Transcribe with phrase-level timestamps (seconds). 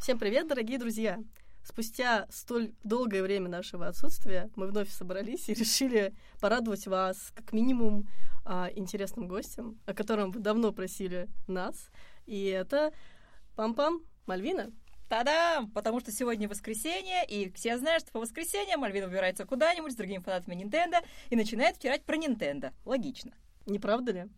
[0.00, 1.18] Всем привет, дорогие друзья!
[1.62, 8.08] Спустя столь долгое время нашего отсутствия мы вновь собрались и решили порадовать вас как минимум
[8.46, 11.90] а, интересным гостем, о котором вы давно просили нас.
[12.24, 12.92] И это
[13.54, 14.72] Пам-пам, Мальвина.
[15.08, 15.70] Та-дам!
[15.70, 20.22] Потому что сегодня воскресенье, и все знают, что по воскресеньям Мальвина убирается куда-нибудь с другими
[20.22, 22.72] фанатами Nintendo и начинает втирать про Nintendo.
[22.84, 23.32] Логично.
[23.66, 24.28] Не правда ли?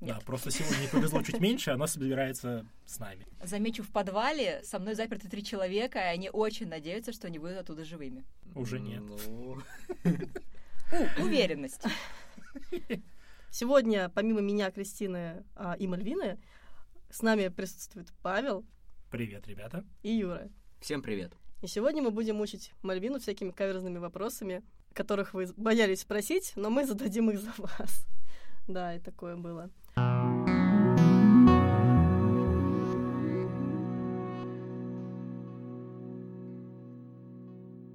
[0.00, 0.16] Нет.
[0.16, 3.26] Да, просто сегодня не повезло чуть меньше, она собирается с нами.
[3.42, 7.62] Замечу, в подвале со мной заперты три человека, и они очень надеются, что они выйдут
[7.62, 8.24] оттуда живыми.
[8.54, 9.02] Уже нет.
[9.02, 9.58] Ну.
[11.18, 11.82] Уверенность.
[13.50, 16.38] Сегодня, помимо меня, Кристины а, и Мальвины,
[17.10, 18.66] с нами присутствует Павел.
[19.10, 19.84] Привет, ребята.
[20.02, 20.48] И Юра.
[20.80, 21.32] Всем привет.
[21.62, 26.84] И сегодня мы будем мучить Мальвину всякими каверзными вопросами, которых вы боялись спросить, но мы
[26.84, 28.06] зададим их за вас.
[28.66, 29.70] Да, и такое было.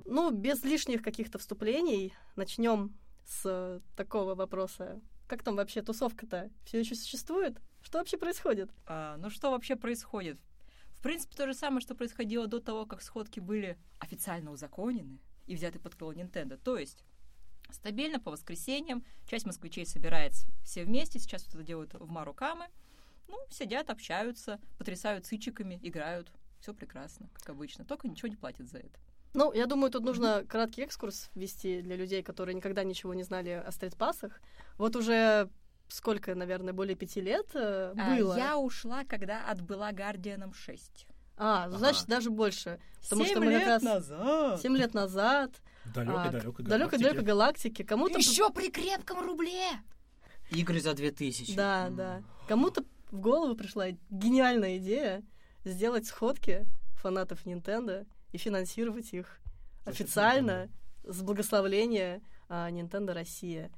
[0.05, 2.95] Ну, без лишних каких-то вступлений, начнем
[3.25, 5.01] с такого вопроса.
[5.27, 6.49] Как там вообще тусовка-то?
[6.63, 7.57] Все еще существует?
[7.81, 8.71] Что вообще происходит?
[8.85, 10.39] А, ну, что вообще происходит?
[11.01, 15.55] В принципе, то же самое, что происходило до того, как сходки были официально узаконены и
[15.55, 16.57] взяты под крыло Nintendo.
[16.63, 17.03] То есть
[17.71, 19.03] стабильно по воскресеньям.
[19.25, 21.17] Часть москвичей собирается все вместе.
[21.17, 22.67] Сейчас это делают в Марукамы.
[23.27, 26.31] Ну, сидят, общаются, потрясают сычиками, играют.
[26.59, 27.83] Все прекрасно, как обычно.
[27.83, 28.99] Только ничего не платят за это.
[29.33, 33.49] Ну, я думаю, тут нужно краткий экскурс ввести для людей, которые никогда ничего не знали
[33.49, 34.39] о стритпассах.
[34.77, 35.49] Вот уже
[35.91, 38.37] сколько, наверное, более пяти лет э, а, было?
[38.37, 41.07] Я ушла, когда отбыла Гардианом 6.
[41.37, 41.77] А, ага.
[41.77, 42.79] значит, даже больше.
[43.03, 43.83] Потому что мы лет как раз...
[43.83, 44.61] назад.
[44.61, 45.51] Семь лет назад.
[45.85, 47.83] Далекой-далекой далекой галактики.
[47.83, 48.17] Кому-то...
[48.17, 49.71] Еще при крепком рубле!
[50.51, 51.55] Игры за две тысячи.
[51.55, 52.23] Да, да.
[52.47, 55.23] Кому-то в голову пришла гениальная идея
[55.63, 59.39] сделать сходки фанатов Nintendo и финансировать их
[59.85, 60.69] официально
[61.03, 63.71] с благословления а, Nintendo Россия.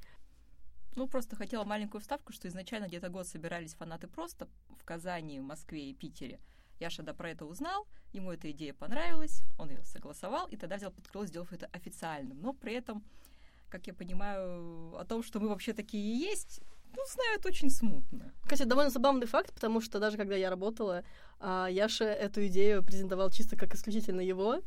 [0.95, 4.47] Ну, просто хотела маленькую вставку, что изначально где-то год собирались фанаты просто
[4.79, 6.39] в Казани, Москве и Питере.
[6.79, 10.91] Яша да про это узнал, ему эта идея понравилась, он ее согласовал, и тогда взял
[10.91, 12.41] под крыло, сделав это официальным.
[12.41, 13.03] Но при этом,
[13.69, 16.61] как я понимаю, о том, что мы вообще такие есть,
[16.95, 18.31] ну, знают очень смутно.
[18.43, 21.03] Кстати, довольно забавный факт, потому что даже когда я работала,
[21.39, 24.61] а, Яша эту идею презентовал чисто как исключительно его,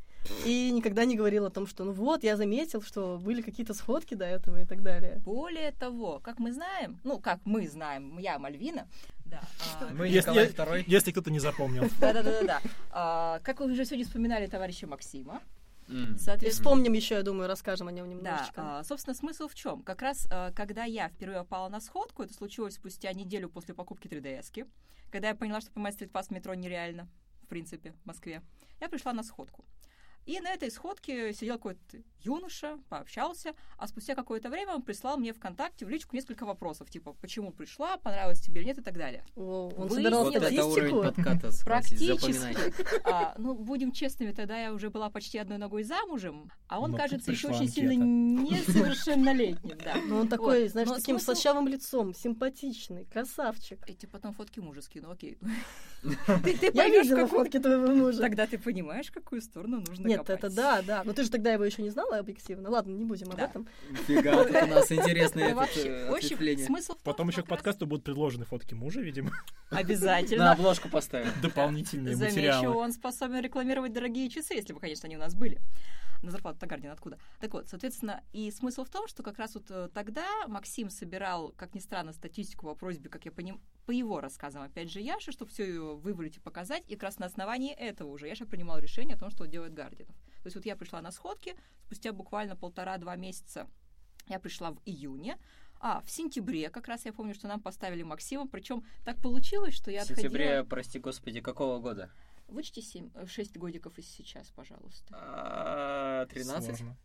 [0.45, 4.15] и никогда не говорил о том, что ну вот, я заметил, что были какие-то сходки
[4.15, 5.21] до этого и так далее.
[5.25, 8.87] Более того, как мы знаем, ну, как мы знаем, я Мальвина,
[9.25, 9.41] да.
[9.81, 10.85] А, мы если, второй.
[10.87, 11.85] Если кто-то не запомнил.
[12.01, 12.61] Да-да-да.
[12.91, 15.41] А, как вы уже сегодня вспоминали товарища Максима,
[15.89, 16.19] Mm.
[16.19, 18.57] Соответственно, вспомним еще, я думаю, расскажем о нем немножечко.
[18.57, 19.83] Да, а, собственно, смысл в чем?
[19.83, 24.09] Как раз, а, когда я впервые попала на сходку, это случилось спустя неделю после покупки
[24.09, 24.67] 3DS,
[25.13, 27.09] когда я поняла, что поймать стритпасс в метро нереально,
[27.43, 28.43] в принципе, в Москве,
[28.81, 29.65] я пришла на сходку.
[30.27, 35.33] И на этой сходке сидел какой-то юноша, пообщался, а спустя какое-то время он прислал мне
[35.33, 39.25] ВКонтакте в личку несколько вопросов, типа, почему пришла, понравилось тебе или нет и так далее.
[39.37, 41.03] О, он Вы собирал вот статистику?
[41.03, 42.57] подката, Практически.
[43.05, 46.97] А, ну, будем честными, тогда я уже была почти одной ногой замужем, а он, Но
[46.97, 49.79] ну, кажется, еще очень сильно несовершеннолетним.
[49.79, 49.95] Да.
[50.07, 50.73] Ну, он такой, вот.
[50.73, 51.41] знаешь, Но таким смысл...
[51.41, 53.79] слащавым лицом, симпатичный, красавчик.
[53.89, 55.39] Эти потом фотки мужа скину, окей.
[56.03, 58.21] Я видела фотки твоего мужа.
[58.21, 61.05] Тогда ты понимаешь, какую сторону нужно нет, это да, да.
[61.05, 62.71] Но ты же тогда его еще не знала объективно.
[62.71, 63.67] Ладно, не будем об этом.
[64.07, 66.69] Фига, у нас интересные ответвления.
[67.03, 69.31] Потом еще к подкасту будут предложены фотки мужа, видимо.
[69.71, 70.45] Обязательно.
[70.45, 71.31] На обложку поставим.
[71.43, 72.61] Дополнительные материалы.
[72.61, 75.59] Замечу, он способен рекламировать дорогие часы, если бы, конечно, они у нас были
[76.23, 77.19] на зарплату Тагардин откуда.
[77.41, 81.53] Так вот, соответственно, и смысл в том, что как раз вот э, тогда Максим собирал,
[81.57, 85.31] как ни странно, статистику по просьбе, как я понимаю, по его рассказам, опять же, Яши,
[85.33, 88.79] чтобы все ее вывалить и показать, и как раз на основании этого уже Яша принимал
[88.79, 90.15] решение о том, что делает Гардинов.
[90.43, 91.55] То есть вот я пришла на сходки,
[91.85, 93.69] спустя буквально полтора-два месяца
[94.29, 95.39] я пришла в июне,
[95.79, 99.91] а, в сентябре как раз я помню, что нам поставили Максима, причем так получилось, что
[99.91, 100.29] я отходила...
[100.29, 102.11] В сентябре, прости господи, какого года?
[102.49, 105.07] Вычти 7, 6 годиков из сейчас, пожалуйста.
[105.13, 106.65] А, 13?
[106.65, 106.97] Сложно.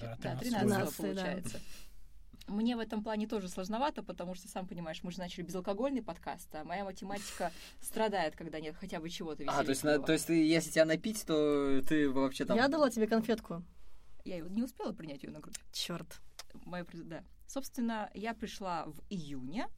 [0.00, 1.58] Да, 13, 13 получается.
[1.58, 1.89] Да.
[2.46, 6.52] Мне в этом плане тоже сложновато, потому что, сам понимаешь, мы же начали безалкогольный подкаст,
[6.54, 10.26] а моя математика страдает, когда нет хотя бы чего-то А, то есть, на, то есть
[10.26, 12.56] ты, если тебя напить, то ты вообще там...
[12.56, 13.62] Я дала тебе конфетку.
[14.24, 15.58] Я не успела принять ее на грудь.
[15.72, 16.20] Черт.
[16.64, 17.24] Моя, да.
[17.46, 19.68] Собственно, я пришла в июне,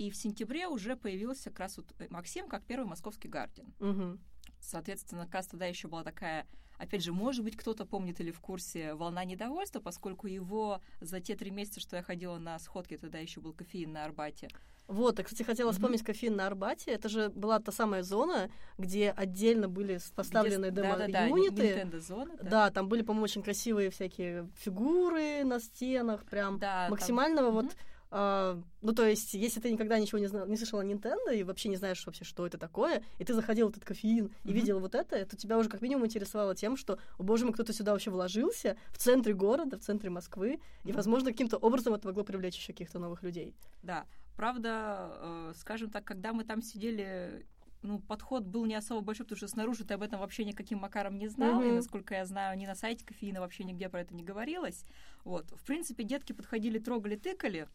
[0.00, 3.74] и в сентябре уже появился как раз вот Максим как первый московский гардиан.
[3.80, 4.18] Угу.
[4.60, 6.46] Соответственно, как раз тогда еще была такая
[6.80, 11.36] Опять же, может быть, кто-то помнит или в курсе «Волна недовольства», поскольку его за те
[11.36, 14.48] три месяца, что я ходила на сходки, тогда еще был кофеин на Арбате,
[14.86, 16.90] Вот, я, кстати, хотела вспомнить кофеин на Арбате.
[16.92, 21.62] Это же была та самая зона, где отдельно были поставлены демо-юниты.
[21.62, 22.70] Nintendo зона, Да.
[22.70, 27.66] там были, по-моему, очень красивые всякие фигуры на стенах, прям Да, там- максимального вот.
[27.66, 27.74] Мгм.
[28.10, 31.44] А, ну, то есть, если ты никогда ничего не, знал, не слышал о Nintendo и
[31.44, 34.54] вообще не знаешь вообще, что это такое, и ты заходил в этот кофеин и Мгм.
[34.54, 37.72] видел вот это, то тебя уже как минимум интересовало тем, что, о боже мой, кто-то
[37.72, 40.96] сюда вообще вложился, в центре города, в центре Москвы, и, Мгм.
[40.96, 43.54] возможно, каким-то образом это могло привлечь еще каких-то новых людей.
[43.82, 47.46] Да, правда, э, скажем так, когда мы там сидели,
[47.82, 51.16] ну, подход был не особо большой, потому что снаружи ты об этом вообще никаким макаром
[51.16, 51.76] не знал, и, Мгм.
[51.76, 54.84] насколько я знаю, ни на сайте кофеина вообще нигде про это не говорилось.
[55.24, 57.68] Вот, в принципе, детки подходили, трогали, тыкали,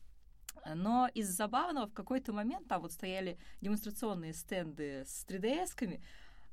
[0.76, 6.02] но из забавного в какой-то момент там вот стояли демонстрационные стенды с 3DS-ками,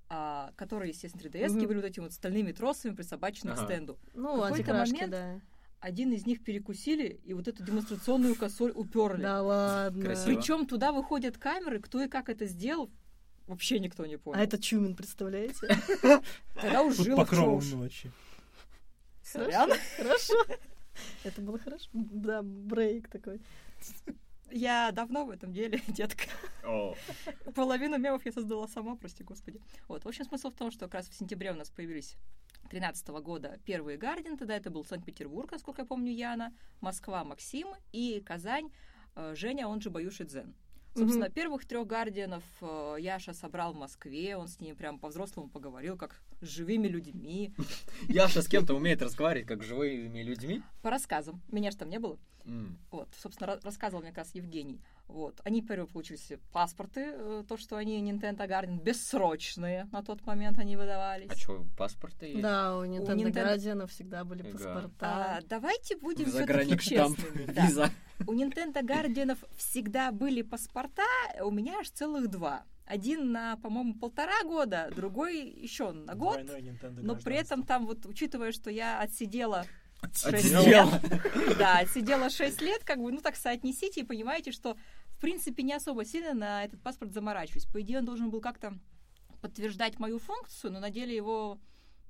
[0.09, 1.67] а, которые, естественно, 3DS-ки Мгм.
[1.69, 3.65] были вот этими вот стальными тросами присобачены к Ага.
[3.65, 3.99] стенду.
[4.15, 5.41] Ну, какой-то антикрашки, момент да.
[5.81, 9.23] Один из них перекусили, и вот эту демонстрационную косоль уперли.
[9.23, 10.03] Да ладно.
[10.05, 10.27] Красиво.
[10.37, 12.89] Причем туда выходят камеры, кто и как это сделал,
[13.49, 14.39] вообще никто не понял.
[14.39, 15.67] А это Чумин, представляете?
[16.55, 17.73] Тогда уж в покровом чушь.
[17.73, 18.13] ночи.
[19.25, 19.71] Сорян.
[19.97, 20.35] Хорошо.
[21.25, 21.89] Это было хорошо.
[21.93, 23.41] Да, брейк такой.
[24.50, 26.25] Я давно в этом деле, детка.
[26.64, 26.94] О,
[27.55, 29.61] Половину мемов я создала сама, прости господи.
[29.88, 32.17] Вот, в общем, смысл в том, что как раз в сентябре у нас появились
[32.70, 38.20] 2013 года первые Гардин, тогда это был Санкт-Петербург, насколько я помню, Яна, Москва, Максим и
[38.20, 38.70] Казань,
[39.14, 40.55] э, Женя, он же Баюши Дзен.
[40.94, 45.97] Собственно, первых трех Гардианов э, Яша собрал в Москве, он с ними прям по-взрослому поговорил,
[45.97, 47.55] как с живыми людьми,
[48.09, 50.62] Яша с кем-то умеет разговаривать, как с живыми людьми.
[50.83, 51.41] по рассказам.
[51.50, 52.19] Меня же там не было.
[52.91, 54.81] Вот, собственно, ра- рассказывал мне как раз Евгений.
[55.06, 60.25] Вот, они первые получили себе паспорты, э, то, что они Nintendo Guardian бессрочные на тот
[60.27, 61.29] момент они выдавались.
[61.31, 62.41] А что, паспорты есть?
[62.43, 64.91] Да, у Nintendo Nintendo- Guardian всегда были паспорта.
[65.00, 67.44] А, давайте будем все-таки честными.
[67.53, 67.91] Да.
[68.20, 71.03] У Nintendo Guardianов всегда были паспорта,
[71.41, 72.64] у меня аж целых два.
[72.85, 76.41] Один на, по-моему, полтора года, другой еще на год.
[77.00, 79.67] Но при этом там, вот, учитывая, что я отсидела
[80.03, 81.00] Отсидела.
[81.59, 84.76] Да, отсидела 6 лет, как бы, ну так соотнесите и понимаете, что
[85.06, 87.67] в принципе не особо сильно на этот паспорт заморачиваюсь.
[87.67, 88.75] По идее, он должен был как-то
[89.41, 91.61] подтверждать мою функцию, но на деле его,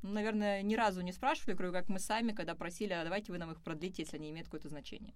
[0.03, 3.39] ну, наверное, ни разу не спрашивали, кроме как мы сами, когда просили, а давайте вы
[3.39, 5.15] нам их продлите, если они имеют какое-то значение.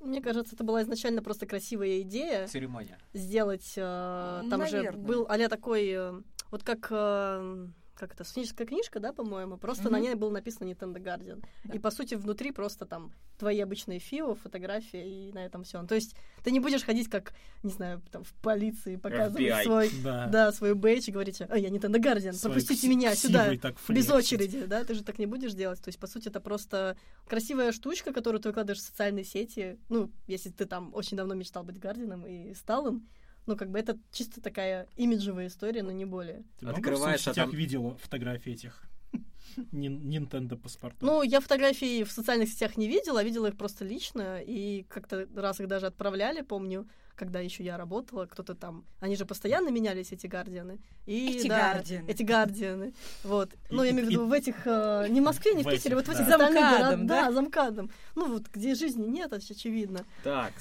[0.00, 2.98] Мне кажется, это была изначально просто красивая идея Церемония.
[3.12, 3.72] сделать.
[3.76, 5.04] э, Там же Наверное.
[5.04, 6.12] был а такой, э,
[6.50, 7.66] вот как э,
[7.98, 10.06] как это, студенческая книжка, да, по-моему, просто на Мгм.
[10.06, 11.44] ней было написано Nintendo Guardian.
[11.64, 11.74] Да.
[11.74, 15.82] И, по сути, внутри просто там твои обычные фио, фотография, и на этом все.
[15.84, 16.14] То есть
[16.44, 19.62] ты не будешь ходить как, не знаю, там, в полиции, показывать FBI.
[19.64, 20.26] свой, Да.
[20.26, 23.52] да, свой бейдж и говорить, а, я Nintendo Guardian, Свой пропустите меня сюда.
[23.88, 25.80] Без очереди, да, ты же так не будешь делать.
[25.82, 26.96] То есть, по сути, это просто
[27.26, 29.78] красивая штучка, которую ты выкладываешь в социальные сети.
[29.88, 33.08] Ну, если ты там очень давно мечтал быть Гардином и стал им,
[33.48, 36.42] ну, как бы это чисто такая имиджевая история, но не более.
[36.58, 38.84] Ты много Открываешь, в а там- видела фотографии этих
[39.56, 41.02] Nintendo паспортов?
[41.02, 45.26] Ну, я фотографии в социальных сетях не видела, а видела их просто лично, и как-то
[45.34, 50.12] раз их даже отправляли, помню, когда еще я работала, кто-то там, они же постоянно менялись,
[50.12, 50.78] эти гардианы.
[51.06, 52.08] И, Эти да, гардианы.
[52.10, 52.92] Эти гардианы.
[53.24, 53.52] Вот.
[53.54, 55.70] И- ну, я имею в виду в этих, э, не в Москве, не в В
[55.70, 56.38] Питере, вот в этих да.
[56.38, 57.06] Замкадом, городах.
[57.06, 57.24] да?
[57.24, 57.90] Да, замкадом.
[58.14, 60.00] Ну, вот где жизни нет, оч- очевидно.
[60.22, 60.52] Так,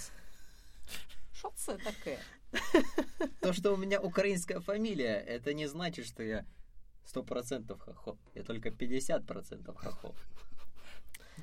[1.34, 2.17] Що це таке?
[3.42, 6.46] То, что у меня украинская фамилия, это не значит, что я
[7.06, 8.18] сто процентов хохол.
[8.36, 10.16] Я только 50% хохол.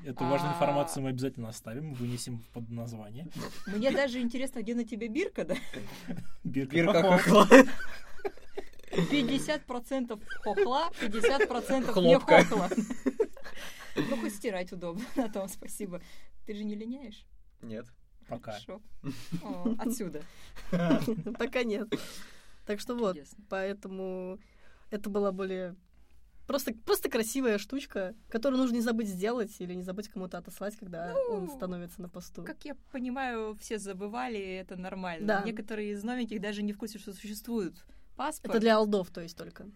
[0.05, 0.55] Эту важную А.
[0.55, 3.29] информацию мы обязательно оставим, вынесем под название.
[3.67, 5.57] Мне даже интересно, где на тебе бирка, да?
[6.43, 7.49] Бирка, хохла.
[8.91, 12.71] 50% хохла, 50% не хохла.
[13.97, 16.03] Ну, хоть стирать удобно, на том спасибо.
[16.47, 17.25] Ты же не линяешь?
[17.63, 17.87] Нет.
[18.29, 18.53] Пока.
[18.53, 18.83] Хорошо.
[19.43, 20.23] О, Отсюда.
[21.39, 21.89] Пока нет.
[22.67, 23.17] Так что вот,
[23.49, 24.39] поэтому
[24.91, 25.77] это была более...
[26.47, 31.15] Просто, просто красивая штучка, которую нужно не забыть сделать или не забыть кому-то отослать, когда
[31.31, 32.45] он Ну, становится на посту.
[32.45, 35.27] Как я понимаю, все забывали, и это нормально.
[35.27, 35.43] Да.
[35.43, 37.75] Некоторые из новеньких даже не в курсе, что существует
[38.17, 38.55] паспорт.
[38.55, 39.67] Это для алдов, то есть только.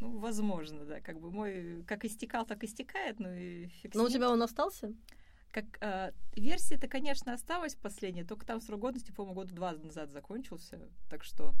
[0.00, 1.00] Ну, возможно, да.
[1.00, 4.92] Как бы мой как истекал, так истекает, ну и фиг Но у тебя он остался?
[5.50, 10.78] Как э, версия-то, конечно, осталась последняя, только там срок годности, по-моему, года два назад закончился.
[11.08, 11.54] Так что,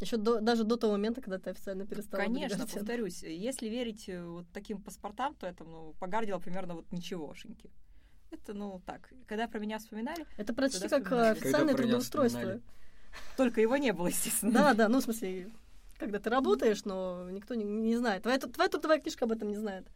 [0.00, 4.08] Еще до, даже до того момента, когда ты официально перестала быть конечно, повторюсь, если верить
[4.08, 7.70] э, вот таким паспортам, то это, ну, погардило примерно вот ничегошеньки.
[8.30, 9.12] Это, ну, так.
[9.26, 12.60] Когда про меня вспоминали, Это почти как э, официальное трудоустройство.
[13.36, 14.52] только его не было, естественно.
[14.52, 15.52] Да, да, ну, в смысле,
[15.98, 18.22] когда ты работаешь, но никто не, не знает.
[18.22, 19.86] Твоя, твоя трудовая книжка об этом не знает.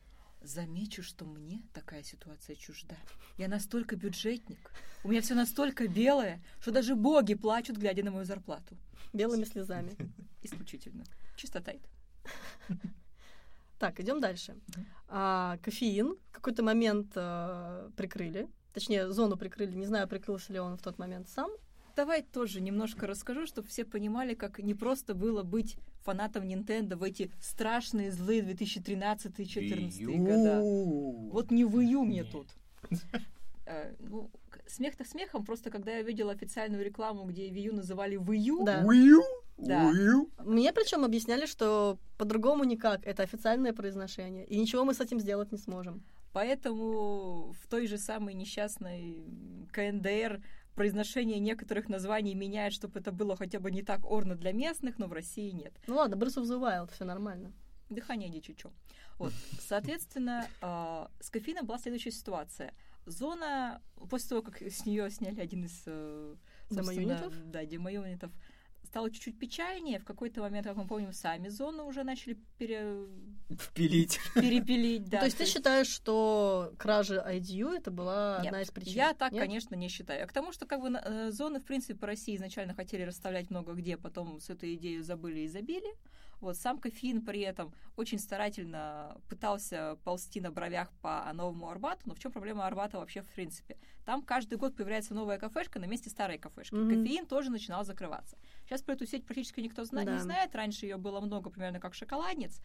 [0.40, 2.97] Замечу, что мне такая ситуация чужда.
[3.37, 4.71] Я настолько бюджетник,
[5.04, 8.76] у меня все настолько белое, что даже боги плачут, глядя на мою зарплату.
[9.12, 9.97] Белыми слезами.
[10.42, 11.04] Исключительно.
[11.37, 11.88] Чистота это.
[13.78, 14.57] Так, идем дальше.
[15.07, 18.49] А, кофеин в какой-то момент а, прикрыли.
[18.75, 19.73] Точнее, зону прикрыли.
[19.73, 21.49] Не знаю, прикрылся ли он в тот момент сам.
[21.98, 27.02] Давай тоже немножко расскажу, чтобы все понимали, как не просто было быть фанатом Nintendo в
[27.02, 30.60] эти страшные злые 2013-2014 года.
[31.32, 32.30] Вот не выю мне Не.
[32.30, 32.46] тут.
[33.66, 34.30] Э, Ну,
[34.68, 38.84] смех-то смехом, просто когда я видела официальную рекламу, где Wii U называли Wii U, Да.
[38.84, 39.22] Wii U?
[39.56, 39.90] Да.
[39.90, 40.30] Wii U?
[40.44, 43.04] Мне причем объясняли, что по-другому никак.
[43.08, 44.46] Это официальное произношение.
[44.46, 46.04] И ничего мы с этим сделать не сможем.
[46.32, 49.24] Поэтому в той же самой несчастной
[49.72, 50.40] КНДР
[50.78, 55.08] произношение некоторых названий меняет, чтобы это было хотя бы не так орно для местных, но
[55.08, 55.73] в России нет.
[55.88, 57.52] Ну ладно, Breath of the Wild, все нормально.
[57.90, 58.70] Дыхание дичичо.
[59.18, 59.32] Вот.
[59.58, 62.73] Соответственно, а, с кофеином была следующая ситуация.
[63.06, 66.37] Зона, после того, как с нее сняли один из э,
[66.70, 67.32] Демоюнитов?
[67.50, 68.30] Да, демоюнитов,
[68.88, 69.99] стало чуть-чуть печальнее.
[69.99, 73.07] В какой-то момент, как мы помним, сами зоны уже начали пере-
[73.50, 74.18] Впилить.
[74.35, 75.09] перепилить.
[75.09, 78.95] Да, То есть ты считаешь, что кража IDU это была Нет, одна из причин?
[78.95, 79.42] Я так, Нет?
[79.45, 80.25] конечно, не считаю.
[80.25, 83.50] А к тому, что как бы э, зоны, в принципе, по России изначально хотели расставлять
[83.50, 85.88] много где, потом с этой идеей забыли и забили.
[86.40, 92.14] Вот сам кофеин при этом очень старательно пытался ползти на бровях по новому Арбату, но
[92.14, 93.76] в чем проблема Арбата вообще в принципе?
[94.04, 96.75] Там каждый год появляется новая кафешка на месте старой кафешки.
[96.75, 96.88] Мгм.
[96.90, 98.38] Кофеин тоже начинал закрываться.
[98.66, 100.12] Сейчас про эту сеть практически никто зна- Да.
[100.14, 100.54] не знает.
[100.54, 102.61] Раньше ее было много, примерно как шоколадниц.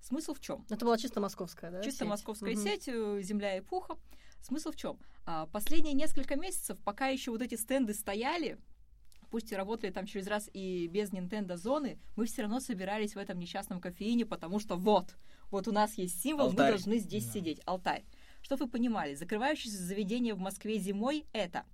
[0.00, 0.66] Смысл в чем?
[0.68, 1.82] Это была чисто московская, да?
[1.82, 2.08] Чисто сеть?
[2.08, 2.62] московская Мгм.
[2.62, 3.96] сеть, э, земля и пуха.
[4.42, 4.98] Смысл в чем?
[5.50, 8.58] Последние несколько месяцев, пока еще вот эти стенды стояли,
[9.28, 13.18] пусть и работали там через раз и без Nintendo зоны, мы все равно собирались в
[13.18, 15.14] этом несчастном кофеине, потому что вот,
[15.50, 16.64] вот у нас есть символ, Алтарь.
[16.66, 17.32] мы должны здесь Да.
[17.32, 18.04] сидеть, алтарь.
[18.42, 21.64] Чтобы вы понимали, закрывающееся заведение в Москве зимой это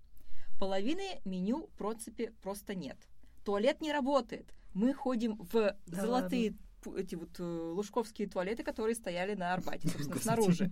[0.58, 2.96] половины меню в принципе просто нет.
[3.44, 4.52] Туалет не работает.
[4.74, 5.52] Мы ходим в
[5.86, 10.70] Да золотые пу- эти вот э, лужковские туалеты, которые стояли на Арбате, собственно, снаружи.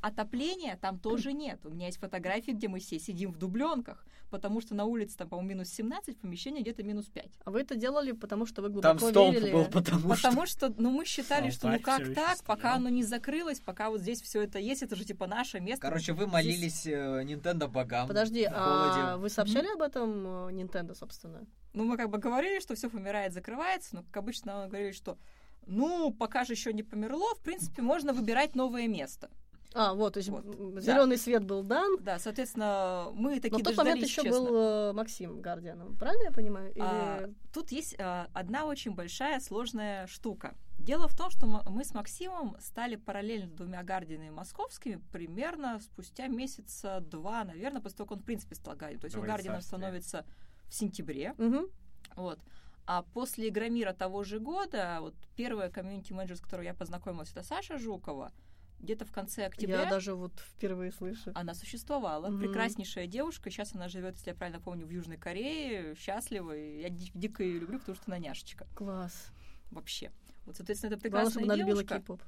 [0.00, 1.60] Отопления там тоже нет.
[1.64, 5.28] У меня есть фотографии, где мы все сидим в дубленках, потому что на улице там,
[5.28, 7.30] по-моему, минус 17, в помещении где-то минус 5.
[7.44, 9.52] А вы это делали, потому что вы Там глубоко столб верили...
[9.52, 10.28] был, потому что...
[10.28, 14.00] Потому что, ну, мы считали, что ну как так, пока оно не закрылось, пока вот
[14.00, 15.86] здесь все это есть, это же типа наше место.
[15.86, 18.08] Короче, вы молились э, Nintendo богам.
[18.08, 21.44] Подожди, а вы сообщали об этом э, Nintendo, собственно?
[21.72, 25.18] Ну, мы как бы говорили, что все помирает, закрывается, но, как обычно, говорили, что
[25.66, 29.30] ну, пока же еще не померло, в принципе, можно выбирать новое место.
[29.72, 30.44] А, вот, то есть Вот.
[30.82, 34.30] зеленый свет был дан, Да, соответственно, мы такие но в тот момент еще честно.
[34.30, 35.96] был э, Максим Гардианом.
[35.96, 36.70] Правильно я понимаю?
[36.72, 36.80] Или...
[36.82, 40.54] А, тут есть а, одна очень большая сложная штука.
[40.78, 47.00] Дело в том, что мы с Максимом стали параллельно двумя гардианами московскими примерно спустя месяца
[47.00, 49.00] два, наверное, после того, как он в принципе стал гардианом.
[49.02, 49.78] То есть он Давай гардианом царствие.
[49.78, 50.26] становится
[50.68, 51.34] в сентябре.
[51.38, 51.68] Мгм.
[52.16, 52.40] Вот.
[52.86, 57.78] А после Игромира того же года, вот первая комьюнити-менеджер, с которой я познакомилась, это Саша
[57.78, 58.32] Жукова.
[58.80, 61.32] Где-то в конце октября Я даже вот впервые слышу.
[61.34, 62.28] она существовала.
[62.30, 62.40] Мгм.
[62.40, 63.50] Прекраснейшая девушка.
[63.50, 66.52] Сейчас она живет, если я правильно помню, в Южной Корее, счастлива.
[66.52, 68.66] Я ди- дико ее люблю, потому что она няшечка.
[68.74, 69.28] Класс.
[69.70, 70.10] Вообще.
[70.46, 71.96] Вот, соответственно, это Главное, прекрасная чтобы она любила девушка.
[71.98, 72.22] кей-поп.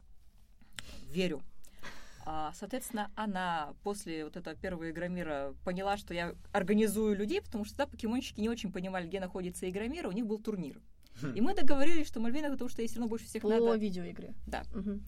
[1.10, 1.42] Верю.
[2.24, 7.76] А, соответственно, она после вот этого первого Игромира поняла, что я организую людей, потому что
[7.78, 10.80] тогда покемонщики не очень понимали, где находится Игромир, а у них был турнир.
[11.20, 11.32] Хм.
[11.34, 13.74] И мы договорились, что Мальвина, потому что ей все равно больше всех По надо.
[13.76, 14.34] видеоигре.
[14.46, 14.62] Да.
[14.72, 15.02] Мгм.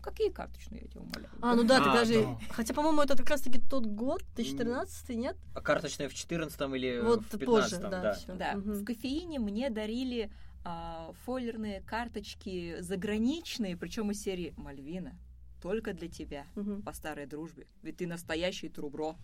[0.00, 1.30] Ну, какие карточные, я тебя умоляю.
[1.42, 2.14] А, ну да, ты А, даже...
[2.24, 2.38] да.
[2.50, 5.36] Хотя, по-моему, это как раз-таки тот год, 2013 нет?
[5.54, 8.18] А карточная в 14 или Вот в 15 позже, да, да.
[8.34, 8.72] Да, Мгм.
[8.72, 10.30] в кофеине мне дарили
[10.64, 15.18] а, фойлерные карточки заграничные, причем из серии Мальвина.
[15.62, 16.80] Только для тебя, Мгм.
[16.82, 17.66] по старой дружбе.
[17.82, 19.16] Ведь ты настоящий трубро.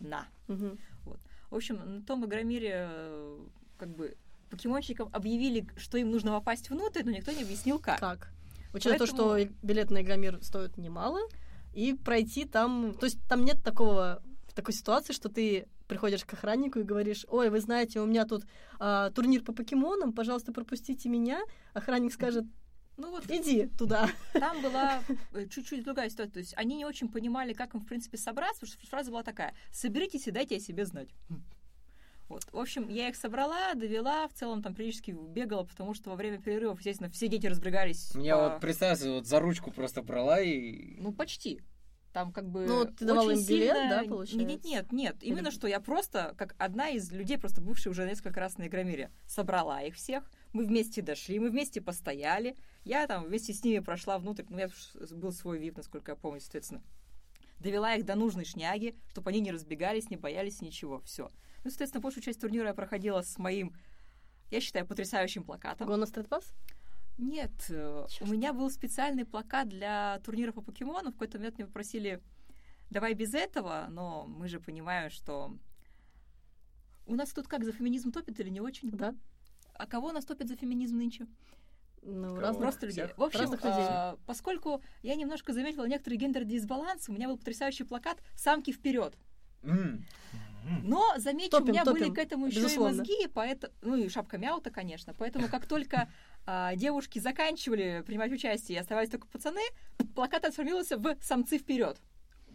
[0.00, 0.26] На.
[0.48, 0.78] Мгм.
[1.50, 3.40] В общем, на том Игромире э,
[3.78, 4.16] как бы
[4.50, 8.00] покемонщикам объявили, что им нужно попасть внутрь, но никто не объяснил как.
[8.00, 8.32] Как?
[8.72, 11.20] Учитывая то, Поэтому- что и- билет на Игромир стоит немало,
[11.72, 12.94] и пройти там...
[12.94, 14.22] То есть там нет такого
[14.54, 18.44] такой ситуации, что ты приходишь к охраннику и говоришь, ой, вы знаете, у меня тут
[18.78, 21.40] а, турнир по покемонам, пожалуйста, пропустите меня.
[21.72, 22.44] Охранник скажет,
[22.98, 24.10] Ну вот иди туда.
[24.34, 25.02] там была
[25.32, 26.32] э, чуть-чуть другая ситуация.
[26.34, 29.22] То есть они не очень понимали, как им, в принципе, собраться, потому что фраза была
[29.22, 31.08] такая «соберитесь и дайте о себе знать».
[32.32, 32.44] Вот.
[32.50, 36.40] В общем, я их собрала, довела, в целом там периодически бегала, потому что во время
[36.40, 38.14] перерывов, естественно, все дети разбегались.
[38.14, 40.96] Мне по- вот представьте, вот за ручку просто брала и...
[40.98, 41.60] Ну, почти.
[42.14, 44.46] Там как бы Ну, ты давала очень им билет, сильно- да, Нет, получается?
[44.46, 45.16] нет, нет, нет.
[45.22, 48.66] Именно Или- что я просто, как одна из людей, просто бывшая уже несколько раз на
[48.66, 52.56] Игромире, собрала их всех, Мы вместе дошли, мы вместе постояли.
[52.84, 54.68] Я там вместе с ними прошла внутрь, ну, у меня
[55.16, 56.82] был свой вип, насколько я помню, соответственно.
[57.58, 61.00] Довела их до нужной шняги, чтобы они не разбегались, не боялись ничего.
[61.06, 61.30] Все.
[61.64, 63.74] Ну, соответственно, большую часть турнира я проходила с моим,
[64.50, 65.86] я считаю, потрясающим плакатом.
[65.86, 66.52] Гона Стритпасс?
[67.18, 71.10] Нет, э, у меня был специальный плакат для турнира по покемону.
[71.10, 72.20] В какой-то момент мне попросили,
[72.90, 75.56] давай без этого, но мы же понимаем, что
[77.06, 78.90] у нас тут как, за феминизм топит или не очень?
[78.90, 79.14] Да.
[79.74, 81.26] А кого нас топит за феминизм нынче?
[82.02, 82.40] Ну, Кого?
[82.40, 83.04] разных Просто людей.
[83.04, 83.18] Всех?
[83.18, 83.84] В общем, Разных людей.
[83.88, 89.16] а, поскольку я немножко заметила некоторый гендер-дисбаланс, у меня был потрясающий плакат «Самки вперед».
[89.62, 90.04] М.
[90.82, 92.94] Но, замечу, Топим, у меня были топим, к этому еще безусловно.
[92.94, 95.14] и мозги, поэтому, ну и шапка мяута, конечно.
[95.14, 96.08] Поэтому как только
[96.46, 99.62] а, девушки заканчивали принимать участие и оставались только пацаны,
[100.14, 102.00] плакат трансформировался в «Самцы вперед».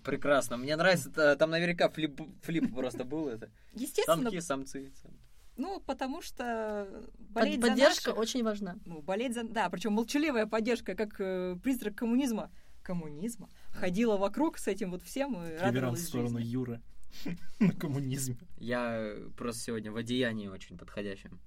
[0.03, 0.57] Прекрасно.
[0.57, 3.49] Мне нравится, та- там наверняка флип, флип просто был это.
[3.73, 4.91] Естественно, Самки, самцы.
[5.01, 5.17] самцы.
[5.57, 6.87] ну, потому что
[7.17, 8.77] Под- болеть за Поддержка наших- очень важна.
[8.85, 9.43] Ну, болеть за...
[9.43, 12.51] Да, причем молчаливая поддержка, как э, призрак коммунизма.
[12.83, 13.49] Коммунизма.
[13.71, 16.51] Ходила вокруг с этим вот всем и в радовалась сторону жизни.
[16.51, 16.81] Юры
[17.59, 18.38] на коммунизме.
[18.57, 21.39] Я просто сегодня в одеянии очень подходящем.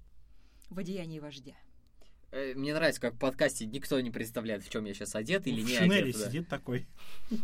[0.69, 1.55] В одеянии вождя.
[2.33, 5.63] Э, Мне нравится, как в подкасте никто не представляет, в чем я сейчас одет или
[5.63, 6.19] в не шинели одет.
[6.19, 6.27] да.
[6.27, 6.87] сидит такой.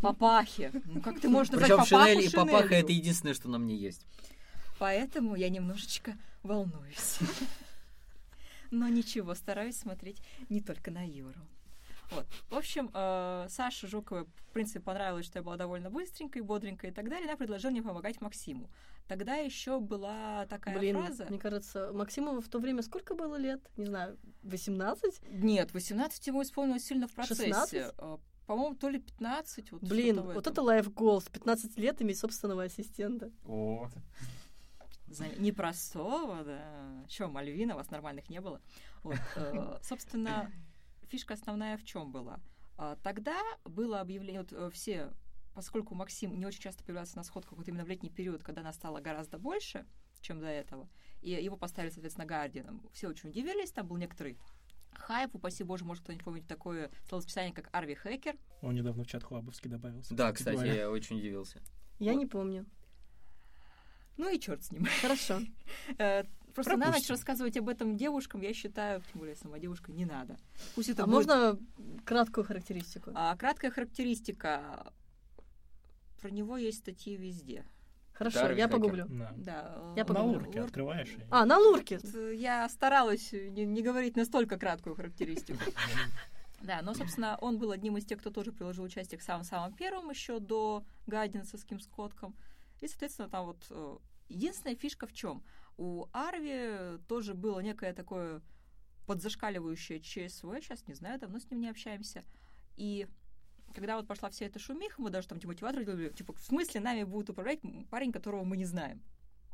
[0.01, 0.71] Папахи.
[0.85, 2.85] Ну, как ты можешь назвать Причем папаху шинель и папаха шинелью?
[2.85, 4.07] это единственное, что на мне есть.
[4.79, 7.19] Поэтому я немножечко волнуюсь.
[8.71, 11.41] Но ничего, стараюсь смотреть не только на Юру.
[12.11, 12.27] Вот.
[12.51, 16.93] В общем, э, Саше Жуковой, в принципе, понравилось, что я была довольно быстренькой, бодренькой и
[16.93, 17.27] так далее.
[17.29, 18.71] Она предложила мне помогать Максиму.
[19.09, 21.27] Тогда еще была такая Блин, фраза.
[21.29, 23.61] мне кажется, Максимову в то время сколько было лет?
[23.77, 25.23] Не знаю, 18?
[25.31, 27.45] Нет, 18 ему исполнилось сильно в процессе.
[27.47, 27.95] 16?
[27.99, 29.73] Э, По-моему, то ли 15.
[29.73, 30.53] Вот Блин, вот этом.
[30.53, 33.31] это лайф гол с 15 лет иметь собственного ассистента.
[33.47, 33.89] О,
[35.39, 37.05] Непростого, да.
[37.09, 38.61] Че, Мальвина, вас нормальных не было.
[39.03, 40.51] Вот, э, собственно,
[41.09, 42.41] фишка основная в чем была?
[42.77, 45.13] А, Тогда было объявление, вот э, все,
[45.55, 48.77] поскольку Максим не очень часто появлялся на сходках вот именно в летний период, когда нас
[48.77, 49.87] стало гораздо больше,
[50.21, 50.89] чем до этого,
[51.23, 54.39] и его поставили, соответственно, Гардианом, все очень удивились, там был некоторый
[54.93, 58.37] хайп, упаси боже, может кто-нибудь помнит такое словосочетание, как Арви Хекер.
[58.63, 60.15] он недавно в чат Хуабовский добавился.
[60.15, 60.75] Да, кстати, говоря.
[60.75, 61.61] я очень удивился.
[61.99, 62.19] Я Вот.
[62.19, 62.67] не помню.
[64.17, 64.87] Ну и черт с ним.
[65.03, 65.41] Хорошо.
[66.57, 67.15] Просто на ночь Пропустим.
[67.15, 70.37] рассказывать об этом девушкам, я считаю, тем более сама девушка, не надо.
[70.75, 71.59] Пусть это А будет можно
[72.05, 73.13] краткую характеристику?
[73.15, 74.93] А, краткая характеристика.
[76.21, 77.65] Про него есть статьи везде.
[78.15, 78.81] Хорошо, Дарвин я Хакер.
[78.81, 79.07] погуглю.
[79.09, 79.33] Да.
[79.37, 79.93] Да.
[79.95, 80.39] Я э, На погуглю.
[80.39, 81.21] урке Лорд- открываешь и...
[81.31, 82.01] А, на Лурке.
[82.03, 85.59] э, Я старалась не, не говорить настолько краткую характеристику.
[86.63, 90.09] Да, но, собственно, он был одним из тех, кто тоже приложил участие к самым-самым первым
[90.09, 92.35] еще до Гайденса с Ким Скотком.
[92.81, 93.97] И, соответственно, там вот э,
[94.31, 95.43] единственная фишка в чем?
[95.77, 98.41] У Арви тоже было некое такое
[99.07, 102.25] подзашкаливающее ЧСВ, сейчас не знаю, давно с ним не общаемся.
[102.77, 103.07] И
[103.75, 107.05] когда вот пошла вся эта шумиха, мы даже там демотиваторы делали, типа, в смысле нами
[107.05, 107.61] будет управлять
[107.91, 109.03] парень, которого мы не знаем?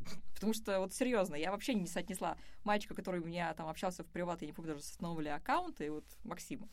[0.35, 4.07] Потому что, вот серьезно, я вообще не соотнесла мальчика, который у меня там общался в
[4.07, 6.69] приват, я не помню, даже основывали аккаунты, и вот Максима.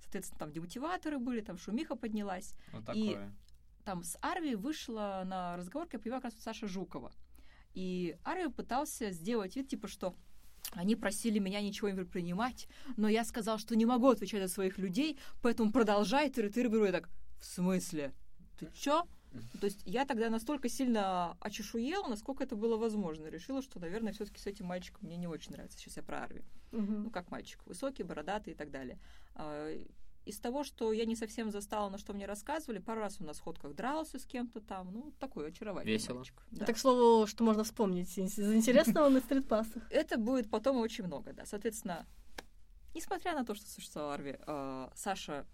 [0.00, 2.54] Соответственно, там демотиваторы были, там шумиха поднялась.
[2.72, 3.32] Вот И- такое.
[3.84, 7.12] Там с Арви вышла на разговор, как появилась как раз Саша Жукова.
[7.74, 10.14] И Арви пытался сделать вид, типа, что
[10.72, 14.78] они просили меня ничего не предпринимать, но я сказал, что не могу отвечать за своих
[14.78, 16.84] людей, поэтому продолжай, тыры-тыры, беру.
[16.84, 17.08] Я так,
[17.40, 18.12] в смысле?
[18.58, 19.06] Ты чё?
[19.60, 23.26] То есть я тогда настолько сильно очешуела, насколько это было возможно.
[23.26, 25.78] Решила, что, наверное, все таки с этим мальчиком мне не очень нравится.
[25.78, 26.42] Сейчас я про Арви.
[26.72, 27.04] Мгм.
[27.04, 27.64] Ну, как мальчик.
[27.66, 28.98] Высокий, бородатый и так далее.
[30.30, 33.34] Из того, что я не совсем застала, на что мне рассказывали, пару раз он на
[33.34, 34.92] сходках дрался с кем-то там.
[34.92, 36.18] Ну, такой очаровательный Весело.
[36.18, 36.40] мальчик.
[36.52, 36.62] Да.
[36.62, 39.82] Это, к слову, что можно вспомнить из интересного на стритпассах.
[39.90, 41.46] Это будет потом очень много, да.
[41.46, 42.06] Соответственно,
[42.94, 45.46] несмотря на то, что существовал Арви, э, Саша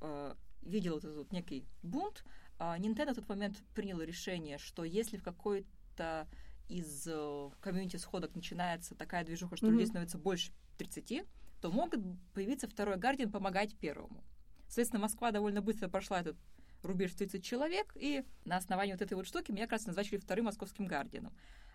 [0.00, 2.24] э, видел этот вот некий бунт,
[2.58, 6.26] а Nintendo в тот момент приняло решение, что если в какой-то
[6.70, 9.74] из э, комьюнити сходок начинается такая движуха, что Мгм.
[9.74, 11.26] людей становится больше 30,
[11.62, 12.00] то могут
[12.34, 14.22] появиться второй Гардиан помогать первому.
[14.66, 16.36] Соответственно, Москва довольно быстро прошла этот
[16.82, 20.18] рубеж в 30 человек, и на основании вот этой вот штуки меня как раз назначили
[20.18, 21.32] вторым московским Гардианом.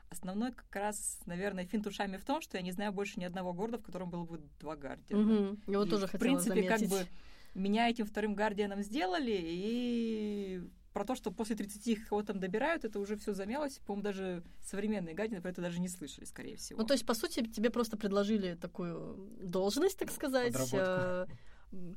[0.09, 3.53] Основной как раз, наверное, финт ушами в том, что я не знаю больше ни одного
[3.53, 5.23] города, в котором было бы два Гардиана.
[5.23, 5.61] Мгм.
[5.67, 7.07] Его И, тоже в хотела принципе, как заметить.
[7.53, 10.61] бы меня этим вторым Гардианом сделали, и
[10.97, 13.79] про то, что после 30 их кого там добирают, это уже все замялось.
[13.85, 16.81] По-моему, даже современные Гардианы про это даже не слышали, скорее всего.
[16.81, 20.53] Ну, то есть, по сути, тебе просто предложили такую должность, так сказать.
[20.53, 20.77] Подработку.
[20.79, 21.25] э,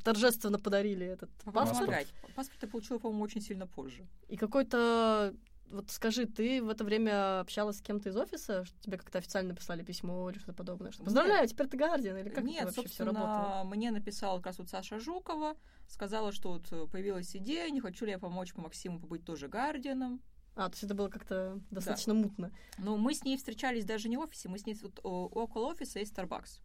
[0.05, 1.71] Торжественно подарили этот Помогать.
[1.79, 2.35] паспорт.
[2.35, 4.07] Паспорт я получила, по-моему, очень сильно позже.
[4.29, 5.33] И какой-то
[5.71, 9.55] вот скажи, ты в это время общалась с кем-то из офиса, что тебе как-то официально
[9.55, 10.91] прислали письмо или что-то подобное?
[10.93, 13.65] Что, Поздравляю, теперь ты Гардиан, или как Нет, это вообще все работало?
[13.65, 15.57] мне написала как раз вот Саша Жукова,
[15.89, 19.49] сказала, что вот э, появилась идея, не хочу ли я помочь по Максиму побыть тоже
[19.49, 20.21] Гардианом.
[20.57, 22.53] А, то есть это было как-то достаточно мутно.
[22.79, 25.69] Но мы с ней встречались даже не в офисе, мы с ней вот, о- около
[25.69, 26.61] офиса есть Starbucks.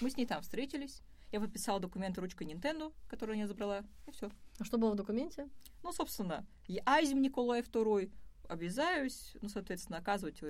[0.00, 1.02] Мы с ней там встретились.
[1.32, 4.30] Я подписала документы ручкой Nintendo, которую я забрала, и все.
[4.58, 5.48] А что было в документе?
[5.82, 8.10] Ну, собственно, я Айзем Николай II
[8.50, 10.42] обязаюсь, ну, соответственно, оказывать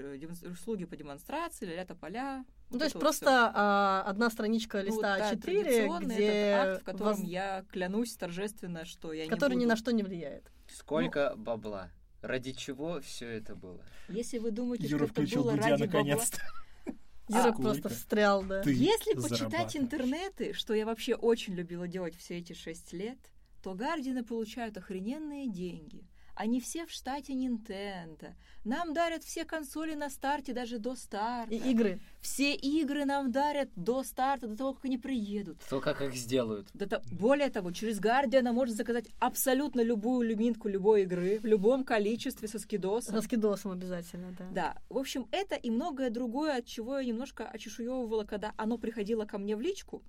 [0.44, 2.44] услуги по демонстрации, ля-ля поля.
[2.70, 7.16] Ну, то есть просто а, одна страничка листа А4, традиционный где этот акт, в котором
[7.16, 9.68] воз- я клянусь торжественно, что я который не ни буду.
[9.70, 10.50] на что не влияет.
[10.68, 11.90] Сколько бабла?
[12.22, 13.84] Ради чего все это было?
[14.08, 15.98] Если вы думаете, Юра что это включил было Дудя ради бабла...
[15.98, 16.38] наконец-то.
[17.28, 18.62] Юра Сколько просто встрял, да.
[18.62, 23.18] Если почитать интернеты, что я вообще очень любила делать все эти шесть лет,
[23.62, 26.06] то Гардины получают охрененные деньги.
[26.34, 28.34] Они все в штате Nintendo.
[28.64, 31.52] Нам дарят все консоли на старте, даже до старта.
[31.54, 32.00] И игры.
[32.20, 35.58] Все игры нам дарят до старта, до того, как они приедут.
[35.68, 36.68] То, как их сделают.
[36.74, 41.84] Да то- более того, через Гардиана можно заказать абсолютно любую люминку любой игры в любом
[41.84, 43.14] количестве со скидосом.
[43.16, 44.48] Со скидосом обязательно, да.
[44.52, 49.24] Да, в общем, это и многое другое, от чего я немножко очешуевывала, когда оно приходило
[49.24, 50.02] ко мне в личку.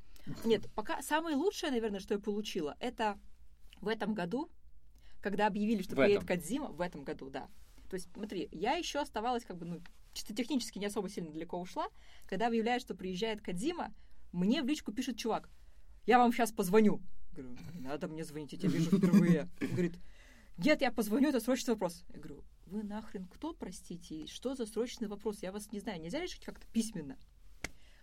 [0.46, 3.18] Нет, пока самое лучшее, наверное, что я получила, это
[3.80, 4.50] в этом году,
[5.22, 6.26] когда объявили, что В приедет.
[6.26, 7.50] Кадзима, в этом году, да.
[7.90, 9.82] То есть, смотри, я еще оставалась как бы, ну,
[10.14, 11.88] чисто технически не особо сильно далеко ушла.
[12.28, 13.94] Когда объявляют, что приезжает Кадзима,
[14.32, 15.50] мне в личку пишет чувак,
[16.06, 17.02] я вам сейчас позвоню.
[17.34, 19.50] Говорю, не надо мне звонить, я тебя вижу впервые.
[19.62, 19.96] Он говорит,
[20.58, 22.04] нет, я позвоню, это срочный вопрос.
[22.10, 25.42] Я говорю, вы нахрен кто, простите, что за срочный вопрос?
[25.42, 27.18] Я вас не знаю, нельзя решить как-то письменно?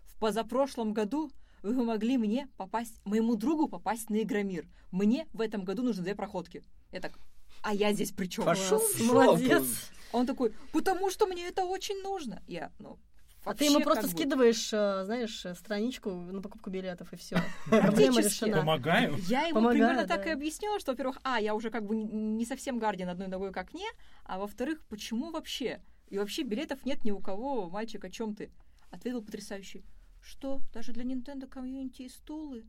[0.05, 1.31] В позапрошлом году
[1.63, 4.67] вы могли мне попасть, моему другу попасть на Игромир.
[4.91, 6.63] Мне в этом году нужны две проходки.
[6.93, 7.19] Я так,
[7.63, 8.45] а я здесь при чем?
[8.45, 9.91] Пошел молодец.
[10.13, 12.43] Он такой, потому что мне это очень нужно.
[12.47, 12.99] Я, ну,
[13.45, 17.37] А ты ему просто скидываешь, э, знаешь, э, страничку на покупку билетов, и все.
[17.67, 18.59] Проблема решена.
[18.59, 19.17] Помогаю.
[19.29, 20.17] Я ему Помогаю, примерно да.
[20.17, 23.53] так и объяснила, что, во-первых, а, я уже как бы не совсем гардиан одной ногой,
[23.53, 23.87] как не,
[24.25, 25.83] а во-вторых, почему вообще?
[26.09, 28.51] И вообще билетов нет ни у кого, мальчик, о чем ты?
[28.91, 29.85] Ответил потрясающий.
[30.29, 32.67] Что, даже для Nintendo комьюнити и стулы?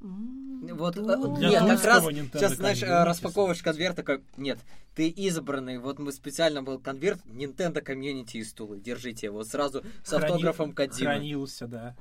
[0.00, 1.36] Вот, э.
[1.38, 4.58] Для нет, как раз Nintendo сейчас, знаешь, э, распаковываешь конверт, такой, нет,
[4.94, 10.12] ты избранный, вот мы специально был конверт Nintendo комьюнити и стулы, держите его сразу с
[10.12, 11.12] Храни- автографом Кодзимы.
[11.12, 11.96] Хранился, да.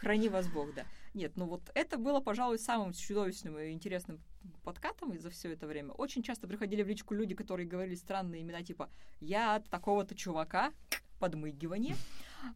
[0.00, 0.82] Храни вас Бог, да.
[1.14, 4.18] Нет, ну вот это было, пожалуй, самым чудовищным и интересным
[4.64, 5.92] подкатом за все это время.
[5.92, 10.72] Очень часто приходили в личку люди, которые говорили странные имена, типа «я от такого-то чувака»,
[11.20, 11.94] подмигивание.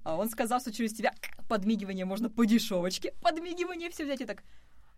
[0.02, 1.12] А он сказал, что через тебя
[1.48, 3.12] подмигивание можно по дешевочке.
[3.22, 4.42] Подмигивание все взять и так.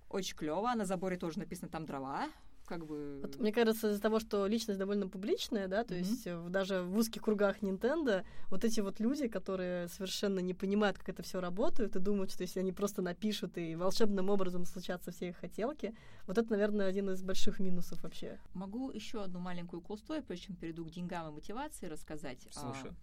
[0.09, 0.73] Очень клево.
[0.75, 2.27] На заборе тоже написано там дрова.
[2.67, 3.21] Как бы...
[3.23, 6.03] Вот мне кажется, из-за того, что личность довольно публичная, да, то Мгм.
[6.03, 10.99] есть э, даже в узких кругах Nintendo вот эти вот люди, которые совершенно не понимают,
[10.99, 15.13] как это все работает, и думают, что если они просто напишут и волшебным образом случатся
[15.13, 15.95] все их хотелки,
[16.27, 18.37] вот это, наверное, один из больших минусов вообще.
[18.53, 22.49] Могу еще одну маленькую кулстой, прежде чем перейду к деньгам и мотивации, рассказать.
[22.57, 22.97] А, Слушаю.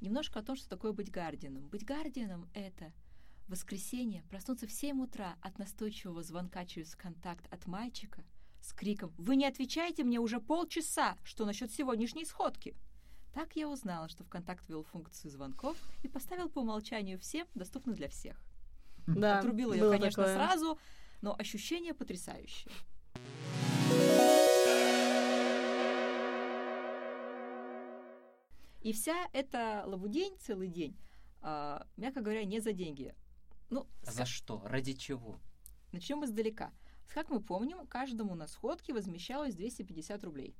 [0.00, 1.68] Немножко о том, что такое быть гардианом.
[1.68, 2.92] Быть гардианом— это
[3.46, 8.24] в воскресенье проснуться в 7 утра от настойчивого звонка через контакт от мальчика
[8.60, 11.16] с криком «Вы не отвечаете мне уже полчаса!
[11.22, 12.74] Что насчет сегодняшней сходки?»
[13.34, 18.08] Так я узнала, что ВКонтакт ввел функцию звонков и поставил по умолчанию всем, доступно для
[18.08, 18.40] всех.
[19.06, 20.36] Да, Отрубила ее, было конечно, такое.
[20.36, 20.78] сразу,
[21.20, 22.72] но ощущение потрясающее.
[28.84, 30.94] И вся эта лабудень целый день,
[31.40, 33.14] а, мягко говоря, не за деньги.
[33.70, 34.62] Ну, А За что?
[34.66, 35.40] Ради чего?
[35.90, 36.70] начнем издалека.
[37.14, 40.54] Как мы помним, каждому на сходке возмещалось 250 рублей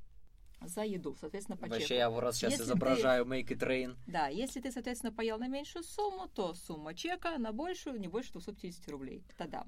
[0.62, 1.94] за еду, соответственно, по Вообще, чеку.
[1.94, 3.96] я вот раз сейчас Если изображаю Make It Rain.
[4.06, 8.30] Да, если ты, соответственно, поел на меньшую сумму, то сумма чека на большую не больше
[8.32, 9.22] 250 рублей.
[9.36, 9.66] Тогда.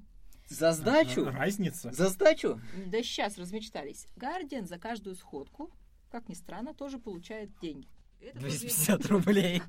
[0.48, 1.24] За сдачу?
[1.26, 1.92] Разница.
[1.92, 2.58] За сдачу?
[2.86, 4.06] Да сейчас размечтались.
[4.16, 5.70] Гардиан за каждую сходку,
[6.10, 7.88] как ни странно, тоже получает деньги.
[8.20, 9.62] Это тоже- 250 рублей.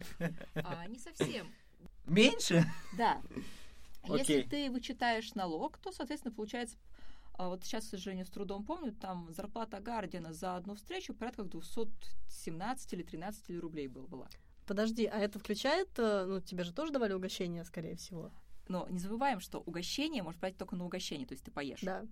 [0.55, 1.47] А, не совсем.
[2.05, 2.63] Меньше?
[2.97, 3.21] Да.
[4.07, 4.43] Если Окей.
[4.47, 6.77] ты вычитаешь налог, то, соответственно, получается...
[7.33, 11.43] а, Вот сейчас, к сожалению, с трудом помню, там зарплата Гардиана за одну встречу порядка
[11.43, 14.27] 217 или 13 рублей был, была.
[14.65, 18.31] Подожди, а это включает, э, ну, тебе же тоже давали угощение, скорее всего.
[18.67, 21.79] Но не забываем, что угощение можно брать только на угощение, то есть ты поешь.
[21.81, 22.05] Да.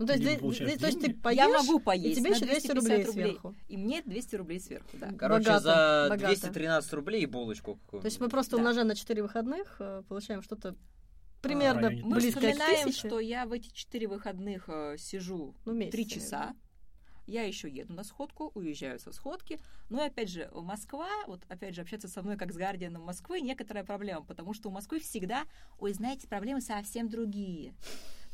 [0.00, 2.34] Ну, то есть, ты- ты- то есть ты поешь, Я могу и поесть тебе на
[2.36, 2.74] еще 200 250
[3.06, 3.54] рублей сверху.
[3.68, 5.12] И мне 200 рублей сверху, да.
[5.12, 6.26] Короче, Богато, за богато.
[6.28, 8.56] 213 рублей и булочку какую То есть мы просто Да.
[8.56, 10.74] умножаем на 4 выходных, э, получаем что-то
[11.42, 13.08] примерно районе Мы близкое к вспоминаем, тысяче.
[13.08, 16.54] что я в эти 4 выходных э, сижу Ну, месяц, 3 часа.
[17.26, 19.60] Я еще еду на сходку, уезжаю со сходки.
[19.90, 23.84] Но опять же, Москва, вот опять же, общаться со мной как с Гардианом Москвы, некоторая
[23.84, 25.44] проблема, потому что у Москвы всегда,
[25.78, 27.74] ой, знаете, проблемы совсем другие.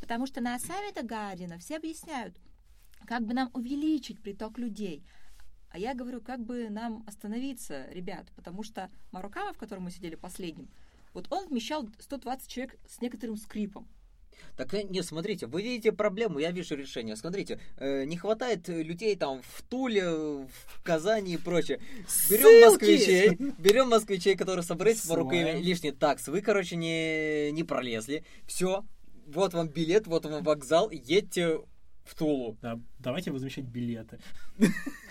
[0.00, 2.36] Потому что на сайте Гардиана все объясняют,
[3.06, 5.04] как бы нам увеличить приток людей.
[5.70, 10.14] А я говорю, как бы нам остановиться, ребят, потому что Марукава, в котором мы сидели
[10.14, 10.68] последним,
[11.12, 13.88] вот он вмещал 120 человек с некоторым скрипом.
[14.56, 17.16] Так э, не, смотрите, вы видите проблему, я вижу решение.
[17.16, 21.80] Смотрите, э, не хватает людей там в Туле, в Казани и прочее.
[22.30, 26.28] Берем москвичей, берем москвичей, которые собрались в Марукаве лишний такс.
[26.28, 28.24] Вы, короче, не, не пролезли.
[28.46, 28.84] Все,
[29.26, 31.60] вот вам билет, вот вам вокзал, едьте
[32.04, 32.56] в Тулу.
[32.62, 34.18] Да, давайте возмещать билеты.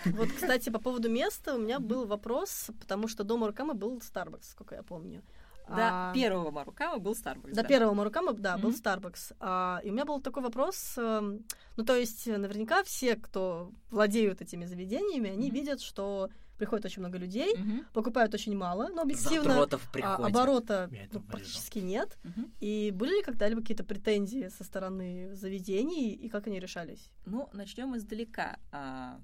[0.06, 4.44] Вот, кстати, по поводу места у меня был вопрос, потому что до Марукамы был Starbucks,
[4.50, 5.22] сколько я помню.
[5.68, 7.50] До а, первого Марукама был Starbucks.
[7.50, 7.64] До да.
[7.64, 8.60] первого Марукама, да, mm-hmm.
[8.60, 9.34] был Starbucks.
[9.40, 11.38] А, и у меня был такой вопрос, э,
[11.76, 15.54] ну, то есть, наверняка все, кто владеют этими заведениями, они mm-hmm.
[15.54, 17.86] видят, что приходит очень много людей, Мгм.
[17.92, 19.66] покупают очень мало, но объективно
[20.02, 22.16] а, оборота ну, практически нет.
[22.24, 22.52] Мгм.
[22.60, 27.10] И были ли когда-либо какие-то претензии со стороны заведений, и как они решались?
[27.24, 28.58] Ну, начнем издалека.
[28.72, 29.20] а,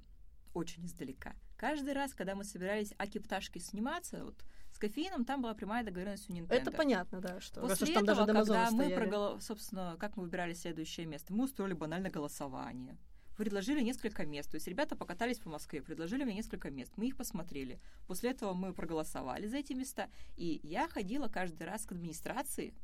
[0.55, 1.35] очень издалека.
[1.57, 4.35] Каждый раз, когда мы собирались Аки Пташки сниматься, вот
[4.73, 6.53] с кофеином там была прямая договоренность у Nintendo.
[6.55, 9.03] Это понятно, да, что После там этого, даже Амазона когда мы стояли.
[9.11, 12.99] проголо- собственно, как мы выбирали следующее место, мы устроили банально голосование.
[13.37, 14.51] Предложили несколько мест.
[14.51, 16.93] То есть ребята покатались по Москве, предложили мне несколько мест.
[16.97, 17.81] Мы их посмотрели.
[18.07, 20.11] После этого мы проголосовали за эти места.
[20.37, 22.75] И я ходила каждый раз к администрации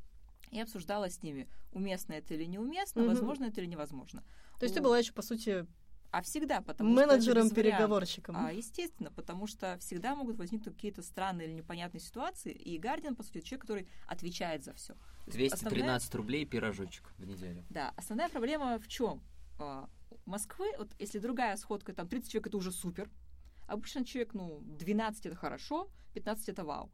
[0.50, 3.11] и обсуждала с ними, уместно это или неуместно, Мгм.
[3.11, 4.22] возможно это или невозможно.
[4.58, 5.66] То есть ты у- была еще, по сути,
[6.11, 7.18] А всегда, потому вариантов.
[7.18, 8.34] менеджером-переговорщиком.
[8.38, 13.22] А, естественно, потому что всегда могут возникнуть какие-то странные или непонятные ситуации, и Гардиан, по
[13.22, 14.94] сути, человек, который отвечает за все.
[15.26, 17.62] 213 рублей пирожочек в неделю.
[17.68, 19.20] Да, основная проблема в чем?
[20.25, 23.11] Москвы, вот если другая сходка, там 30 человек, это уже супер.
[23.66, 26.90] Обычно человек, ну, 12 это хорошо, 15 это вау.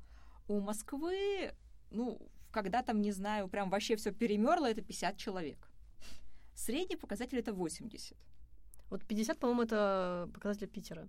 [0.49, 1.53] У Москвы,
[1.91, 5.69] ну, когда там, не знаю, прям вообще все перемерло, это 50 человек.
[6.55, 8.17] Средний показатель это 80.
[8.91, 11.09] Вот 50, по-моему, это показатель Питера.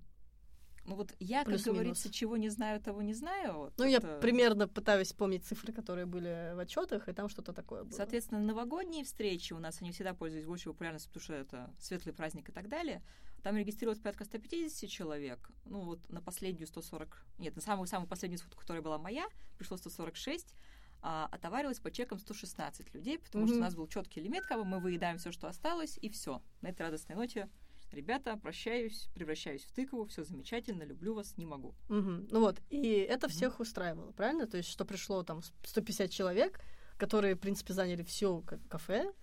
[0.85, 1.73] Ну вот я, как Плюс-минус.
[1.73, 3.53] говорится, чего не знаю, того не знаю.
[3.57, 7.53] Вот Ну, я это- примерно пытаюсь вспомнить цифры, которые были в отчетах, и там что-то
[7.53, 7.91] такое было.
[7.95, 12.49] Соответственно, новогодние встречи у нас, они всегда пользуются большей популярностью, потому что это светлый праздник
[12.49, 13.01] и так далее.
[13.41, 15.49] Там регистрировалось порядка 150 человек.
[15.65, 17.25] Ну вот на последнюю 140...
[17.39, 20.55] Нет, на самую-самую последнюю сходку, которая была моя, пришло 146,
[21.01, 24.65] а отоварилось по чекам 116 людей, потому что у нас был четкий лимит, как бы
[24.65, 26.41] мы выедаем все, что осталось, и все.
[26.61, 27.47] На этой радостной ноте
[27.95, 31.73] Ребята, прощаюсь, превращаюсь в тыкову, все замечательно, люблю вас, не могу.
[31.87, 32.27] Мгм.
[32.29, 34.47] Ну вот, и это всех устраивало, правильно?
[34.47, 36.59] То есть, что пришло там 150 человек,
[36.97, 39.13] которые, в принципе, заняли все кафе.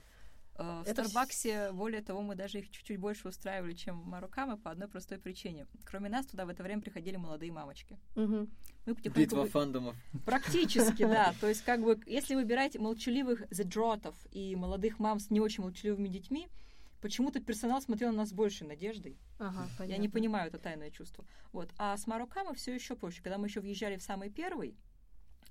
[0.55, 4.71] Э, В Это Старбаксе, более того, мы даже их чуть-чуть больше устраивали, чем Марукамы, по
[4.71, 5.67] одной простой причине.
[5.85, 7.99] Кроме нас, туда в это время приходили молодые мамочки.
[8.15, 8.49] Мгм.
[8.87, 9.21] Мы потихоньку...
[9.21, 9.97] Битва фандомов.
[10.25, 11.35] Практически, да.
[11.43, 16.09] То есть, как бы, если выбирать молчаливых задротов и молодых мам с не очень молчаливыми
[16.09, 16.49] детьми,
[17.03, 19.19] почему-то персонал смотрел на нас с большей надеждой.
[19.39, 21.27] Ага, Я не понимаю это тайное чувство.
[21.53, 21.71] Вот.
[21.77, 23.21] А с Марукамы все еще проще.
[23.23, 24.77] Когда мы еще въезжали в самый первый,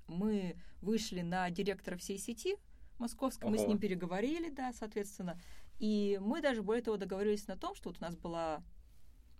[0.08, 2.56] мы вышли на директора всей сети
[2.98, 5.38] московской, мы с ним переговорили, да, соответственно.
[5.78, 8.62] И мы даже более того договорились на том, что вот у нас была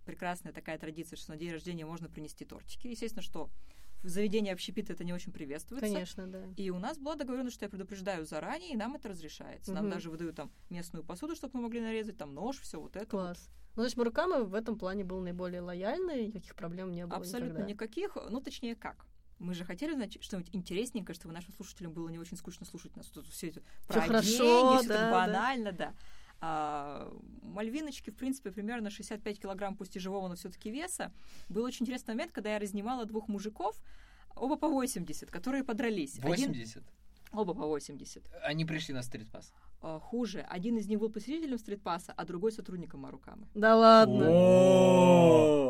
[0.05, 2.87] прекрасная такая традиция, что на день рождения можно принести тортики.
[2.87, 3.49] Естественно, что
[4.03, 5.87] в заведении общепита это не очень приветствуется.
[5.87, 6.43] Конечно, да.
[6.57, 9.73] И у нас была договоренность, что я предупреждаю заранее, и нам это разрешается.
[9.73, 9.93] Нам Мгм.
[9.93, 13.15] даже выдают там местную посуду, чтобы мы могли нарезать, там нож, все вот это.
[13.15, 13.23] вот.
[13.23, 13.49] Класс.
[13.75, 17.53] Ну, то есть Муракама в этом плане был наиболее лояльный, никаких проблем не было Абсолютно
[17.63, 17.71] никогда.
[17.71, 18.17] никаких.
[18.29, 19.07] Ну, точнее, как?
[19.39, 23.07] Мы же хотели знать что-нибудь интересненькое, чтобы нашим слушателям было не очень скучно слушать нас.
[23.07, 25.11] Тут все это про хорошо, деньги, да, это да.
[25.11, 25.93] банально, да.
[26.45, 27.09] А,
[27.41, 31.13] мальвиночки, в принципе, примерно 65 килограмм, пусть и живого, но все-таки веса.
[31.47, 33.81] Был очень интересный момент, когда я разнимала двух мужиков,
[34.35, 36.19] оба по 80, которые подрались.
[36.19, 36.83] Один- 80.
[37.31, 38.23] оба по 80.
[38.43, 39.53] Они пришли на стритпас.
[39.81, 40.41] А, хуже.
[40.49, 43.47] Один из них был посетителем стритпасса, а другой сотрудником Марукамы.
[43.55, 44.25] Да ладно.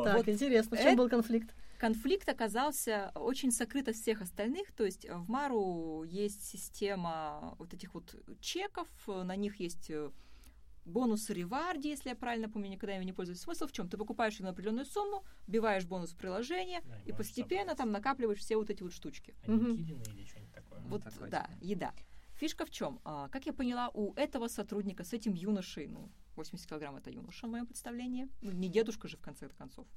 [0.05, 1.53] Так, Вот интересно, в чем это- был конфликт?
[1.77, 7.73] Конфликт оказался очень сокрыт от всех остальных, то есть э, в Мару есть система вот
[7.75, 10.09] этих вот чеков, э, на них есть э,
[10.85, 13.39] бонусы реварди, если я правильно помню, никогда ими не пользуюсь.
[13.41, 13.89] Смысл в чем?
[13.89, 17.77] Ты покупаешь ее на определенную сумму, вбиваешь бонус в приложение, Да, и постепенно собрать.
[17.77, 19.35] там накапливаешь все вот эти вот штучки.
[19.43, 19.77] Они Мгм.
[19.77, 20.79] киданы или что-нибудь такое.
[20.81, 21.93] Вот, такое да, еда.
[22.35, 22.99] Фишка в чем?
[23.31, 27.49] как я поняла, у этого сотрудника с этим юношей, ну, 80 килограмм это юноша в
[27.51, 29.87] моем представлении, ну, не дедушка же в конце концов.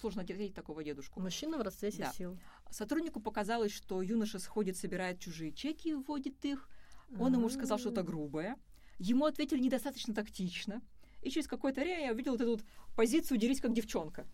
[0.00, 1.20] Сложно ответить такого дедушку.
[1.20, 2.12] Мужчина в расцвете Да.
[2.12, 2.38] сил.
[2.70, 6.70] Сотруднику показалось, что юноша сходит, собирает чужие чеки и вводит их.
[7.18, 8.04] Он ему сказал что-то А.
[8.04, 8.56] грубое.
[8.98, 10.80] Ему ответили недостаточно тактично.
[11.22, 12.64] И через какое-то время я увидел вот эту вот
[12.96, 14.26] позицию «дерись как девчонка».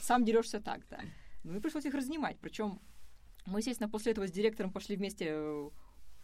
[0.00, 1.00] Сам дерешься так, да.
[1.44, 2.38] Ну и пришлось их разнимать.
[2.40, 2.80] Причем
[3.46, 5.70] мы, естественно, после этого с директором пошли вместе э,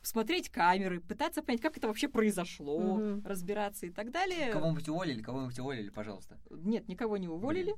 [0.02, 3.24] смотреть камеры, пытаться понять, как это вообще произошло, Мгм.
[3.26, 4.50] разбираться и так далее.
[4.50, 6.38] Кого-нибудь уволили, кого-нибудь уволили, пожалуйста.
[6.50, 7.74] Нет, никого не уволили.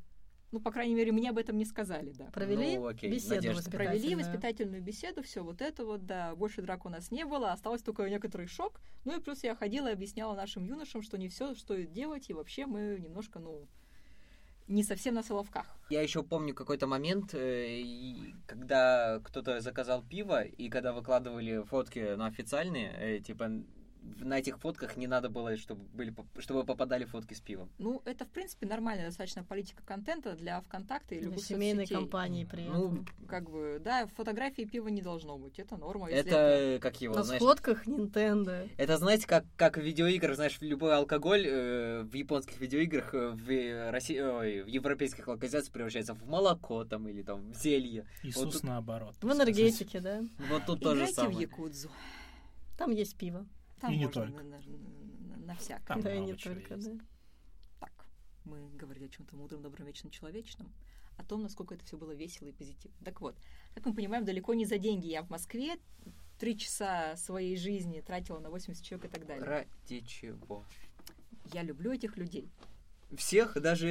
[0.52, 2.26] Ну, по крайней мере, мне об этом не сказали, да.
[2.26, 3.70] Провели Ну, окей, беседу надежда.
[3.70, 4.18] Провели воспитательную.
[4.18, 6.34] воспитательную беседу, все вот это вот, да.
[6.36, 8.80] Больше драк у нас не было, осталось только некоторый шок.
[9.04, 12.34] Ну и плюс я ходила и объясняла нашим юношам, что не все стоит делать, и
[12.34, 13.66] вообще мы немножко, ну,
[14.68, 15.66] не совсем на соловках.
[15.90, 17.82] Я еще помню какой-то момент, э,
[18.46, 23.50] когда кто-то заказал пиво, и когда выкладывали фотки на официальные, э, типа
[24.20, 27.68] на этих фотках не надо было, чтобы были, чтобы попадали фотки с пивом.
[27.78, 31.96] Ну, это, в принципе, нормальная достаточно политика контента для ВКонтакта и Для семейной соцсетей.
[31.96, 33.06] компании при Ну, этом.
[33.28, 36.10] Как бы, да, фотографии пива не должно быть, это норма.
[36.10, 38.68] это, э, как его, На знаешь, сходках Nintendo.
[38.76, 43.50] это, знаете, как, как в видеоиграх, знаешь, любой алкоголь э, в японских видеоиграх э, в,
[43.50, 48.06] э, России, ой, в европейских локализациях превращается в молоко там или там в зелье.
[48.22, 49.14] Иисус тут- наоборот.
[49.20, 50.22] В энергетике, да.
[50.50, 51.40] Вот тут то же Играйте в самое.
[51.40, 51.90] якудзу.
[52.78, 53.46] Там есть пиво.
[53.80, 54.42] Там И не можно только.
[54.42, 55.86] На, на- на- на всякое.
[55.86, 56.86] Там да, и не только, есть.
[56.92, 56.98] да.
[57.80, 57.92] Так,
[58.44, 60.72] мы говорили о чем-то мудром, добром, вечном, человечном,
[61.18, 62.96] о том, насколько это все было весело и позитивно.
[63.04, 63.36] Так вот,
[63.74, 65.76] как мы понимаем, далеко не за деньги я в Москве
[66.38, 69.44] три часа своей жизни тратила на 80 человек и так далее.
[69.44, 70.64] Ради чего?
[71.52, 72.50] Я люблю этих людей.
[73.16, 73.86] Всех, даже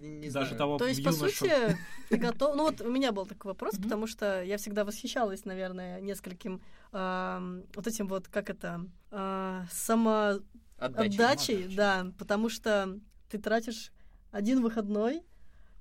[0.00, 0.56] не Даже знаю.
[0.58, 1.28] того То есть, по юношу.
[1.36, 1.76] сути,
[2.08, 2.54] ты готов...
[2.54, 3.82] Ну вот у меня был такой вопрос, Мгм.
[3.82, 6.60] потому что я всегда восхищалась, наверное, нескольким
[6.92, 10.40] ам, вот этим вот, как это, а, само...
[10.76, 11.04] Отдача.
[11.04, 11.76] отдачей, Отдачей.
[11.76, 12.98] да, потому что
[13.30, 13.92] ты тратишь
[14.32, 15.22] один выходной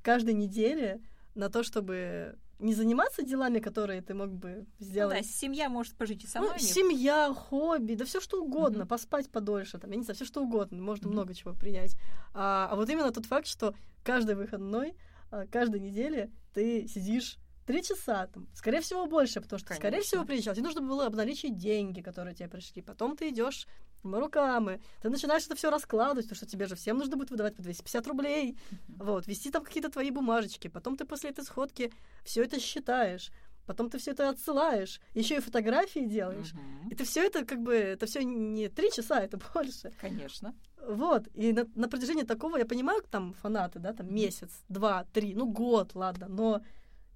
[0.04, 1.02] каждой неделе
[1.34, 5.18] на то, чтобы не заниматься делами, которые ты мог бы Ну сделать.
[5.18, 8.88] да, семья может пожить и со Ну, семья, хобби, да все что угодно, Мгм.
[8.88, 11.14] поспать подольше, там, я не знаю, все что угодно, можно Мгм.
[11.14, 11.98] много чего принять.
[12.34, 14.96] А, а вот именно тот факт, что каждый выходной,
[15.32, 20.08] а, каждой неделе ты сидишь три часа, там, скорее всего, больше, потому что, скорее Конечно.
[20.08, 20.54] всего, приезжал.
[20.54, 22.82] Тебе нужно было обналичить деньги, которые тебе пришли.
[22.82, 23.68] Потом ты идешь
[24.04, 27.62] руками, ты начинаешь это все раскладывать, потому что тебе же всем нужно будет выдавать по
[27.62, 30.68] 250 рублей, вот, вести там какие-то твои бумажечки.
[30.68, 31.92] Потом ты после этой сходки
[32.24, 33.32] все это считаешь.
[33.66, 36.54] Потом ты все это отсылаешь, еще и фотографии делаешь.
[36.54, 36.90] Мгм.
[36.90, 39.94] И ты все это как бы, это все не три часа, это больше.
[40.02, 40.54] Конечно.
[40.86, 41.30] Вот.
[41.34, 45.50] И на, на протяжении такого, я понимаю, там фанаты, да, там месяц, два, три, ну
[45.50, 46.62] год, ладно, но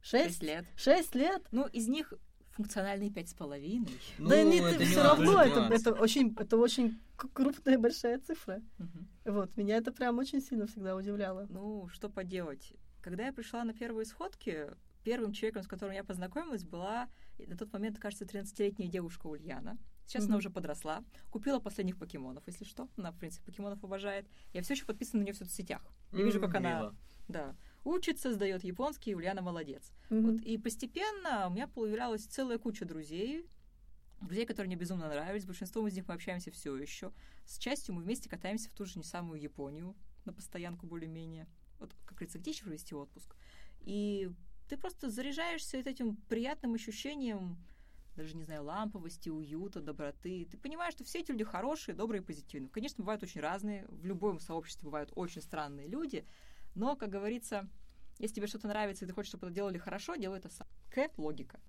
[0.10, 0.66] Шесть шесть, лет.
[0.78, 2.14] шесть лет, Ну, из них
[2.52, 3.92] функциональные пять с половиной.
[4.18, 8.62] Ну, да не, это все равно, это, это очень, это очень крупная большая цифра.
[8.78, 9.08] Мгм.
[9.26, 11.46] Вот, меня это прям очень сильно всегда удивляло.
[11.50, 12.74] Ну, что поделать.
[13.02, 14.68] Когда я пришла на первые сходки,
[15.04, 19.78] первым человеком, с которым я познакомилась, была на тот момент, кажется, 13-летняя девушка Ульяна.
[20.06, 20.38] Сейчас она Мгм.
[20.40, 21.04] уже подросла.
[21.30, 22.88] Купила последних покемонов, если что.
[22.98, 24.26] Она, в принципе, покемонов обожает.
[24.54, 25.82] Я все еще подписана на нее в соцсетях.
[26.14, 26.96] Я вижу, как М, она мило.
[27.28, 27.56] да,
[27.88, 29.92] учится, сдает японский, Ульяна молодец.
[30.10, 30.32] Мгм.
[30.32, 33.46] Вот, и постепенно у меня появлялась целая куча друзей,
[34.22, 35.46] друзей, которые мне безумно нравились.
[35.46, 37.12] Большинством из них мы общаемся все еще.
[37.46, 39.96] С частью мы вместе катаемся в ту же не самую Японию
[40.26, 41.48] на постоянку более-менее.
[41.80, 43.36] Вот, как говорится, где еще провести отпуск?
[43.82, 44.30] И
[44.68, 47.58] ты просто заряжаешься этим приятным ощущением
[48.18, 50.48] даже, не знаю, ламповости, уюта, доброты.
[50.50, 52.70] Ты понимаешь, что все эти люди хорошие, добрые, позитивные.
[52.70, 53.86] Конечно, бывают очень разные.
[53.90, 56.26] В любом сообществе бывают очень странные люди.
[56.78, 57.68] Но, как говорится,
[58.20, 60.68] если тебе что-то нравится, и ты хочешь, чтобы это делали хорошо, делай это сам.
[60.92, 61.60] К— логика.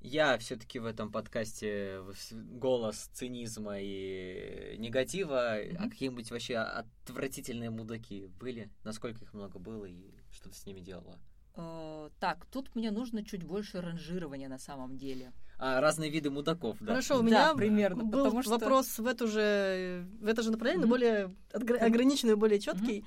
[0.00, 2.02] Я все-таки в этом подкасте
[2.32, 5.56] голос цинизма и негатива.
[5.56, 5.90] А Мгм.
[5.90, 8.70] какие-нибудь вообще отвратительные мудаки были?
[8.82, 11.18] Насколько их много было и что ты с ними делала?
[11.60, 15.32] Э, так, тут мне нужно чуть больше ранжирования на самом деле.
[15.58, 16.86] А, разные виды мудаков, да.
[16.92, 20.50] Хорошо, у Да, меня примерно, был потому что- вопрос в эту же в это же
[20.50, 20.90] направление, но Мгм.
[20.90, 21.84] более отгр- Мгм.
[21.86, 23.04] ограниченный, более четкий.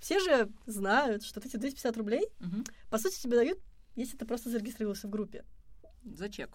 [0.00, 2.64] все же знают, что эти 250 рублей, Мгм.
[2.88, 3.58] по сути, тебе дают,
[3.96, 5.44] если ты просто зарегистрировался в группе.
[6.04, 6.50] За чек.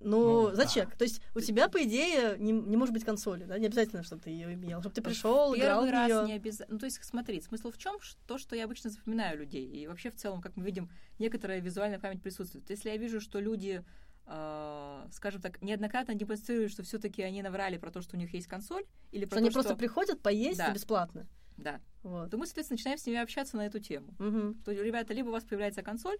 [0.00, 0.86] Ну, Ну, за да.
[0.96, 3.58] То есть у тебя, по идее, не, не может быть консоли, да?
[3.58, 4.80] Не обязательно, чтобы ты ее имел.
[4.80, 6.26] Чтобы ты пришел, играл в Первый раз нее.
[6.26, 6.74] не обязательно.
[6.74, 7.98] Ну, то есть, смотри, смысл в чем?
[8.26, 9.66] То, что я обычно запоминаю людей.
[9.66, 12.68] И вообще, в целом, как мы видим, некоторая визуальная память присутствует.
[12.70, 13.84] Если я вижу, что люди,
[14.26, 18.46] э, скажем так, неоднократно демонстрируют, что все-таки они наврали про то, что у них есть
[18.46, 19.78] консоль, или про Что они то, просто что...
[19.78, 20.72] приходят поесть Да.
[20.72, 21.26] бесплатно.
[21.62, 21.80] Да.
[22.02, 22.30] Вот.
[22.30, 24.14] То мы, соответственно, начинаем с ними общаться на эту тему.
[24.18, 24.54] Мгм.
[24.64, 26.18] То, ребята, либо у вас появляется консоль,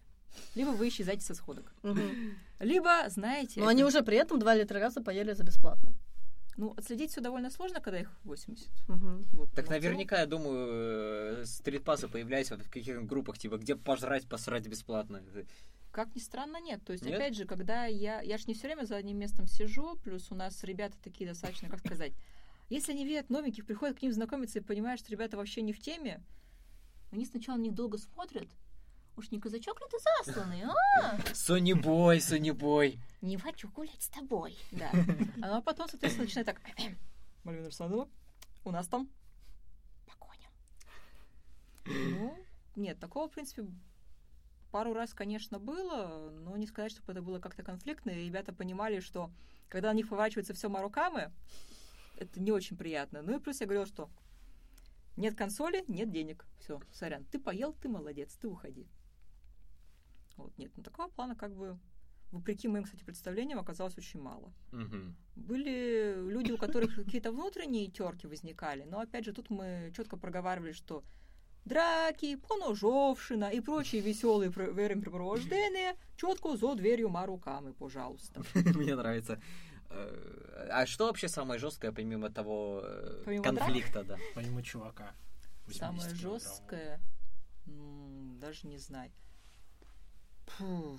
[0.54, 1.72] либо вы исчезаете со сходок.
[2.58, 3.60] Либо, знаете...
[3.60, 5.94] Но это- они уже при этом два или три раза поели за бесплатно.
[6.56, 8.68] Ну, отследить все довольно сложно, когда их 80.
[8.88, 9.24] Мгм.
[9.32, 9.50] Вот.
[9.52, 10.68] Так наверняка, я думаю,
[11.40, 15.22] э, стритпасы появляются в каких-то группах, типа, где пожрать, посрать бесплатно.
[15.90, 16.84] Как ни странно, нет.
[16.84, 17.16] То есть, Нет?
[17.16, 18.20] опять же, когда я...
[18.20, 21.68] Я ж не все время за одним местом сижу, плюс у нас ребята такие достаточно,
[21.68, 22.12] как сказать...
[22.70, 25.80] Если они видят новеньких, приходят к ним знакомиться и понимают, что ребята вообще не в
[25.80, 26.22] теме,
[27.10, 28.48] они сначала на них долго смотрят.
[29.16, 31.18] Уж не казачок ли ты засланный, а?
[31.34, 33.00] Сони бой, Сони бой.
[33.20, 34.56] Не хочу гулять с тобой.
[34.70, 34.88] Да.
[35.42, 36.60] А ну, а потом, соответственно, начинает так...
[37.44, 38.08] Мальвина Александровна,
[38.64, 39.10] у нас там
[40.06, 40.48] погоня.
[41.86, 42.38] Ну,
[42.76, 43.66] нет, такого, в принципе,
[44.70, 48.10] пару раз, конечно, было, но не сказать, чтобы это было как-то конфликтно.
[48.10, 49.30] И ребята понимали, что
[49.68, 51.32] когда на них поворачивается все марукамы,
[52.20, 53.22] это не очень приятно.
[53.22, 54.10] Ну и плюс я говорила, что
[55.16, 56.46] нет консоли, нет денег.
[56.60, 57.24] Все, сорян.
[57.26, 58.86] Ты поел, ты молодец, ты уходи.
[60.36, 61.78] Вот, нет, ну такого плана как бы
[62.32, 64.52] вопреки моим, кстати, представлениям, оказалось очень мало.
[64.72, 65.16] Мгм.
[65.36, 70.72] Были люди, у которых какие-то внутренние терки возникали, но опять же тут мы четко проговаривали,
[70.72, 71.02] что
[71.64, 78.42] драки, поножовщина и прочие веселые времяпрепровождения четко за дверью марукамы, пожалуйста.
[78.54, 79.40] Мне нравится.
[79.90, 84.16] Э, А что вообще самое жесткое, помимо того э, Помимо конфликта, да?
[84.34, 85.14] Помимо чувака.
[85.66, 87.00] 80 Самое жесткое,
[87.66, 89.10] даже не знаю.
[90.46, 90.98] Фу.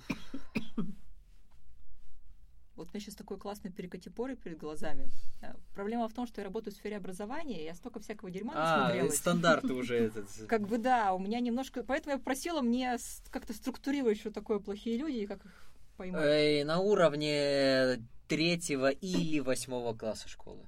[2.74, 5.10] Вот у меня сейчас такой классный перекати-поры перед глазами.
[5.42, 8.54] Э, Проблема в том, что я работаю в сфере образования, и я столько всякого дерьма
[8.56, 9.18] А, насмотрелась.
[9.18, 10.26] стандарты уже этот.
[10.48, 11.84] Как бы да, у меня немножко...
[11.84, 12.96] Поэтому я просила мне
[13.30, 15.52] как-то структурировать, что такое плохие люди и как их
[15.98, 16.24] поймать.
[16.24, 18.02] Эй, на уровне
[18.32, 20.66] третьего или восьмого класса школы.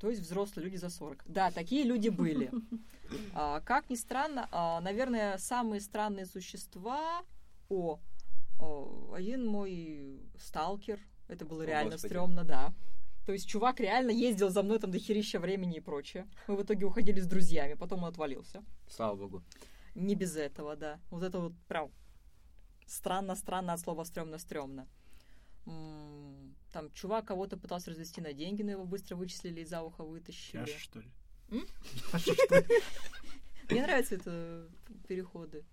[0.00, 1.24] То есть взрослые люди за 40.
[1.26, 2.50] Да, такие люди были.
[3.34, 7.24] А, как ни странно, а, наверное, самые странные существа...
[7.68, 7.98] О,
[8.60, 11.00] о, один мой сталкер.
[11.26, 12.12] Это было О, реально Господи.
[12.12, 12.72] стрёмно, да.
[13.26, 16.28] То есть чувак реально ездил за мной там до херища времени и прочее.
[16.46, 18.62] Мы в итоге уходили с друзьями, потом он отвалился.
[18.88, 19.42] Слава богу.
[19.96, 21.00] Не без этого, да.
[21.10, 21.90] Вот это вот прям
[22.86, 24.86] странно-странно от слова стрёмно-стрёмно.
[25.64, 30.60] Там чувак кого-то пытался развести на деньги, но его быстро вычислили и за ухо вытащили.
[30.60, 31.10] Яша, что ли?
[33.70, 34.68] Мне нравятся это
[35.08, 35.64] переходы.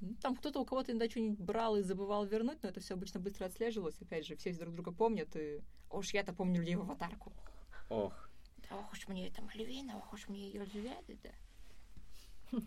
[0.00, 3.20] Ну, Там кто-то у кого-то иногда что-нибудь брал и забывал вернуть, но это все обычно
[3.20, 4.00] быстро отслеживалось.
[4.00, 7.32] Опять же, все друг друга помнят, и уж я-то помню людей в аватарку.
[7.88, 8.28] Ох.
[8.70, 12.58] Ох уж мне это Мальвина, ох уж мне ее взгляды, да.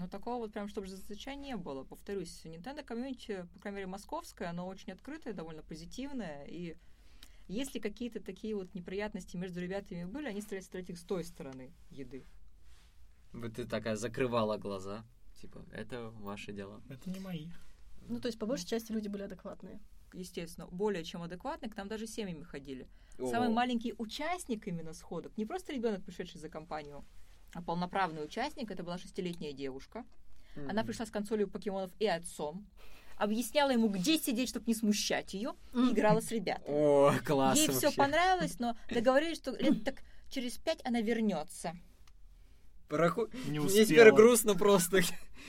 [0.00, 1.84] Но такого вот прям, чтобы зазнача не было.
[1.84, 6.78] Повторюсь, Nintendo комьюнити, по крайней мере, московское, оно очень открытое, довольно позитивное, и
[7.48, 11.74] если какие-то такие вот неприятности между ребятами были, они старались строить их с той стороны
[11.90, 12.24] еды.
[13.34, 15.04] Вот ты такая закрывала глаза.
[15.38, 16.80] Типа, это ваши дела.
[16.88, 17.48] Это не мои.
[18.08, 19.80] Ну, то есть, по большей части люди были адекватные.
[20.14, 22.88] Естественно, более чем адекватные, к нам даже семьями ходили.
[23.18, 27.04] О, Самый маленький участник именно сходок, не просто ребенок, пришедший за компанию,
[27.64, 30.04] полноправный участник, это была шестилетняя девушка.
[30.56, 30.68] м.
[30.70, 32.66] Она пришла с консолью покемонов и отцом,
[33.16, 36.64] объясняла ему, где сидеть, чтобы не смущать ее, и играла с ребятами.
[36.68, 39.96] О, класс Ей все понравилось, но договорились, что лет так
[40.30, 41.76] через пять она вернется.
[42.88, 44.16] Проху- Не Мне теперь успела.
[44.16, 45.00] грустно просто.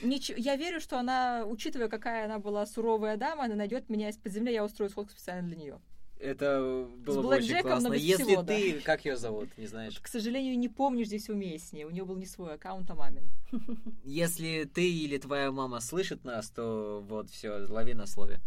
[0.02, 4.32] Ничего, я верю, что она, учитывая, какая она была суровая дама, она найдет меня из-под
[4.32, 5.80] земли, я устрою сходку специально для нее.
[6.22, 7.94] Это было бы очень классно.
[7.94, 8.54] Если всего, да.
[8.54, 11.84] ты, как ее зовут, не знаешь, К сожалению, не помнишь здесь уместнее.
[11.84, 13.28] У нее был не свой аккаунт, а мамин.
[14.04, 18.40] если ты или твоя мама слышит нас, то вот все, лови на слове.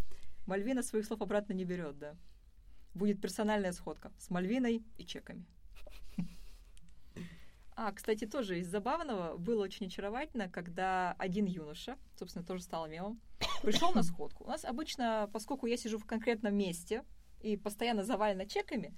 [0.45, 2.15] Мальвина своих слов обратно не берет, да.
[2.93, 5.45] Будет персональная сходка с Мальвиной и чеками.
[7.77, 13.19] А, кстати, тоже из забавного было очень очаровательно, когда один юноша, собственно, тоже стал мемом,
[13.63, 14.45] пришел на сходку.
[14.45, 17.03] У нас обычно, поскольку я сижу в конкретном месте
[17.45, 18.93] и постоянно завалена чеками,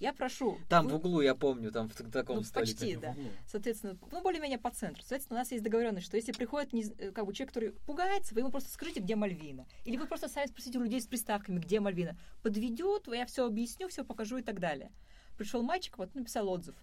[0.00, 0.58] я прошу...
[0.68, 2.72] Там вы- в углу, я помню, там в таком Ну, столике.
[2.72, 2.96] почти.
[2.96, 3.14] да.
[3.46, 5.02] соответственно, ну, более-менее по центру.
[5.02, 8.34] Соответственно, у нас есть договоренность, что если приходит нез- э, как бы человек, который пугается,
[8.34, 9.66] вы ему просто скажите, где Мальвина.
[9.84, 12.16] Или вы просто сами спросите у людей с приставками, где Мальвина.
[12.42, 14.90] Подведет, я все объясню, все покажу и так далее.
[15.36, 16.74] Пришел мальчик, вот написал отзыв.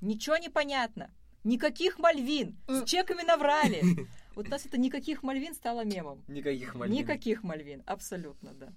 [0.00, 1.10] Ничего не понятно.
[1.44, 2.56] Никаких Мальвин.
[2.68, 3.82] С чеками наврали.
[4.34, 6.24] Вот у нас это никаких Мальвин стало мемом.
[6.26, 6.96] Никаких Мальвин.
[6.96, 7.82] Никаких Мальвин.
[7.84, 8.72] Абсолютно, да.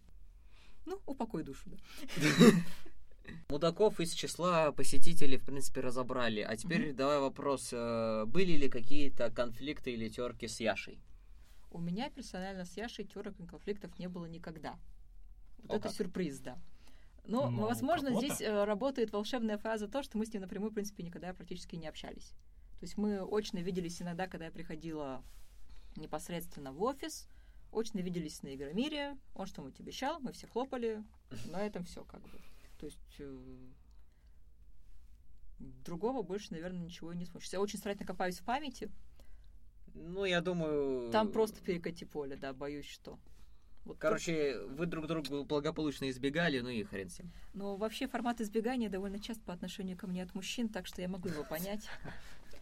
[0.86, 1.78] Ну, упокой душу, да.
[3.50, 6.42] Мудаков из числа посетителей, в принципе, разобрали.
[6.42, 7.70] А теперь давай вопрос.
[7.72, 11.00] э, Были ли какие-то конфликты или терки с Яшей?
[11.72, 14.78] У меня персонально с Яшей терок и конфликтов не было никогда.
[15.58, 15.98] Вот О это как.
[15.98, 16.58] сюрприз, да.
[17.28, 20.76] Но, Ну, возможно, здесь э, работает волшебная фраза то, что мы с ним напрямую, в
[20.76, 22.30] принципе, никогда практически не общались.
[22.80, 25.24] То есть мы очно виделись иногда, когда я приходила
[25.96, 27.28] непосредственно в офис,
[27.76, 31.04] очно виделись на Игромире, он что-нибудь обещал, мы все хлопали,
[31.48, 32.40] на этом все как бы.
[32.80, 33.38] То есть э,
[35.60, 37.50] другого больше, наверное, ничего и не смущу.
[37.54, 38.90] Я очень старательно копаюсь в памяти,
[39.94, 41.10] Ну, я думаю...
[41.12, 43.20] Там просто перекати поле, да, боюсь, что.
[43.86, 47.32] Вот Короче, вы друг друга благополучно избегали, ну и хрен с ним.
[47.54, 51.08] Ну, вообще формат избегания довольно часто по отношению ко мне от мужчин, так что я
[51.08, 51.88] могу его понять.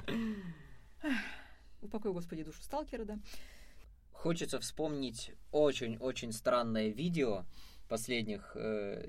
[1.82, 3.20] Упокой, Господи, душу сталкера, да.
[4.24, 7.44] Хочется вспомнить очень-очень странное видео
[7.90, 9.06] последних э,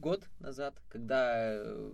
[0.00, 1.92] год назад, когда э,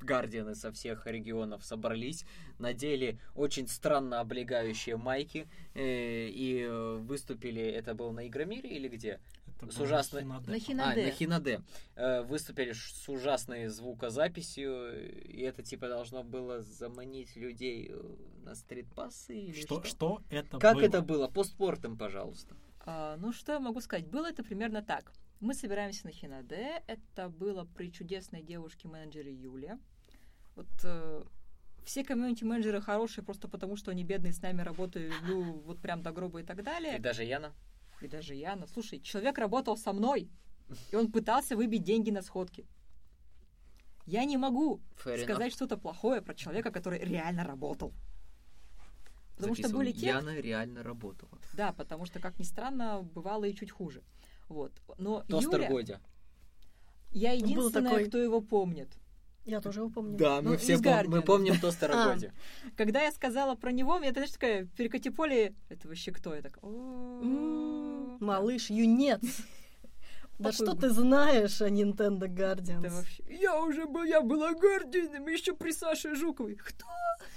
[0.00, 2.24] гардианы со всех регионов собрались,
[2.58, 9.20] надели очень странно облегающие майки э, и э, выступили, это было на Игромире или где?
[9.60, 10.50] Это С ужасной- Хинаде.
[10.50, 11.04] На А, Хинаде.
[11.06, 11.60] на Хинаде.
[11.94, 19.34] Э, выступили с ужасной звукозаписью, и это типа должно было заманить людей э, на стритпассы
[19.38, 19.88] или Что, что?
[19.88, 20.84] что это Как было?
[20.84, 21.28] это было?
[21.28, 22.54] Постпортом, пожалуйста.
[22.80, 24.06] А, ну, что я могу сказать?
[24.06, 25.12] Было это примерно так.
[25.40, 26.82] Мы собираемся на Хинаде.
[26.86, 29.78] Это было при чудесной девушке-менеджере Юле.
[30.54, 31.24] Вот э,
[31.84, 36.12] все комьюнити-менеджеры хорошие просто потому, что они бедные с нами работают, люблю вот прям до
[36.12, 36.96] гроба и так далее.
[36.96, 37.52] И даже Яна.
[38.02, 38.66] И даже Яна.
[38.66, 40.28] Слушай, человек работал со мной,
[40.92, 42.66] и он пытался выбить деньги на сходки.
[44.06, 47.92] Я не могу Fair сказать что-то плохое про человека, который реально работал.
[49.36, 49.76] Потому что Записываем.
[49.92, 51.38] были те, Яна реально работала.
[51.54, 54.02] да, потому что, как ни странно, бывало и чуть хуже.
[54.48, 54.72] Вот.
[54.98, 56.00] Но Тостер Юля, Годя.
[57.10, 58.04] я единственная, такой.
[58.08, 58.88] кто его помнит.
[59.44, 60.16] Я тоже его помню.
[60.16, 62.12] Да, Ну, мы все пом- мы помним Тостера А.
[62.14, 62.32] Годя.
[62.76, 66.34] Когда я сказала про него, мне знаешь, такая перекати поле, это вообще кто?
[66.34, 67.20] Я так, М, «О,
[68.20, 69.20] Малыш, юнец.
[70.38, 72.90] Да что ты знаешь о Nintendo Guardians?
[72.90, 73.22] вообще...
[73.26, 76.56] Я уже был, я была Гардианом еще при Саше Жуковой.
[76.56, 76.84] Кто?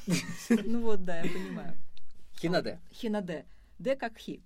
[0.65, 1.77] Ну вот, да, я понимаю.
[2.37, 2.81] Хинаде.
[2.91, 3.45] Хинаде.
[3.79, 4.43] Д как Хи.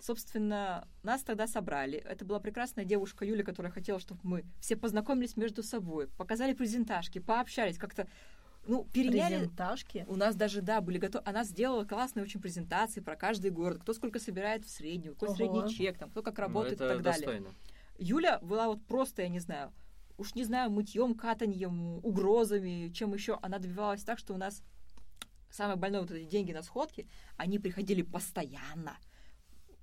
[0.00, 1.98] Собственно, нас тогда собрали.
[1.98, 7.18] Это была прекрасная девушка Юля, которая хотела, чтобы мы все познакомились между собой, показали презентажки,
[7.18, 8.08] пообщались, как-то,
[8.70, 9.36] ну, переняли...
[9.36, 10.04] Презентажки.
[10.08, 11.24] У нас даже, да, были готовы...
[11.26, 15.36] Она сделала классные очень презентации про каждый город, кто сколько собирает в среднюю, какой Ого.
[15.36, 17.26] средний чек, там, кто как Ну, работает это и так далее.
[17.26, 17.48] достойно.
[17.98, 19.72] Юля была вот просто, я не знаю,
[20.16, 23.38] уж не знаю, мытьем, катаньем, угрозами, чем еще.
[23.42, 24.62] Она добивалась так, что у нас
[25.50, 28.96] самое больное вот эти деньги на сходки, они приходили постоянно,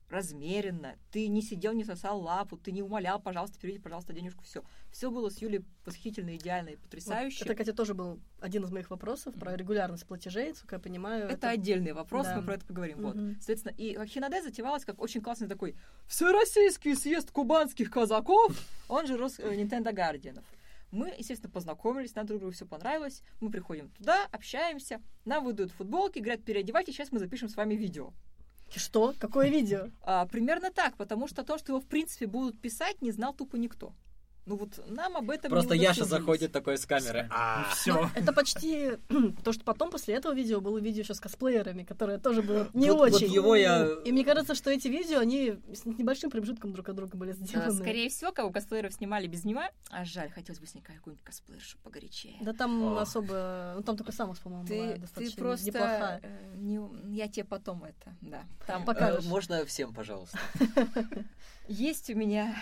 [0.09, 0.95] размеренно.
[1.11, 4.63] Ты не сидел, не сосал лапу, ты не умолял, пожалуйста, переведи, пожалуйста, денежку, все.
[4.91, 7.43] Все было с Юлей восхитительно, идеально и Вот потрясающе.
[7.43, 11.27] Это, кстати, тоже был один из моих вопросов про регулярность платежей, насколько я понимаю.
[11.27, 12.37] Это отдельный вопрос, Да.
[12.37, 13.01] мы про это поговорим.
[13.01, 13.15] Вот.
[13.15, 13.35] Мгм.
[13.35, 15.75] Соответственно, и Хинаде затевалась как очень классный такой
[16.07, 19.39] всероссийский съезд кубанских казаков, он же Рос...
[19.39, 20.45] э, Nintendo Гардианов.
[20.89, 23.21] Мы, естественно, познакомились, нам друг другу все понравилось.
[23.41, 28.13] Мы приходим туда, общаемся, нам выдают футболки, говорят, переодевайтесь, сейчас мы запишем с вами видео.
[28.75, 29.13] Что?
[29.17, 29.87] Какое видео?
[30.01, 33.55] А, примерно так, потому что то, что его в принципе будут писать, не знал тупо
[33.55, 33.93] никто.
[34.47, 37.27] Ну вот нам об этом Просто не Яша заходит такой с камеры.
[37.31, 38.09] А, все.
[38.15, 38.91] Это почти...
[39.43, 42.89] То, что потом, после этого видео, было видео еще с косплеерами, которое тоже было не
[42.91, 43.33] Вот- вот очень.
[43.33, 47.17] его я- И мне кажется, что эти видео, они с небольшим промежутком друг от друга
[47.17, 47.73] были А, сделаны.
[47.73, 49.63] Скорее всего, кого косплееров снимали без него.
[49.89, 52.37] А жаль, хотелось бы снять какой-нибудь косплеер, чтобы погорячее.
[52.39, 53.01] Да там О.
[53.01, 53.73] особо...
[53.75, 55.65] Ну, там только Самос, по-моему, была Ты, ты достаточно просто...
[55.67, 56.19] неплохая.
[56.23, 58.43] э, не- я тебе потом это, да.
[58.65, 59.25] Там Пока- покажешь.
[59.25, 60.39] э, Можно всем, пожалуйста.
[61.67, 62.55] есть у меня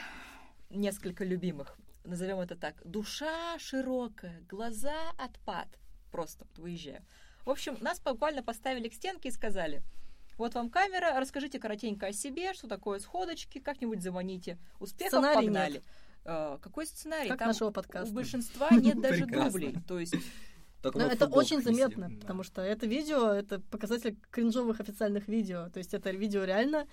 [0.69, 1.77] несколько любимых.
[2.03, 2.75] Назовем это так.
[2.83, 5.67] Душа широкая, глаза отпад.
[6.11, 7.03] Просто вот выезжаю.
[7.45, 9.83] В общем, нас буквально поставили к стенке и сказали,
[10.37, 14.57] вот вам камера, расскажите коротенько о себе, что такое сходочки, как-нибудь заманите.
[14.79, 15.73] Успехов Сценарий погнали.
[15.73, 15.83] нет.
[16.25, 17.29] Э, какой сценарий?
[17.29, 18.13] Как Там нашего у подкаста.
[18.13, 19.75] большинства нет даже дублей.
[19.87, 20.15] То есть
[20.83, 22.15] Но Ну, это очень заметно, да.
[22.19, 25.69] потому что это видео, это показатель кринжовых официальных видео.
[25.69, 26.87] То есть это видео реально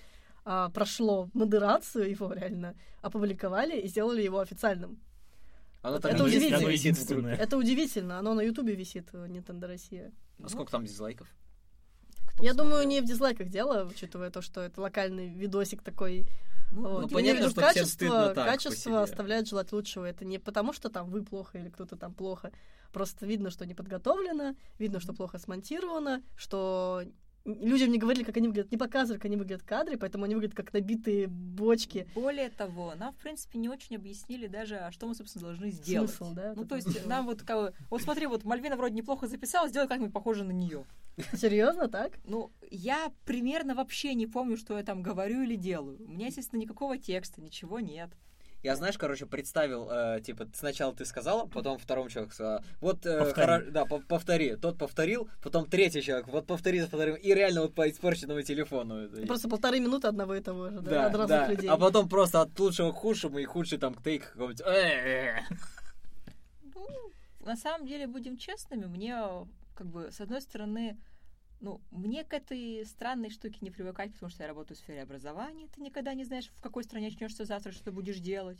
[0.44, 5.00] а, прошло модерацию его реально, опубликовали и сделали его официальным.
[5.82, 6.68] Оно Вот там это удивительно.
[6.68, 7.34] Единственное.
[7.34, 10.12] Это удивительно, оно на Ютубе висит, э, Nintendo Россия.
[10.42, 11.28] А сколько там дизлайков?
[12.34, 12.90] кто Я думаю, смотрел?
[12.90, 16.26] не в дизлайках дело, учитывая то, что это локальный видосик такой.
[16.70, 17.00] Ну, Вот.
[17.02, 20.06] ну, понятно, что качество, стыдно так качество оставляет желать лучшего.
[20.06, 22.50] Это не потому, что там вы плохо или кто-то там плохо.
[22.92, 27.02] Просто видно, что не подготовлено, видно, что плохо смонтировано, что
[27.44, 30.34] людям не говорили, как они выглядят, не показывали, как они выглядят в кадре, поэтому они
[30.34, 32.08] выглядят как набитые бочки.
[32.14, 36.10] Более того, нам, в принципе, не очень объяснили даже, а что мы, собственно, должны сделать.
[36.10, 36.54] Смысл, да?
[36.56, 39.88] Ну, то есть, нам вот, как бы, вот смотри, вот Мальвина вроде неплохо записала, сделай
[39.88, 40.84] как-нибудь похоже на нее.
[41.34, 42.18] Серьезно, так?
[42.24, 45.98] Ну, я примерно вообще не помню, что я там говорю или делаю.
[46.04, 48.10] У меня, естественно, никакого текста, ничего нет.
[48.62, 53.18] Я, знаешь, короче, представил, э, типа, сначала ты сказала, потом второму человеку сказала, вот, э,
[53.18, 53.46] Повтори.
[53.64, 54.54] хоро- да, по- повтори.
[54.56, 59.06] Тот повторил, потом третий человек, вот повтори, повтори, и реально вот по испорченному телефону.
[59.06, 61.46] это Просто полторы минуты одного и того же, да, Да, от разных да.
[61.48, 61.68] людей.
[61.70, 64.60] А потом просто от лучшего к худшему и худший там тейк какой-нибудь.
[64.64, 65.40] «Э-э-э».
[66.74, 66.86] Ну,
[67.40, 69.16] на самом деле, будем честными, мне,
[69.74, 70.96] как бы, с одной стороны,
[71.62, 75.68] Ну, мне к этой странной штуке не привыкать, потому что я работаю в сфере образования.
[75.72, 78.58] Ты никогда не знаешь, в какой стране очнешься завтра, что ты будешь делать.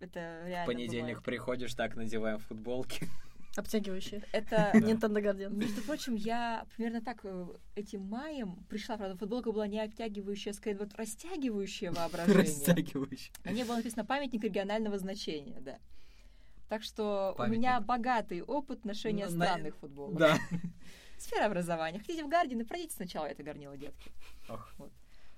[0.00, 1.24] Это реально В понедельник бывает.
[1.24, 3.08] приходишь, так надеваем футболки.
[3.56, 4.22] Обтягивающие.
[4.32, 5.54] Это Nintendo Guardian.
[5.54, 10.54] Между прочим, я примерно так э, этим маем пришла, правда, футболка была не обтягивающая, а
[10.54, 12.42] скорее вот растягивающее воображение.
[12.42, 13.32] Растягивающий.
[13.44, 15.78] На ней было написано памятник регионального значения, да.
[16.68, 17.56] Так что Памятник.
[17.56, 20.18] у меня богатый опыт ношения Ну, на- странных футболок.
[20.18, 20.38] Да.
[21.20, 21.98] Сфера образования.
[21.98, 24.10] Хотите в Гардин, пройдите сначала это горнило, детки.
[24.48, 24.72] Ох.
[24.78, 24.90] Вот.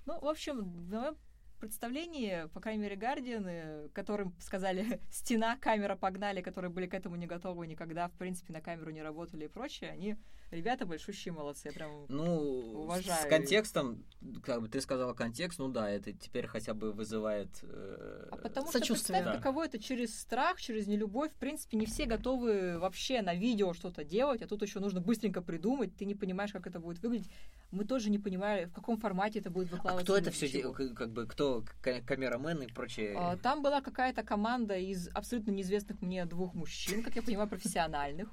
[0.07, 1.17] Ну, в общем, в моем
[1.59, 7.27] представлении, по крайней мере, Гардианы, которым сказали стена, камера, погнали, которые были к этому не
[7.27, 10.17] готовы никогда, в принципе, на камеру не работали и прочее, они,
[10.53, 11.69] ребята, большущие молодцы.
[11.69, 14.05] Я прям Ну, Уважаю с контекстом,
[14.45, 17.49] как бы ты сказала контекст, ну да, это теперь хотя бы вызывает...
[17.63, 19.19] э, А потому что Сочувствие.
[19.19, 19.39] представь, Да.
[19.41, 21.33] каково это через страх, через нелюбовь.
[21.33, 25.43] В принципе, не все готовы вообще на видео что-то делать, а тут еще нужно быстренько
[25.43, 25.97] придумать.
[25.97, 27.31] Ты не понимаешь, как это будет выглядеть.
[27.71, 30.05] Мы тоже не понимали, в каком формате это будет А выкладываться.
[30.05, 30.75] кто это все делал?
[30.75, 33.15] Как бы кто ка- камерамен и прочее?
[33.17, 38.29] А, Там была какая-то команда из абсолютно неизвестных мне двух мужчин, как я понимаю, профессиональных.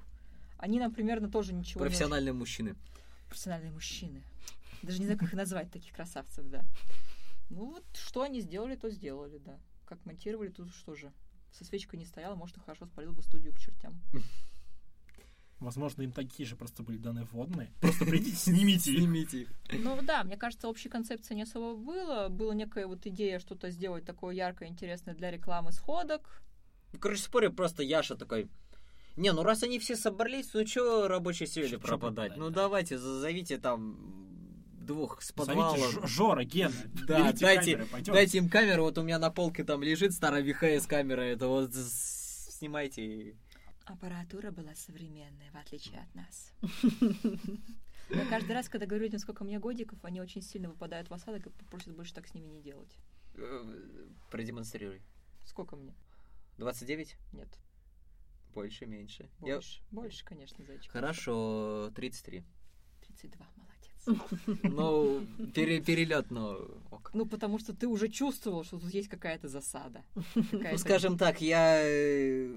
[0.60, 2.76] Они нам примерно тоже ничего не Профессиональные мужчины.
[3.30, 4.22] профессиональные мужчины.
[4.82, 6.64] Даже не знаю, как их назвать, таких красавцев, да.
[7.50, 9.58] Ну вот, что они сделали, то сделали, да.
[9.86, 11.12] Как монтировали, тут что же.
[11.52, 14.00] Со свечкой не стояла, может, и хорошо спалил бы студию к чертям.
[15.60, 17.72] Возможно, им такие же просто были данные вводные.
[17.82, 19.00] Просто придите, снимите их.
[19.00, 19.50] Снимите их.
[19.72, 22.30] Ну да, мне кажется, общей концепции не особо было.
[22.30, 26.42] Была некая вот идея что-то сделать такое яркое, интересное для рекламы сходок.
[26.94, 28.50] Ну, Короче, спорю, просто Яша такой...
[29.20, 32.38] Не, ну раз они все собрались, ну чё рабочей силе пропадать?
[32.38, 32.62] Ну да.
[32.64, 33.98] давайте, зазовите там
[34.82, 35.78] двух с Зовите подвала.
[35.78, 36.74] Ж- Жора, Гена.
[37.08, 40.88] Да, дайте, камеры, дайте им камеру, вот у меня на полке там лежит старая VHS
[40.88, 43.02] камера, это вот снимайте.
[43.06, 43.36] и-
[43.86, 46.54] Аппаратура была современная, в отличие от нас.
[48.10, 51.46] Я каждый раз, когда говорю людям, сколько мне годиков, они очень сильно выпадают в осадок
[51.48, 52.96] и просят больше так с ними не делать.
[53.36, 53.76] э,
[54.32, 55.02] Продемонстрируй.
[55.46, 55.94] Сколько мне?
[56.58, 57.18] 29?
[57.34, 57.48] Нет,
[58.54, 59.30] Больше, меньше.
[59.42, 59.82] Я- больше.
[59.92, 60.92] Больше, конечно, зайчик.
[60.92, 62.44] Хорошо, 33.
[63.08, 64.24] 32, молодец.
[64.64, 65.22] Ну,
[65.54, 66.58] пере- перелет, но
[66.92, 67.12] ок.
[67.14, 70.04] Ну, потому что ты уже чувствовал, что тут есть какая-то засада.
[70.36, 72.50] Ну, скажем так, я э,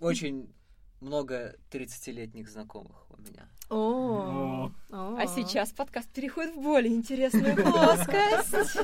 [0.00, 0.52] очень
[1.00, 3.48] много 30-летних знакомых у меня.
[3.70, 8.78] О, А сейчас подкаст переходит в более интересную плоскость.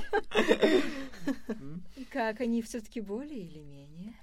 [2.10, 4.14] Как они все-таки более или менее?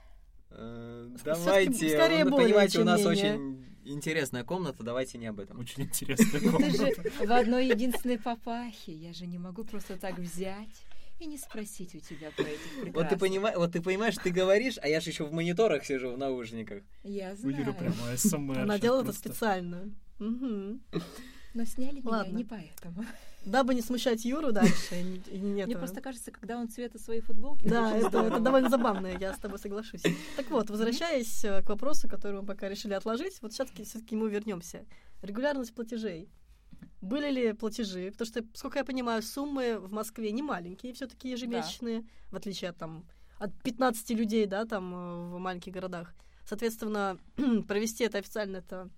[0.56, 3.12] Э, Давайте, скорее вы понимаете, у нас менее.
[3.36, 5.60] очень интересная комната, давайте не об этом.
[5.60, 7.02] Очень интересная Ну ты комната.
[7.04, 8.94] же в одной единственной папахе.
[8.94, 10.84] Я же не могу просто так взять
[11.20, 13.20] и не спросить у тебя про этих Вот ты, прекрасных.
[13.20, 16.84] понимаешь, вот ты понимаешь, ты говоришь, а я же еще в мониторах сижу, в наушниках.
[17.04, 17.76] Я У Юры знаю.
[17.76, 18.60] прямо СМР.
[18.60, 19.90] Она делала это специально.
[20.20, 20.82] Мгм.
[21.54, 22.38] Но сняли меня Ладно.
[22.38, 23.06] не поэтому.
[23.46, 25.02] Дабы не смущать Юру дальше.
[25.32, 27.68] нет Мне просто кажется, когда он цвета своей футболки...
[27.68, 30.04] Да, это, это довольно забавно, я с тобой соглашусь.
[30.38, 34.12] Так вот, возвращаясь э, к вопросу, который мы пока решили отложить, вот сейчас все-таки к
[34.12, 34.86] нему вернемся.
[35.22, 36.30] Регулярность платежей.
[37.02, 38.12] Были ли платежи?
[38.12, 42.78] Потому что, сколько я понимаю, суммы в Москве не маленькие, все-таки ежемесячные, в отличие от
[42.78, 43.06] там
[43.40, 46.14] от 15 людей, да, там э, в маленьких городах.
[46.46, 47.18] Соответственно,
[47.68, 48.90] провести это официально это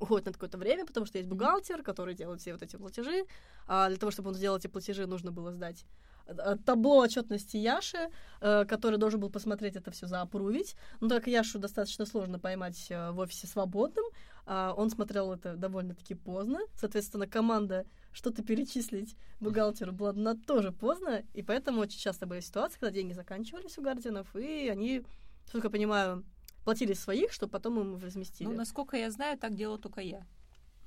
[0.00, 3.24] уходит на какое-то время, потому что есть бухгалтер, который делает все вот эти платежи.
[3.66, 5.84] А для того, чтобы он сделал эти платежи, нужно было сдать
[6.26, 10.76] э, табло отчетности Яши, э, который должен был посмотреть это все заапрувить.
[11.00, 14.04] Но так как Яшу достаточно сложно поймать э, в офисе свободным,
[14.46, 16.60] а он смотрел это довольно-таки поздно.
[16.74, 22.78] Соответственно, команда что-то перечислить бухгалтеру было на тоже поздно, и поэтому очень часто были ситуации,
[22.78, 25.04] когда деньги заканчивались у Гардинов, и они,
[25.44, 26.24] насколько я понимаю,
[26.68, 28.46] платили своих, чтобы потом им возместили.
[28.46, 30.26] Ну, насколько я знаю, так делала только я.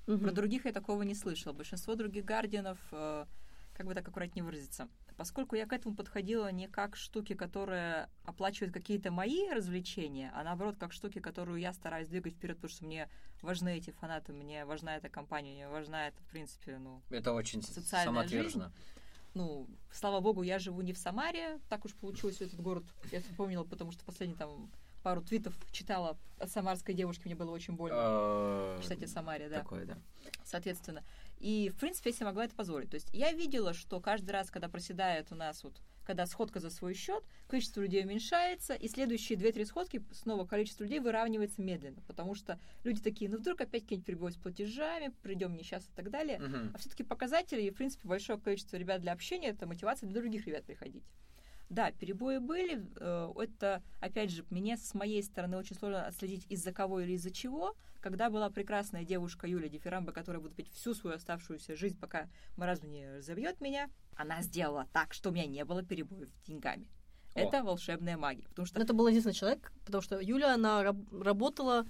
[0.06, 0.20] Мгм.
[0.20, 1.54] Про других я такого не слышала.
[1.54, 3.26] Большинство других гардианов, э,
[3.74, 8.72] как бы так аккуратнее выразиться, поскольку я к этому подходила не как штуки, которые оплачивают
[8.72, 13.10] какие-то мои развлечения, а наоборот, как штуки, которую я стараюсь двигать вперед, потому что мне
[13.42, 17.64] важны эти фанаты, мне важна эта компания, мне важна это, в принципе, ну, Это очень
[17.64, 18.72] Социальная самоотверженно.
[19.34, 22.84] ну, слава богу, я живу не в Самаре, так уж получилось этот город.
[23.12, 24.70] Я вспомнила, потому что последний там
[25.04, 29.60] пару твитов читала от самарской девушки, мне было очень больно читать о Самаре, да.
[29.60, 29.98] Такое, да.
[30.44, 31.04] соответственно.
[31.40, 32.90] И, в принципе, я себе могла это позволить.
[32.90, 36.70] То есть я видела, что каждый раз, когда проседает у нас вот, когда сходка за
[36.70, 42.36] свой счет, количество людей уменьшается, и следующие 2-3 сходки снова количество людей выравнивается медленно, потому
[42.36, 46.10] что люди такие, ну вдруг опять какие-нибудь перебои с платежами, придем не сейчас и так
[46.10, 46.40] далее.
[46.40, 46.72] Мгм.
[46.74, 50.46] А все-таки показатели, и, в принципе, большое количество ребят для общения, это мотивация для других
[50.46, 51.04] ребят приходить.
[51.72, 52.86] Да, перебои были.
[52.98, 57.32] э, Это, опять же, мне с моей стороны очень сложно отследить из-за кого или из-за
[57.32, 57.76] чего.
[58.02, 62.88] Когда была прекрасная девушка Юля Дифирамба, которая будет петь всю свою оставшуюся жизнь, пока маразм
[62.90, 66.90] не разобьет меня, она сделала так, что у меня не было перебоев с деньгами.
[67.36, 67.40] О.
[67.40, 68.46] Это волшебная магия.
[68.50, 71.86] Потому что Но это был единственный человек, потому что Юля, она раб- работала,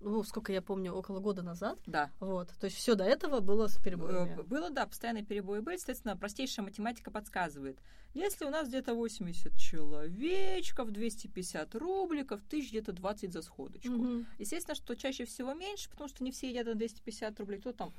[0.00, 1.78] ну, сколько я помню, около года назад.
[1.86, 2.48] да, Вот.
[2.60, 4.42] То есть все до этого было с Э, перебоями.
[4.42, 5.76] Было, да, постоянные перебои были.
[5.76, 7.78] Соответственно, простейшая математика подсказывает.
[8.14, 13.90] Если у нас где-то 80 человечков, 250 рубликов, тысяч где-то 20 за сходочку.
[13.90, 14.26] Мгм.
[14.38, 17.60] Естественно, что чаще всего меньше, потому что не все едят на 250 рублей.
[17.60, 17.92] Кто там?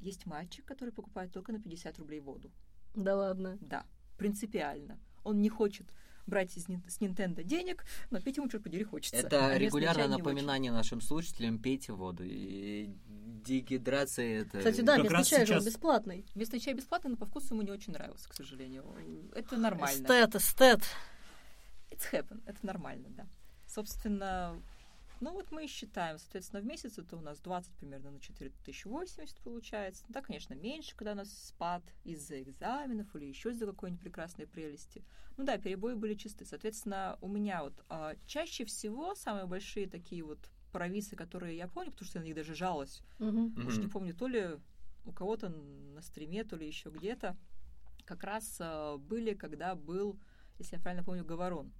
[0.00, 2.50] Есть мальчик, который покупает только на 50 рублей воду.
[2.94, 3.58] Да ладно.
[3.60, 3.84] Да,
[4.18, 4.98] принципиально.
[5.24, 5.86] Он не хочет
[6.26, 9.16] брать из, с Nintendo денег, но пить ему, черт подери, хочется.
[9.16, 12.24] А Это местный регулярное напоминание нашим слушателям, пейте воду.
[12.24, 14.58] И дегидрация это...
[14.58, 16.24] Кстати, да, Как местный чай же он сейчас- бесплатный.
[16.34, 18.84] Местный чай бесплатный, но по вкусу ему не очень нравился, к сожалению.
[19.34, 20.04] Это нормально.
[20.04, 20.80] Эстет, эстет.
[21.90, 23.26] It's happen, это нормально, да.
[23.66, 24.56] Собственно,
[25.22, 29.40] ну вот мы и считаем, соответственно, в месяц это у нас 20 примерно на 4080
[29.40, 30.04] получается.
[30.08, 35.04] Да, конечно, меньше, когда у нас спад из-за экзаменов или еще из-за какой-нибудь прекрасной прелести.
[35.36, 36.44] Ну да, перебои были чисты.
[36.44, 41.92] Соответственно, у меня вот а, чаще всего самые большие такие вот провисы, которые я помню,
[41.92, 43.00] потому что я на них даже жалась.
[43.20, 43.66] Мгм.
[43.66, 44.58] Уж не помню, то ли
[45.04, 47.36] у кого-то на стриме, то ли еще где-то.
[48.04, 50.18] Как раз а, были, когда был,
[50.58, 51.72] если я правильно помню, Говорон.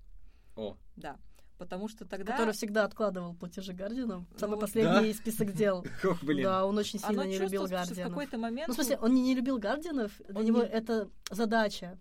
[0.54, 1.18] О, Да.
[1.62, 2.32] Потому что тогда...
[2.32, 4.26] Который всегда откладывал платежи Гардиану.
[4.36, 5.86] Самый вот последний список дел.
[6.04, 6.42] ох, блин.
[6.42, 8.66] Да, он очень сильно оно не любил что в какой-то момент...
[8.66, 12.00] Ну, в смысле, он не, не любил Гардианов, для Он него не- это задача.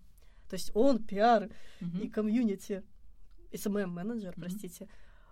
[0.50, 1.48] То есть он пиар
[1.80, 1.98] Мгм.
[2.00, 2.82] и комьюнити,
[3.52, 4.40] SMM-менеджер, Мгм.
[4.40, 4.88] простите.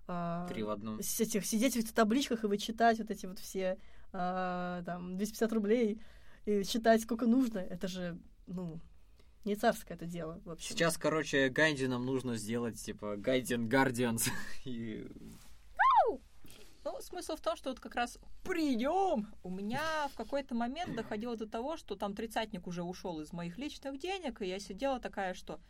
[0.07, 1.03] а, Три в одном.
[1.03, 3.79] с этих, сидеть в этих табличках и вычитать вот эти вот все
[4.13, 6.01] а, там 250 рублей
[6.45, 8.17] и считать, сколько нужно, это же,
[8.47, 8.81] ну,
[9.45, 10.75] не царское это дело, в общем.
[10.75, 14.29] Сейчас, короче, Гайдинам нужно сделать, типа, Гайдин Гардианс.
[14.65, 15.07] И
[16.85, 21.37] Ну, смысл в том, что вот как раз прием у меня в какой-то момент доходило
[21.37, 25.35] до того, что там тридцатник уже ушел из моих личных денег, и я сидела такая,
[25.35, 25.61] что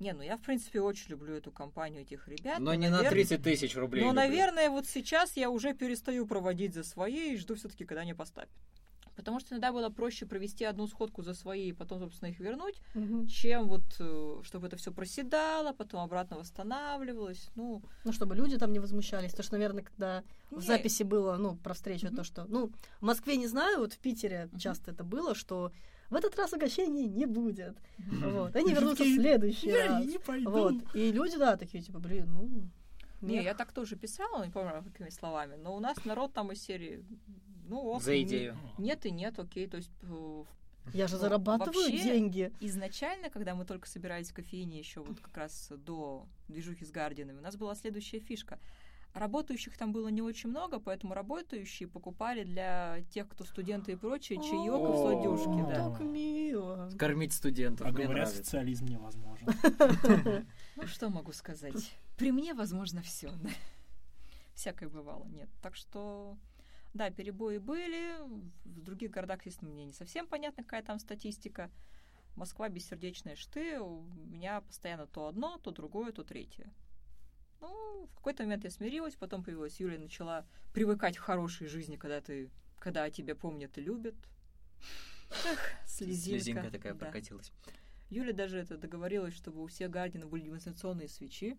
[0.00, 2.58] не, ну я, в принципе, очень люблю эту компанию, этих ребят.
[2.58, 4.00] Но не на навер- 30 тысяч рублей.
[4.00, 4.20] Но, люблю.
[4.22, 8.50] наверное, вот сейчас я уже перестаю проводить за свои и жду все-таки, когда они поставят.
[9.16, 12.80] Потому что иногда было проще провести одну сходку за свои и потом, собственно, их вернуть,
[12.94, 13.26] Мгм.
[13.26, 17.50] чем вот, э, чтобы это все проседало, потом обратно восстанавливалось.
[17.56, 19.30] Ну, Ну, чтобы люди там не возмущались.
[19.32, 22.16] Потому что, наверное, когда в не, записи было, ну, про встречу, Мгм.
[22.16, 24.58] то, что, ну, в Москве не знаю, вот в Питере Мгм.
[24.58, 25.70] часто это было, что
[26.08, 27.76] в этот раз угощений не будет.
[27.98, 28.30] Мгм.
[28.32, 28.56] Вот.
[28.56, 30.06] Они вернутся в следующий Я раз.
[30.06, 30.50] не пойду.
[30.50, 30.74] Вот.
[30.94, 32.48] И люди, да, такие, типа, блин, ну...
[33.20, 36.62] Не, я так тоже писала, не помню, какими словами, но у нас народ там из
[36.62, 37.04] серии,
[37.70, 38.56] ну, ок, За не- идею.
[38.78, 40.44] Нет и нет, окей, то есть э,
[40.92, 42.52] Я же зарабатываю вообще- деньги.
[42.60, 47.38] изначально, когда мы только собирались в кофейне еще вот как раз до движухи с Гардинами,
[47.38, 48.58] у нас была следующая фишка.
[49.12, 54.38] Работающих там было не очень много, поэтому работающие покупали для тех, кто студенты и прочее,
[54.38, 54.54] чаек
[54.88, 55.90] и сладюшки, да.
[55.90, 56.88] Так мило.
[56.96, 57.88] Кормить студентов.
[57.88, 58.36] А говорят, нравится.
[58.36, 59.48] социализм невозможен.
[60.76, 61.92] Ну, что могу сказать?
[62.16, 63.32] При мне, возможно, все.
[64.54, 65.48] Всякое бывало, нет.
[65.62, 66.36] Так что,
[66.94, 68.16] да, перебои были.
[68.64, 71.70] В других городах, естественно, мне не совсем понятно, какая там статистика.
[72.36, 73.80] Москва бессердечная шты.
[73.80, 76.72] У меня постоянно то одно, то другое, то третье.
[77.60, 81.96] Ну, в какой-то момент я смирилась, потом появилась Юля и начала привыкать к хорошей жизни,
[81.96, 84.14] когда ты когда о тебе помнят и любят.
[85.46, 86.42] Эх, слезинка.
[86.42, 86.98] Слезинка такая да.
[86.98, 87.52] прокатилась.
[88.08, 91.58] Юля даже это договорилась, чтобы у всех Гардинов были демонстрационные свечи,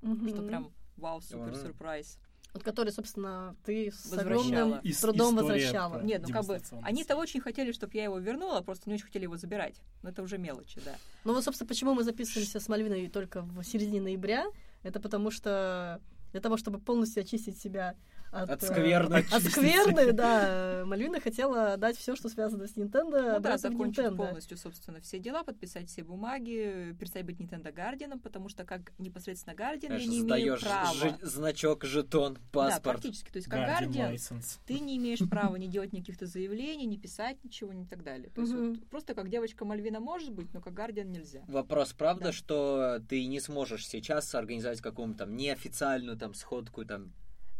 [0.00, 0.28] Мгм.
[0.28, 2.18] что прям вау, супер сюрприз.
[2.52, 6.02] Вот который, собственно, ты с огромным Ис- трудом возвращала.
[6.02, 9.24] Нет, ну как бы они-то очень хотели, чтобы я его вернула, просто не очень хотели
[9.24, 9.80] его забирать.
[10.02, 10.94] Но это уже мелочи, да.
[11.24, 14.46] Ну вот, собственно, почему мы записываемся с Мальвиной только в середине ноября,
[14.82, 16.00] это потому что
[16.32, 17.94] для того, чтобы полностью очистить себя
[18.32, 19.24] от, От э, скверны.
[19.30, 20.82] От скверны, да.
[20.86, 24.16] Мальвина хотела дать все, что связано с Nintendo, Ну да, закончить Nintendo.
[24.16, 29.54] полностью, собственно, все дела, подписать все бумаги, перестать быть Nintendo Гардианом, потому что как непосредственно
[29.54, 30.92] Гардиан я не имею права.
[30.94, 32.82] жи- значок, жетон, Да, паспорт.
[33.02, 33.30] практически.
[33.30, 34.18] То есть как Guardian Гардиан
[34.66, 38.30] ты не имеешь права не делать никаких-то заявлений, не писать ничего, не так далее.
[38.30, 41.42] То есть вот просто как девочка Мальвина может быть, но как Гардиан нельзя.
[41.48, 42.32] Вопрос, правда, Да.
[42.32, 47.12] что ты не сможешь сейчас организовать какую-то там неофициальную там сходку там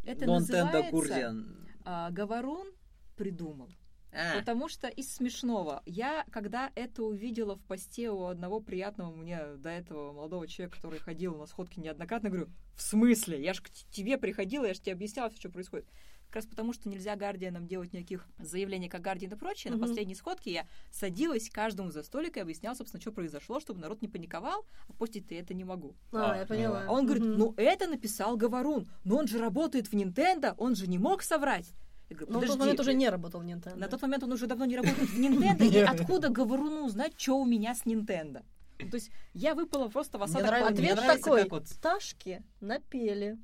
[0.04, 1.36] Это Nintendo называется
[1.84, 2.68] а, Говорун
[3.16, 3.70] придумал.
[4.12, 9.38] А, Потому что из смешного, я, когда это увидела в посте у одного приятного мне
[9.56, 13.42] до этого молодого человека, который ходил на сходки неоднократно, говорю, в смысле?
[13.42, 15.88] Я же к тебе приходила, я же тебе объясняла, всё, что происходит.
[16.32, 19.80] Как раз потому, что нельзя Гардианам делать никаких заявлений, как Гардиан и прочее, Мгм.
[19.82, 24.00] на последней сходке я садилась каждому за столик и объясняла, собственно, что произошло, чтобы народ
[24.00, 25.94] не паниковал, а постить я это не могу.
[26.10, 26.84] А, А, я поняла.
[26.88, 27.38] А он говорит, Мгм.
[27.38, 31.70] ну это написал Говорун, но он же работает в Nintendo, он же не мог соврать.
[32.08, 33.76] Я говорю, Но в тот «Подожди, момент уже не работал в Nintendo.
[33.76, 37.36] на тот момент он уже давно не работает в Nintendo, и откуда Говоруну узнать, что
[37.38, 38.42] у меня с Nintendo?
[38.80, 40.80] Ну, то есть я выпала просто в Мне осадок нравится- памяти.
[40.80, 41.48] мне Ответ нравится, такой.
[41.50, 43.38] вот- Пташки напели.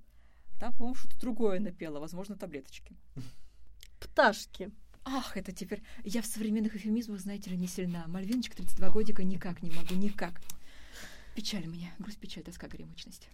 [0.58, 2.96] Там, по-моему, что-то другое напела, возможно, таблеточки.
[4.00, 4.70] Пташки.
[5.04, 5.82] Ах, это теперь...
[6.04, 8.04] Я в современных эфемизмах, знаете ли, не сильна.
[8.08, 10.40] Мальвиночка, 32 годика, никак не могу, никак.
[11.34, 13.28] Печаль меня, грусть, печаль, тоска, горемычность.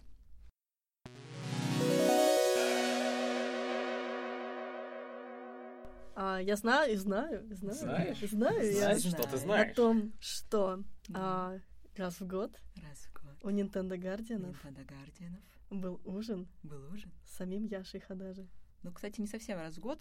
[6.15, 7.75] А, я знаю, знаю, знаю.
[8.15, 8.17] Знаешь?
[8.31, 9.33] Знаю я Знаешь, что ты Знаю.
[9.33, 9.75] о знаешь?
[9.75, 11.57] том, что а,
[11.97, 13.35] раз в год Раз в год.
[13.43, 17.11] у Nintendo Гардианов Nintendo Гардианов был ужин был ужин.
[17.25, 18.47] с самим Яшей Хададжи.
[18.83, 19.99] Ну, кстати, не совсем раз в год.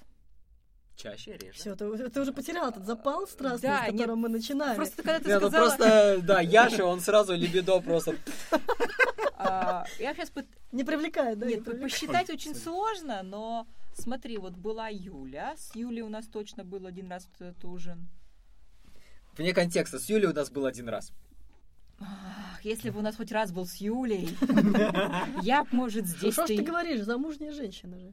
[0.97, 1.59] Чаще, реже.
[1.59, 4.77] Все, ты, ты уже потерял этот запал страстный, Да, с которым мы начинали.
[4.77, 5.67] Просто когда ты Не, ну сказала...
[5.67, 8.17] просто, да, Яша, он сразу либидо просто...
[9.37, 10.31] а, я сейчас
[10.71, 11.47] Не привлекает, да?
[11.47, 15.57] не Нет, посчитать очень сложно, но смотри, вот была Юля.
[15.57, 18.09] С Юлей у нас точно был один раз этот ужин.
[19.37, 21.13] Вне контекста, с Юлей у нас был один раз.
[22.07, 24.29] Ах, если бы у нас хоть раз был с Юлей,
[25.43, 28.13] я б, может, Ну здесь что ж ты ты- говоришь, замужняя женщина же.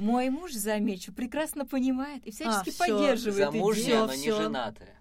[0.00, 4.96] Мой муж, замечу, прекрасно понимает и всячески А, поддерживает Замужняя, но не женатая.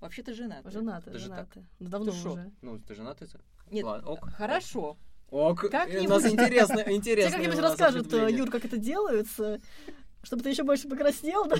[0.00, 0.62] Вообще-то женат.
[0.70, 1.64] Женатая, Даже женатая.
[1.78, 2.50] Ну, давно Ты уже.
[2.62, 3.28] Ну, ты женатый?
[3.28, 3.38] ты?
[3.70, 4.30] Нет, Ладно, ок.
[4.30, 4.96] хорошо.
[5.30, 6.06] Ок, Как-нибудь.
[6.06, 7.32] у нас интересно, Тебе интересно.
[7.32, 8.38] как-нибудь у нас расскажут, ответвление.
[8.38, 9.58] Юр, как это делается,
[10.22, 11.56] чтобы ты еще больше покраснел, да?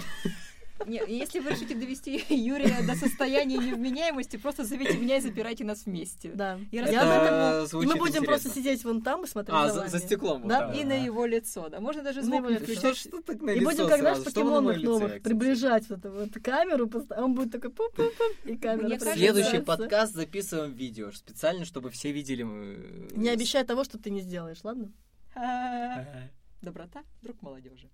[0.84, 5.86] Не, если вы решите довести Юрия до состояния невменяемости, просто зовите меня и запирайте нас
[5.86, 6.30] вместе.
[6.34, 6.58] Да.
[6.70, 8.50] Я Это И мы будем просто интересно.
[8.50, 10.42] сидеть вон там и смотреть А, за за, стеклом.
[10.42, 10.68] вот Да?
[10.68, 11.80] так, И на его лицо, да.
[11.80, 12.64] Можно даже На звук его не лицо.
[12.66, 12.98] Что, включать.
[12.98, 13.98] что так на И лицо будем, как?
[13.98, 15.20] Что на покемонов новых, реакция?
[15.20, 19.60] приближать вот эту вот камеру, а он будет такой пуп-пуп-пуп, и камера Мне кажется- Следующий
[19.60, 22.44] подкаст записываем видео, специально, чтобы все видели.
[22.46, 24.92] э, Не обещай того, что ты не сделаешь, ладно?
[25.34, 26.04] А,
[26.62, 27.88] Доброта, друг молодежи.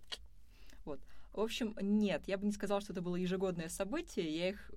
[1.32, 4.36] В общем, нет, я бы не сказала, что это было ежегодное событие.
[4.36, 4.70] Я их,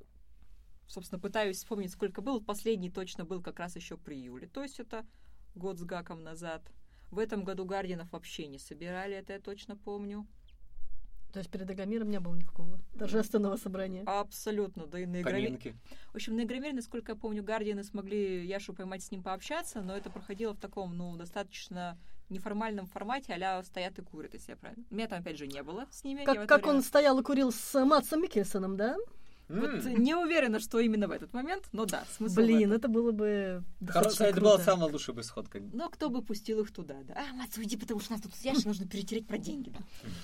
[0.87, 2.39] собственно, пытаюсь вспомнить, сколько было.
[2.39, 4.47] Последний точно был как раз еще при июле.
[4.47, 5.05] То есть это
[5.53, 6.61] год с гаком назад.
[7.11, 10.27] В этом году Гардианов вообще не собирали, это я точно помню.
[11.33, 14.03] То есть перед Агамиром не было никакого торжественного собрания.
[14.05, 15.75] Абсолютно, да и на Игромире.
[16.13, 19.97] В общем, на Игромире, насколько я помню, Гардианы смогли Яшу поймать с ним пообщаться, но
[19.97, 21.99] это проходило в таком, ну, достаточно
[22.29, 24.83] неформальном формате, а стоят и курят, если я правильно.
[24.89, 26.23] Меня там, опять же, не было с ними.
[26.23, 28.95] Как, как время- он стоял и курил с Матсом Микельсоном, да?
[29.47, 30.03] Вот М.
[30.03, 33.79] не уверена, что именно в этот момент, но да, смысл Блин, это было бы Хоро-
[33.79, 35.59] достаточно Это была самая лучшая бы исходка.
[35.71, 37.13] Но кто бы пустил их туда, да?
[37.15, 39.79] А, Мац, уйди, потому что нас тут с Яшей нужно перетереть про деньги, да.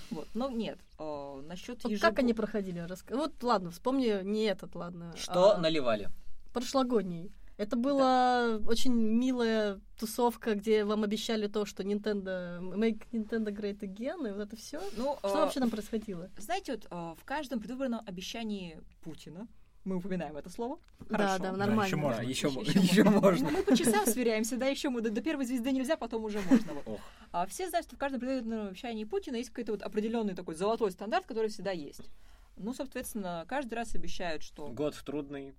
[0.09, 2.79] Вот, но нет, насчет Вот как они проходили?
[2.83, 5.13] Раска- Вот ладно, вспомни не этот, ладно.
[5.15, 6.09] Что а наливали?
[6.51, 7.31] прошлогодний.
[7.62, 14.28] Это была очень милая тусовка, где вам обещали то, что Nintendo Make Nintendo Great Again,
[14.28, 14.82] и вот это все.
[14.97, 16.32] Ну, Что а, вообще там происходило?
[16.39, 19.47] знаете, вот а, в каждом предвыборном обещании Путина,
[19.84, 21.38] мы упоминаем это слово, Да, Хорошо.
[21.43, 21.97] да, Да, нормально.
[21.97, 22.18] можно.
[22.18, 23.20] Да, еще, Ещё- мо- ещё еще можно.
[23.22, 23.51] можно.
[23.51, 26.41] Ну, мы по часам сверяемся, да, еще мы до, до первой звезды нельзя, потом уже
[26.49, 26.74] можно.
[26.74, 26.84] вот.
[26.88, 26.99] Ох.
[27.32, 30.89] А все знают, что в каждом предвыборном обещании Путина есть какой-то вот определенный такой золотой
[30.91, 32.09] стандарт, который всегда есть.
[32.57, 35.53] Ну, соответственно, каждый раз обещают, что Год трудный.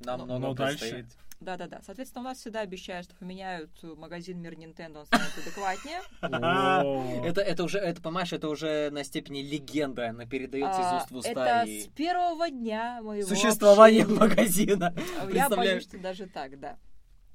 [0.00, 1.06] Нам Ну, много но дальше.
[1.44, 1.80] Да-да-да.
[1.84, 6.00] Соответственно, у нас всегда обещают, что поменяют э, магазин Мир Nintendo, он станет адекватнее.
[7.24, 11.10] Это, это уже, это, понимаешь, это уже на степени легенда, она передается А, из уст
[11.10, 11.64] в уста.
[11.64, 14.20] Это с первого дня моего Существование общения.
[14.20, 14.94] магазина.
[15.32, 16.78] Я боюсь, что даже так, да.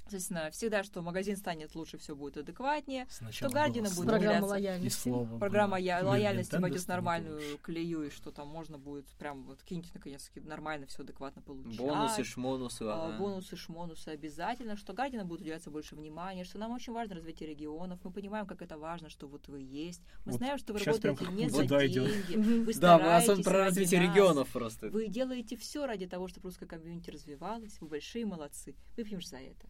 [0.10, 3.06] Соответственно, всегда, что магазин станет лучше, все будет адекватнее.
[3.12, 5.00] Сначала Гардина было будет Программа лояльности.
[5.00, 9.06] слово Программа я- лояльности Nintendo войдет в станет нормальную колею, и что там можно будет
[9.20, 11.78] прям вот киньте наконец-таки нормально все адекватно получать.
[11.78, 12.84] Бонусы, шмонусы.
[12.86, 13.18] А, ага.
[13.20, 18.00] бонусы, шмонусы обязательно, что Гардина будет уделяться больше внимания, что нам очень важно развитие регионов.
[18.04, 20.02] Мы понимаем, как это важно, что вот вы есть.
[20.26, 22.36] Мы Вот знаем, что вы работаете не за деньги.
[22.36, 24.10] Вы Да, мы стараетесь особенно про развитие нас.
[24.10, 24.90] регионов просто.
[24.90, 27.80] Вы делаете все ради того, чтобы русская комьюнити развивалась.
[27.80, 28.76] Вы большие молодцы.
[28.98, 29.68] Выпьем же за это.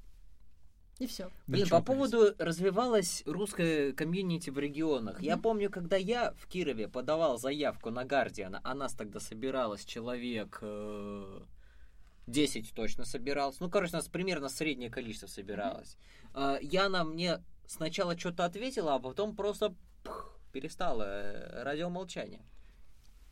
[0.99, 1.31] И все.
[1.47, 5.21] Блин, Ничего, по поводу развивалась русская комьюнити в регионах.
[5.21, 5.43] Я Мгм.
[5.43, 11.39] помню, когда я в Кирове подавал заявку на Гардиана, а нас тогда собиралось человек э,
[12.27, 13.61] 10 точно собиралось.
[13.61, 15.97] Ну, короче, у нас примерно среднее количество собиралось.
[16.35, 19.73] Э, Яна мне сначала что-то ответила, а потом просто
[20.03, 22.41] пх, перестала э, радиомолчание.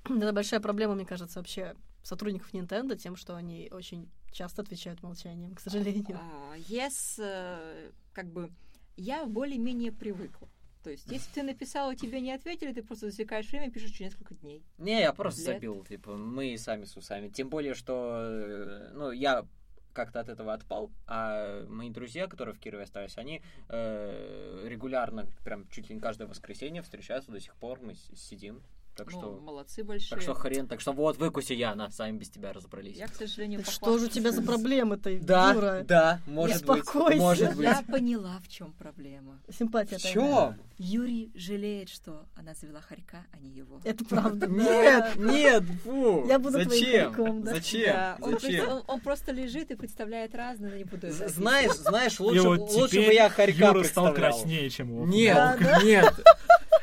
[0.06, 5.56] Это большая проблема, мне кажется, вообще сотрудников Nintendo тем, что они очень часто отвечают молчанием,
[5.56, 6.20] к сожалению.
[6.20, 8.52] А, Yes, э, как бы,
[8.96, 10.50] я более-менее привыкла.
[10.84, 13.92] То есть, если ты написал, и тебе не ответили, ты просто засекаешь время и пишешь
[13.92, 14.64] через несколько дней.
[14.78, 17.28] Не, я просто Для забил, типа, мы сами с усами.
[17.30, 19.46] Тем более, что, э, ну, я
[19.94, 25.68] как-то от этого отпал, а мои друзья, которые в Кирове остались, они э, регулярно, прям
[25.70, 28.62] чуть ли не каждое воскресенье встречаются до сих пор, мы с- сидим.
[28.98, 30.10] Так Ну, что, молодцы большие.
[30.10, 32.98] так что хрен, так что вот, выкуси Яна, сами без тебя разобрались.
[32.98, 35.86] Я, к сожалению, Так что же у тебя за проблемы-то, Да, Юра?
[35.88, 37.18] да, может быть, Успокойся.
[37.22, 37.66] может быть.
[37.66, 39.40] Я поняла, в чем проблема.
[39.56, 40.56] Симпатия В чем?
[40.80, 43.80] Юрий жалеет, что она завела хорька, а не его.
[43.84, 44.48] Это правда.
[44.68, 46.26] Нет, нет, фу.
[46.28, 47.14] Я буду твоим Зачем?
[47.14, 47.54] хорьком, да?
[47.54, 47.96] Зачем?
[48.22, 48.40] Он, Зачем?
[48.66, 51.08] просто, он- он просто лежит и представляет разное, но не буду.
[51.12, 55.06] Знаешь, знаешь, лучше, бы я хорька Юра стал краснее, чем его.
[55.06, 56.14] Нет, нет.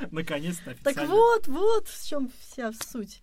[0.11, 3.23] Наконец-то Так вот, вот в чем вся суть.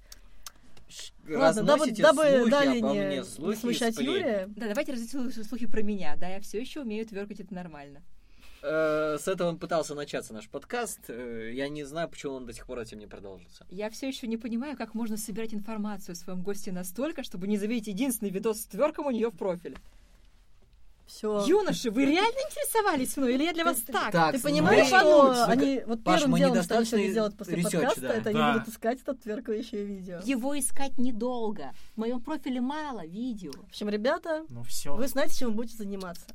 [1.27, 3.97] Ладно, дабы, Разносите дабы обо не, слухи смущать.
[3.97, 6.15] Юрия, Да, давайте разойти слухи про меня.
[6.17, 8.01] Да, я все еще умею тверкать, это нормально.
[8.61, 10.99] Э, С этого он пытался начаться наш подкаст.
[11.07, 13.65] Э, Я не знаю, почему он до сих пор этим не продолжился.
[13.69, 17.57] Я все еще не понимаю, как можно собирать информацию о своем госте настолько, чтобы не
[17.57, 19.77] заметить единственный видос с тверком у нее в профиле.
[21.11, 21.43] Все.
[21.45, 24.11] Юноши, вы реально интересовались мной, или я для вас так?
[24.11, 26.85] Так, Ты ну, понимаешь, ну, что ну, они вот Паш, первым мы делом, что они
[26.85, 28.13] сегодня делают после research, подкаста, да.
[28.13, 28.53] это они Да.
[28.53, 30.19] будут искать это тверкающее видео.
[30.23, 31.73] Его искать недолго.
[31.95, 33.51] В моем профиле мало видео.
[33.51, 34.95] В общем, ребята, Ну все.
[34.95, 36.25] вы знаете, чем вы будете заниматься.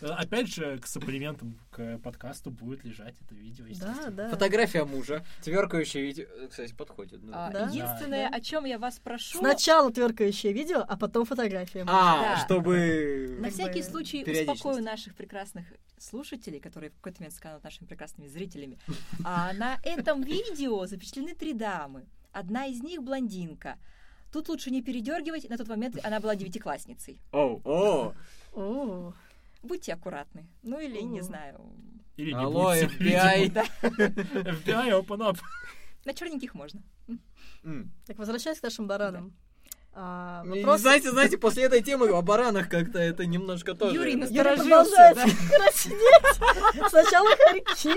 [0.00, 4.10] Опять же, к supplement ам к подкасту будет лежать это видео, Да, естественно.
[4.10, 4.28] да.
[4.30, 6.26] Фотография мужа, тверкающее видео.
[6.48, 7.22] Кстати, подходит.
[7.22, 7.32] ну.
[7.34, 7.68] А, Да?
[7.68, 8.36] единственное, Да.
[8.36, 11.84] о чем я вас прошу, Сначала тверкающее видео, а потом фотография.
[11.86, 12.44] А, Да.
[12.44, 13.36] чтобы...
[13.40, 15.66] на всякий случай успокою наших прекрасных
[15.98, 18.78] слушателей, которые в какой-то момент станут нашими прекрасными зрителями.
[19.24, 22.06] А на этом видео запечатлены три дамы.
[22.32, 23.78] Одна из них блондинка.
[24.32, 27.18] Тут лучше не передергивать, на тот момент она была девятиклассницей.
[27.32, 28.14] О, о,
[28.52, 29.12] О,
[29.62, 30.46] Будьте аккуратны.
[30.62, 31.60] Ну или, не знаю,
[32.16, 33.52] Или не алло, будьте, FBI.
[33.82, 35.38] FBI, open up.
[36.04, 36.82] на черненьких можно.
[38.06, 39.34] Так возвращаясь к нашим баранам.
[39.92, 40.82] А, И, вопрос...
[40.82, 43.96] Знаете, знаете, после этой темы о баранах как-то это немножко тоже...
[43.96, 45.24] Юрий, насторожился, да.
[45.56, 46.88] краснеть.
[46.88, 47.94] Сначала хорьки,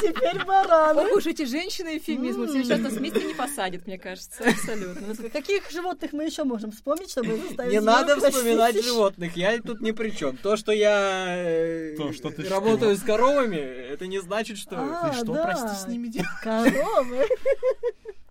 [0.00, 1.02] теперь бараны.
[1.02, 2.48] Ох уж эти женщины эфемизмы.
[2.48, 4.42] Все сейчас нас вместе не посадят, мне кажется.
[4.44, 5.14] Абсолютно.
[5.16, 9.80] Ну, Каких животных мы еще можем вспомнить, чтобы заставить Не надо вспоминать животных, я тут
[9.80, 10.36] ни при чем.
[10.36, 14.76] То, что я э, То, что ты работаю с коровами, это не значит, что...
[14.76, 15.44] А, Ты что, да.
[15.44, 16.30] прости, с ними делаешь?
[16.42, 17.26] Коровы,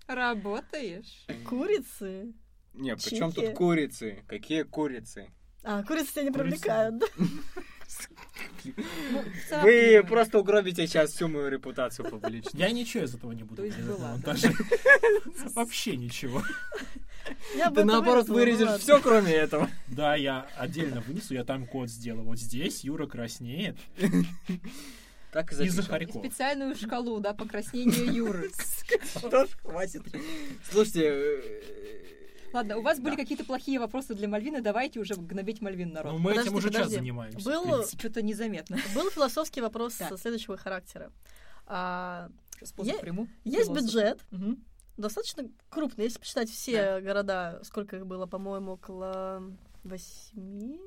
[0.07, 1.25] Работаешь.
[1.47, 2.33] курицы.
[2.77, 4.23] Не, при чем тут курицы?
[4.27, 5.31] Какие курицы?
[5.63, 7.05] А, курицы тебя не привлекают, да?
[7.17, 7.27] Ну,
[9.63, 12.65] Вы просто угробите сейчас всю мою репутацию публичную.
[12.65, 13.63] Я ничего из этого не буду.
[15.55, 16.43] Вообще ничего.
[17.55, 18.77] Я Ты наоборот ладно.
[18.77, 19.69] все, кроме этого.
[19.87, 22.25] Да, я отдельно вынесу, я там код сделаю.
[22.25, 23.77] Вот здесь Юра краснеет.
[25.31, 26.21] Так и Из-за запишем.
[26.21, 28.49] И специальную шкалу, да, покраснению Юры.
[29.17, 30.03] Что ж, хватит.
[30.71, 31.41] Слушайте, э,
[32.53, 33.21] Ладно, у вас были Да.
[33.21, 36.19] какие-то плохие вопросы для Мальвины, давайте уже гнобить Мальвин Ну, народ.
[36.19, 36.95] мы этим Подожди, уже час подожди.
[36.95, 37.45] занимаемся.
[37.49, 37.85] Был-.
[37.87, 38.77] Что-то незаметно.
[38.95, 40.17] Был философский вопрос Так.
[40.19, 41.11] следующего характера.
[41.65, 42.29] А,
[42.63, 43.27] Способ Е- приму.
[43.43, 43.83] Есть Философ.
[43.85, 44.63] бюджет, Мгм.
[44.97, 46.05] достаточно крупный.
[46.05, 49.43] Если посчитать все города, сколько их было, по-моему, около
[49.83, 50.79] восьми.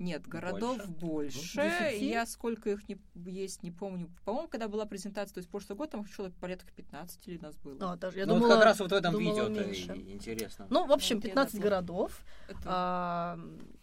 [0.00, 1.56] Нет, городов больше.
[1.62, 2.08] Десяти?
[2.08, 4.10] Я сколько их не, есть, не помню.
[4.24, 7.92] По-моему, когда была презентация, то есть прошлый год, там человек порядка 15 ли нас было.
[7.92, 9.92] А, даже, я ну вот думала, как раз вот в этом думала видео-то меньше.
[10.10, 10.66] интересно.
[10.70, 11.70] Ну, в общем, Вот я 15 забыла.
[11.70, 13.38] городов, Это а,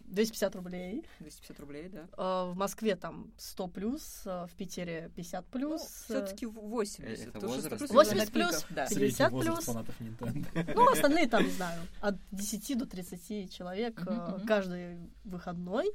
[0.08, 1.06] 250 рублей.
[1.20, 2.08] 250 рублей, да.
[2.18, 5.82] А, В Москве там 100 плюс, а в Питере 50 плюс.
[5.82, 7.28] Ну, все-таки 80.
[7.36, 7.68] Это возраст.
[7.68, 8.66] 100 плюс, 80 это на плюс.
[8.70, 8.88] Да.
[8.88, 9.66] Среди- Средний 50 возраст плюс.
[9.66, 10.74] фанатов Nintendo.
[10.76, 14.46] Ну, остальные там, не знаю, от 10 до 30 человек мгм.
[14.48, 15.92] каждый выходной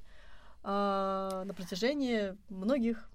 [0.62, 3.08] а, на протяжении многих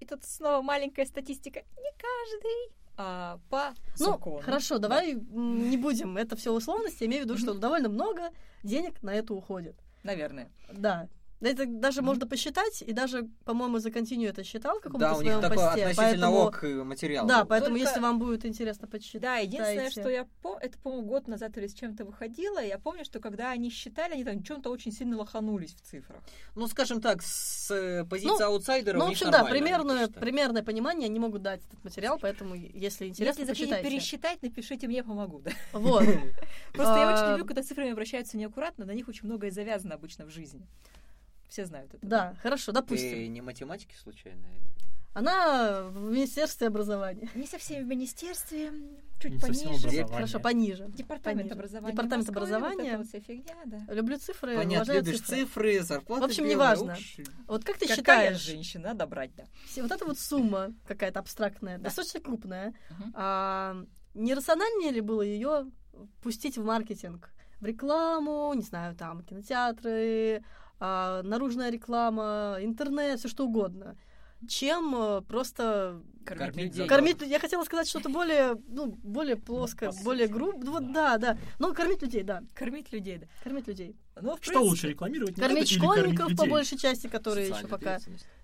[0.00, 1.60] И тут снова маленькая статистика.
[1.60, 2.72] Не каждый.
[2.96, 4.40] А, по Ну, закону.
[4.40, 6.16] хорошо, давай м, не будем.
[6.16, 7.02] Это все условности.
[7.02, 8.30] Я имею в виду, что довольно много
[8.62, 9.76] денег на это уходит.
[10.08, 10.48] Наверное.
[10.72, 11.06] Да.
[11.40, 15.22] Это даже можно посчитать, и даже, по-моему, за континью это считал в каком-то Да, у
[15.22, 15.82] них своем такой посте.
[15.86, 17.26] относительно поэтому, ок материал.
[17.28, 17.48] Да, был.
[17.48, 19.22] поэтому Только- если вам будет интересно почитать.
[19.22, 20.00] Да, единственное, Дайте.
[20.00, 23.52] что я помню, это, по-моему, год назад или с чем-то выходило, я помню, что когда
[23.52, 26.20] они считали, они там чем-то очень сильно лоханулись в цифрах.
[26.56, 31.06] Ну, скажем так, с э, позиции Ну, аутсайдера Ну, в общем, да, примерное, примерное понимание
[31.06, 33.88] они могут дать этот материал, поэтому, если интересно, Если захотите почитайте.
[33.90, 35.52] пересчитать, напишите, мне помогу, да.
[35.72, 36.02] Вот.
[36.72, 40.24] Просто я А, очень люблю, когда цифрами обращаются неаккуратно, на них очень многое завязано обычно
[40.26, 40.66] в жизни.
[41.48, 42.06] Все знают это.
[42.06, 43.32] Да, хорошо, Ты допустим.
[43.32, 44.42] не математики случайно?
[45.14, 47.28] Она в Министерстве образования.
[47.34, 48.70] Не совсем в министерстве,
[49.18, 50.06] чуть Не пониже.
[50.06, 50.84] Хорошо, пониже.
[50.90, 51.54] Департамент Пониже.
[51.54, 51.92] образования.
[51.92, 52.96] Департамент Москвы, образования.
[52.98, 53.94] Вот эта вот фигня, да.
[53.94, 55.36] Люблю цифры, Понятно, уважаю любишь цифры.
[55.36, 56.92] цифры, зарплата В общем, белая, неважно.
[56.92, 57.16] уж.
[57.48, 59.44] Вот как ты Какая считаешь, женщина, надо брать, да.
[59.66, 61.84] все- вот эта вот сумма какая-то абстрактная, Да.
[61.84, 63.12] достаточно крупная, Мгм.
[63.16, 63.84] а,
[64.14, 65.66] не рациональнее ли было ее
[66.22, 67.30] пустить в маркетинг?
[67.60, 70.44] В рекламу, не знаю, там, кинотеатры,
[70.80, 73.96] а, наружная реклама, интернет, все что угодно,
[74.46, 76.86] чем э, просто Кормить Кормить людей.
[76.86, 77.22] кормить.
[77.22, 80.64] Я хотела сказать что-то более, ну, более плоско, по сути, более грубо.
[80.66, 81.38] Вот, да, да.
[81.58, 82.42] Но кормить людей, да.
[82.54, 83.26] Кормить людей, да.
[83.42, 83.96] Кормить людей.
[84.20, 85.36] Ну, в Что принципе, лучше рекламировать?
[85.36, 87.98] не Кормить или кормить школьников по большей части, которые еще пока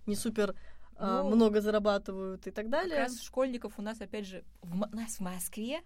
[0.06, 0.54] не супер
[0.96, 2.98] а, Ну, много зарабатывают и так Как далее.
[3.00, 5.80] раз школьников у нас, опять же, в у нас в Москве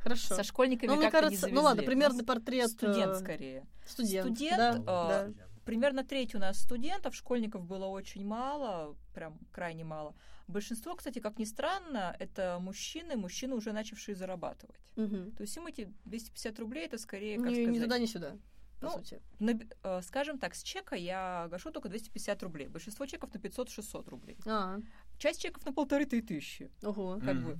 [0.00, 0.34] Хорошо.
[0.34, 2.70] со школьниками Ну, мне как-то кажется, не ну ладно, примерный портрет.
[2.70, 3.66] Студент, э, скорее.
[3.86, 4.26] Студент.
[4.26, 5.44] Студент, да, э, да.
[5.64, 10.14] Примерно треть у нас студентов, школьников было очень мало, прям крайне мало.
[10.46, 14.80] Большинство, кстати, как ни странно, это мужчины, мужчины, уже начавшие зарабатывать.
[14.96, 15.32] Мгм.
[15.32, 18.36] То есть им эти 250 рублей, это скорее, как Ни, ни сказать, туда, ни сюда.
[18.80, 19.22] По Ну, сути.
[19.38, 22.68] на э, скажем так, с чека я гашу только 250 рублей.
[22.68, 24.36] Большинство чеков на 500-600 рублей.
[24.46, 24.78] А,
[25.18, 26.70] Часть чеков на полторы тысячи.
[26.82, 27.18] ого.
[27.24, 27.44] Как Мгм.
[27.44, 27.58] бы.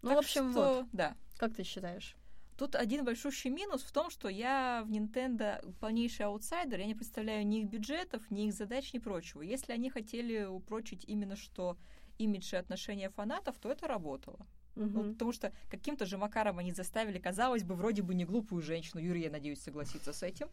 [0.00, 0.86] Ну, Так в общем, что, вот.
[0.92, 1.14] да.
[1.36, 2.16] Как ты считаешь?
[2.56, 7.44] Тут один большущий минус в том, что я в Nintendo полнейший аутсайдер, я не представляю
[7.46, 9.42] ни их бюджетов, ни их задач, ни прочего.
[9.42, 11.76] Если они хотели упрочить именно что
[12.18, 14.46] имидж и отношения фанатов, то это работало.
[14.76, 15.12] Ну, Мгм.
[15.14, 19.22] потому что каким-то же макаром они заставили, казалось бы, вроде бы не глупую женщину, Юрий,
[19.22, 20.48] я надеюсь, согласится с этим,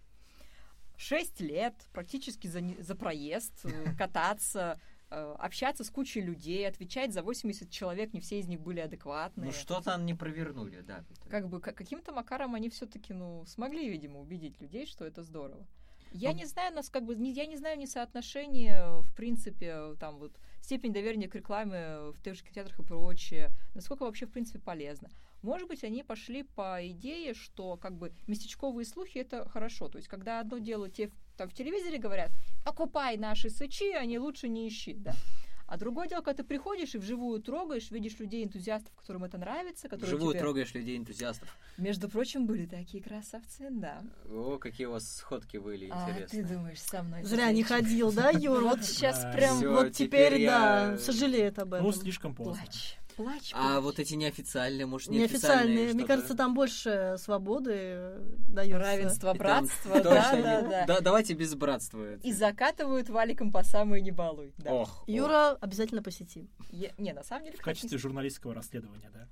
[0.97, 4.79] шесть лет практически за, не- за проезд, э, кататься,
[5.15, 9.47] общаться с кучей людей, отвечать за 80 человек, не все из них были адекватные.
[9.47, 11.03] Ну что-то они провернули, да.
[11.29, 15.67] Как бы ка- каким-то макаром они все-таки, ну, смогли, видимо, убедить людей, что это здорово.
[16.13, 19.95] Я Ну, не знаю, нас как бы, не- я не знаю ни соотношение, в принципе,
[19.99, 24.31] там вот степень доверия к рекламе в тех же кинотеатрах и прочее, насколько вообще, в
[24.31, 25.09] принципе, полезно.
[25.41, 29.87] Может быть, они пошли по идее, что как бы местечковые слухи это хорошо.
[29.87, 31.09] То есть, когда одно дело те
[31.41, 32.31] там в телевизоре говорят,
[32.63, 35.13] покупай наши сычи, они лучше не ищи, да.
[35.65, 39.87] А другое дело, когда ты приходишь и вживую трогаешь, видишь людей, энтузиастов, которым это нравится,
[39.87, 41.47] которые Живую тебе- трогаешь людей энтузиастов.
[41.77, 44.03] между прочим, были такие красавцы, да.
[44.29, 46.43] О, какие у вас сходки были А ты интересные.
[46.43, 48.61] думаешь, со мной Зря не ходил, да, Юр?
[48.63, 51.87] Вот сейчас прям, вот теперь, да, сожалеет об этом.
[51.87, 52.61] Ну, слишком поздно.
[52.65, 53.83] Плачь, плачь, А плачь.
[53.83, 58.15] вот эти неофициальные, может, Неофициальные, неофициальные мне кажется, там больше свободы
[58.49, 58.79] дается.
[58.79, 60.85] Равенство, братство, да, да, да.
[60.85, 62.15] Да, давайте без братства.
[62.15, 64.53] И закатывают валиком по самые не балуй.
[64.65, 66.49] Ох, Юра, обязательно посети.
[66.97, 67.57] Не, на самом деле...
[67.57, 69.27] В качестве журналистского расследования, да.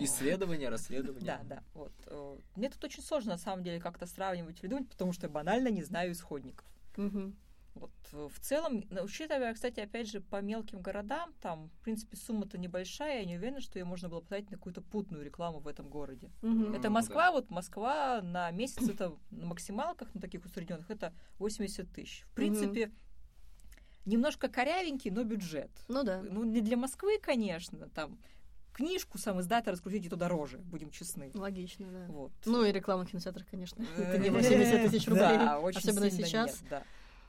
[0.00, 1.24] исследование, расследование.
[1.24, 1.62] Да, да.
[1.74, 1.92] Вот.
[2.06, 5.30] э, Мне тут очень сложно, на самом деле, как-то сравнивать или думать, потому что я
[5.32, 6.66] банально не знаю исходников.
[7.74, 12.16] Вот э, в целом, ну, учитывая, кстати, опять же, по мелким городам, там, в принципе,
[12.16, 15.68] сумма-то небольшая, я не уверена, что ее можно было потратить на какую-то путную рекламу в
[15.68, 16.30] этом городе.
[16.42, 16.74] Мгм.
[16.74, 21.90] Это Ну, Москва, вот Москва на месяц это на максималках, на таких усредненных, это 80
[21.92, 22.24] тысяч.
[22.26, 22.92] В принципе,
[24.04, 25.70] немножко корявенький, но бюджет.
[25.88, 26.22] Ну да.
[26.22, 28.18] Ну, не для Москвы, конечно, там
[28.72, 31.30] книжку сам издата раскрутить, это дороже, будем честны.
[31.34, 32.06] Логично, да.
[32.08, 32.32] Вот.
[32.44, 33.84] Ну и реклама в кинотеатрах, конечно.
[33.96, 35.38] Это не Э, 80 тысяч рублей.
[35.38, 36.60] Да, очень особенно сейчас.
[36.60, 36.82] нет, да.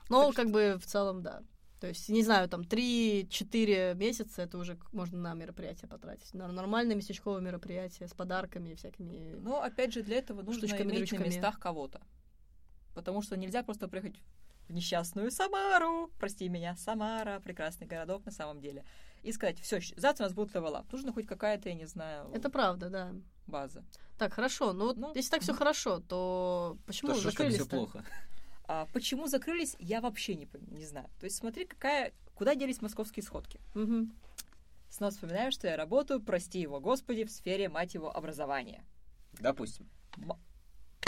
[0.09, 1.41] Но Так как бы в целом, да.
[1.79, 6.33] То есть, не знаю, там 3-4 месяца это уже можно на мероприятие потратить.
[6.33, 9.35] На нормальное местечковое мероприятие с подарками и всякими.
[9.41, 11.23] Но, опять же, для этого нужно Штучками, иметь дрючками.
[11.23, 12.01] на местах кого-то.
[12.95, 14.15] Потому что нельзя просто приехать
[14.69, 18.85] в несчастную Самару, прости меня, Самара, прекрасный городок на самом деле,
[19.21, 20.89] и сказать, все, завтра у нас будет level up.
[20.91, 23.13] Нужно хоть какая-то, я не знаю, Это правда, да.
[23.45, 23.83] база.
[24.17, 24.73] Так, хорошо.
[24.73, 28.05] Ну, вот Ну, если так все хорошо, то почему То что закрылись все плохо?
[28.65, 31.09] А почему закрылись, я вообще не, не знаю.
[31.19, 33.59] То есть смотри, какая, куда делись московские сходки.
[34.89, 38.83] Снова вспоминаю, что я работаю, прости его господи, в сфере, мать его, образования.
[39.39, 39.89] Допустим.
[40.17, 40.33] М-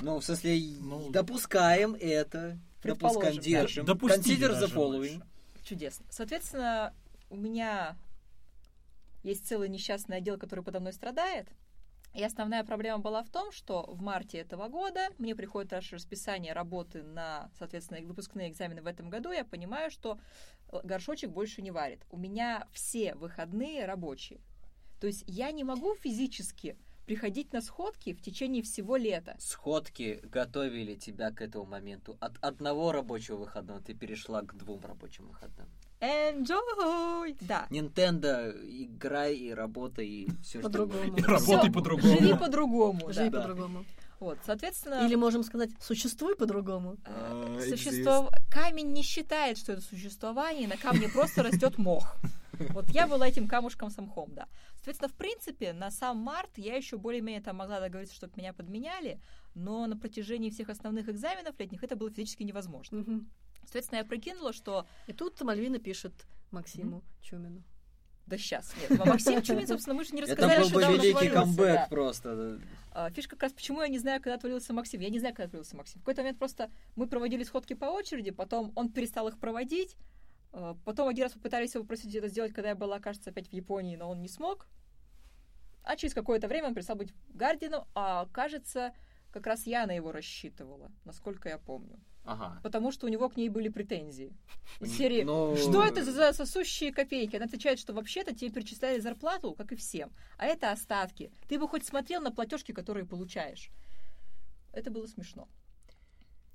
[0.01, 2.57] Ну, в смысле, Ну, допускаем это.
[2.81, 3.85] Предположим, Допускаем, держим.
[3.85, 5.23] The даже following.
[5.63, 6.05] Чудесно.
[6.09, 6.93] Соответственно,
[7.29, 7.95] у меня
[9.23, 11.47] есть целый несчастный отдел, который подо мной страдает.
[12.15, 16.53] И основная проблема была в том, что в марте этого года мне приходит аж расписание
[16.53, 19.31] работы на, соответственно, выпускные экзамены в этом году.
[19.31, 20.17] Я понимаю, что
[20.71, 22.05] э, горшочек больше не варит.
[22.09, 24.39] У меня все выходные рабочие.
[25.01, 29.35] То есть я не могу физически приходить на сходки в течение всего лета.
[29.37, 32.17] Сходки готовили тебя к этому моменту.
[32.21, 35.67] От одного рабочего выходного ты перешла к двум рабочим выходным.
[36.05, 37.35] Enjoy!
[37.41, 37.67] Да.
[37.69, 41.17] Nintendo, играй и работай, и все что По-другому.
[41.17, 42.17] И работай по-другому.
[42.19, 43.13] Живи по-другому.
[43.13, 43.41] Живи да.
[43.41, 43.85] по-другому.
[44.19, 45.05] Вот, соответственно...
[45.05, 46.97] Или можем сказать, существуй по-другому.
[47.67, 48.29] Существо...
[48.51, 52.15] Камень не считает, что это существование, на камне просто растет мох.
[52.69, 54.47] Вот я была этим камушком самхом, да.
[54.75, 59.19] Соответственно, в принципе, на сам март я еще более-менее там могла договориться, чтобы меня подменяли,
[59.53, 62.99] но на протяжении всех основных экзаменов летних это было физически невозможно.
[62.99, 63.29] Мгм.
[63.65, 66.13] Соответственно, я прикинула, что И тут Мальвина пишет
[66.51, 67.63] Максиму Чумину.
[68.25, 70.81] да сейчас, нет, а Максим Чумин, собственно, мы же не Это рассказали, был что бы
[70.81, 71.87] да, он великий камбэк да.
[71.89, 72.59] просто.
[72.91, 75.01] А, Фишка как раз, почему я не знаю, когда отвалился Максим.
[75.01, 75.99] Я не знаю, когда отвалился Максим.
[75.99, 79.97] В какой-то момент просто мы проводили сходки по очереди, потом он перестал их проводить,
[80.53, 83.53] а, потом один раз попытались его попросить это сделать, когда я была, кажется, опять в
[83.53, 84.67] Японии, но он не смог.
[85.83, 88.93] А через какое-то время он перестал быть Гардином, а кажется,
[89.31, 91.99] как раз я на его рассчитывала, насколько я помню.
[92.25, 92.59] Ага.
[92.63, 94.33] Потому что у него к ней были претензии.
[94.79, 97.35] Из серии ну, что это за сосущие копейки?
[97.35, 100.11] Она отвечает, что вообще-то тебе перечисляли зарплату, как и всем.
[100.37, 101.31] А это остатки.
[101.47, 103.69] Ты бы хоть смотрел на платежки, которые получаешь.
[104.73, 105.47] Это было смешно.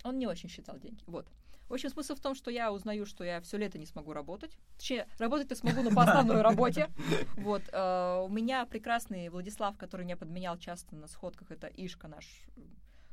[0.02, 1.02] Он не очень считал деньги.
[1.06, 1.26] Вот.
[1.68, 4.58] В общем, смысл в том, что я узнаю, что я все лето не смогу работать.
[4.76, 6.90] Точнее, работать-то смогу, но по основной работе.
[7.36, 7.62] Вот.
[7.72, 12.26] э, У меня прекрасный Владислав, который меня подменял часто на сходках, это Ишка, наш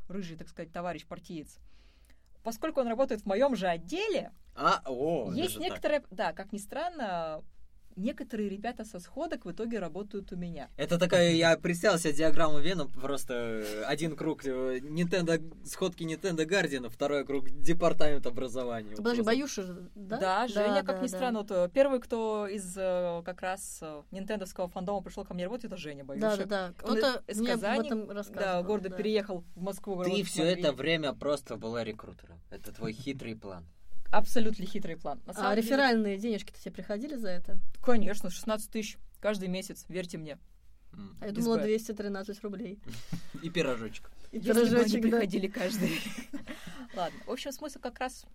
[0.09, 1.59] рыжий, так сказать, товарищ партиец.
[2.47, 5.63] Поскольку он работает в моем же отделе, А, о, есть так.
[5.63, 7.43] некоторые, да, как ни странно,
[7.97, 10.69] некоторые ребята со сходок в итоге работают у меня.
[10.77, 16.45] Это такая, я представил себе диаграмму Веном, просто э, один круг э, Nintendo, сходки Nintendo
[16.47, 18.95] Guardian, второй круг департамент образования.
[18.95, 19.23] Просто.
[19.23, 20.17] Баюша же, да?
[20.19, 21.17] Да, Женя, как да, ни да.
[21.17, 25.77] странно, вот, э, первый, кто из как раз нинтендовского фандома пришел ко мне работать, это
[25.77, 26.37] Женя Баюша.
[26.37, 26.73] Да, да, да.
[26.77, 28.61] Кто-то из мне об Казани, этом рассказывал.
[28.61, 28.95] Да, гордо да.
[28.95, 30.03] переехал в Москву.
[30.03, 32.39] Ты все это время просто была рекрутером.
[32.49, 33.65] Это твой хитрый план.
[34.11, 35.21] Абсолютно хитрый план.
[35.25, 37.57] На А деле- реферальные денежки-то тебе приходили за это?
[37.81, 40.37] Конечно, 16 тысяч каждый месяц, верьте мне.
[41.19, 41.63] А я думала Б.
[41.63, 42.79] 213 рублей.
[43.43, 44.09] И пирожочек.
[44.31, 45.09] И пирожочек, да.
[45.09, 45.91] приходили каждый.
[46.95, 48.25] Ладно, в общем, смысл как раз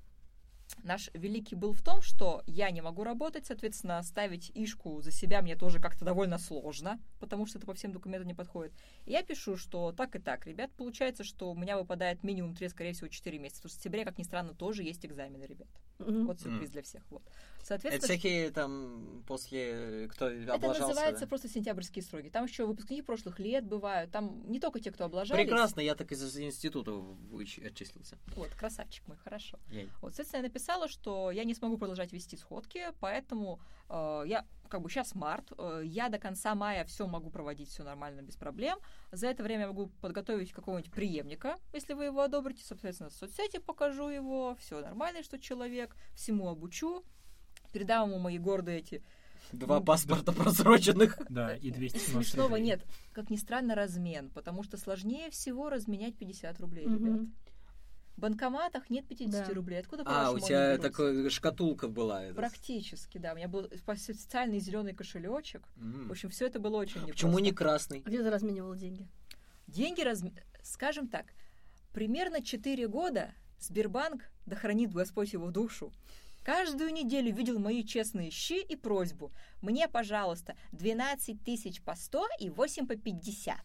[0.83, 5.43] наш великий был в том, что я не могу работать, соответственно, ставить Ишку за себя
[5.43, 8.73] мне тоже как-то довольно сложно, потому что это по всем документам не подходит.
[9.05, 12.69] И я пишу, что так и так, ребят, получается, что у меня выпадает минимум 3,
[12.69, 15.69] скорее всего, 4 месяца, потому что в сентябре, как ни странно, тоже есть экзамены, ребят.
[16.07, 16.27] Мгм.
[16.27, 16.73] Вот сюрприз Мгм.
[16.73, 17.03] для всех.
[17.11, 17.23] Вот.
[17.23, 20.89] Это Соответственно, всякие там после, кто это облажался.
[20.89, 21.27] называется да?
[21.29, 22.29] просто сентябрьские сроки.
[22.29, 24.11] Там еще выпускники прошлых лет бывают.
[24.11, 25.45] Там не только те, кто облажались.
[25.45, 26.93] Прекрасно, я так из института
[27.65, 28.19] отчислился.
[28.37, 29.59] Вот, красавчик мой, хорошо.
[29.71, 29.89] Яй.
[30.01, 34.81] Вот, соответственно, я написала, что я не смогу продолжать вести сходки, поэтому э, я, как
[34.81, 38.79] бы, сейчас март, э, я до конца мая все могу проводить, все нормально, без проблем.
[39.11, 43.59] За это время я могу подготовить какого-нибудь преемника, если вы его одобрите, соответственно, в соцсети
[43.59, 47.05] покажу его, все нормально, что человек, всему обучу,
[47.71, 49.03] передам ему мои гордые эти...
[49.53, 51.19] Два паспорта просроченных.
[51.29, 52.65] Да, и 217 Смешного рублей.
[52.65, 57.29] нет, как ни странно, размен, потому что сложнее всего разменять 50 рублей, ребят.
[58.17, 59.55] В банкоматах нет 50 Да.
[59.55, 59.81] рублей.
[59.81, 62.25] Откуда, А, у тебя такая шкатулка была.
[62.25, 62.35] это.
[62.35, 63.33] Практически, да.
[63.33, 65.63] У меня был специальный зеленый кошелечек.
[65.77, 66.09] М.
[66.09, 67.13] В общем, все это было очень непросто.
[67.15, 68.03] Почему не красный?
[68.05, 69.09] А где ты разменивал деньги?
[69.67, 71.27] Деньги, разм- скажем так,
[71.93, 75.93] примерно 4 года Сбербанк, да хранит Господь его душу,
[76.45, 79.33] каждую неделю видел мои честные щи и просьбу.
[79.63, 83.57] Мне, пожалуйста, 12 тысяч по 100 и 8 по 50.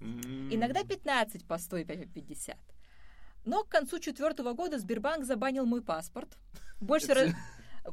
[0.00, 0.48] М.
[0.54, 2.56] Иногда 15 по 100 и 5 по 50.
[3.44, 6.28] Но к концу четвертого года Сбербанк забанил мой паспорт.
[6.80, 7.30] Больше раз-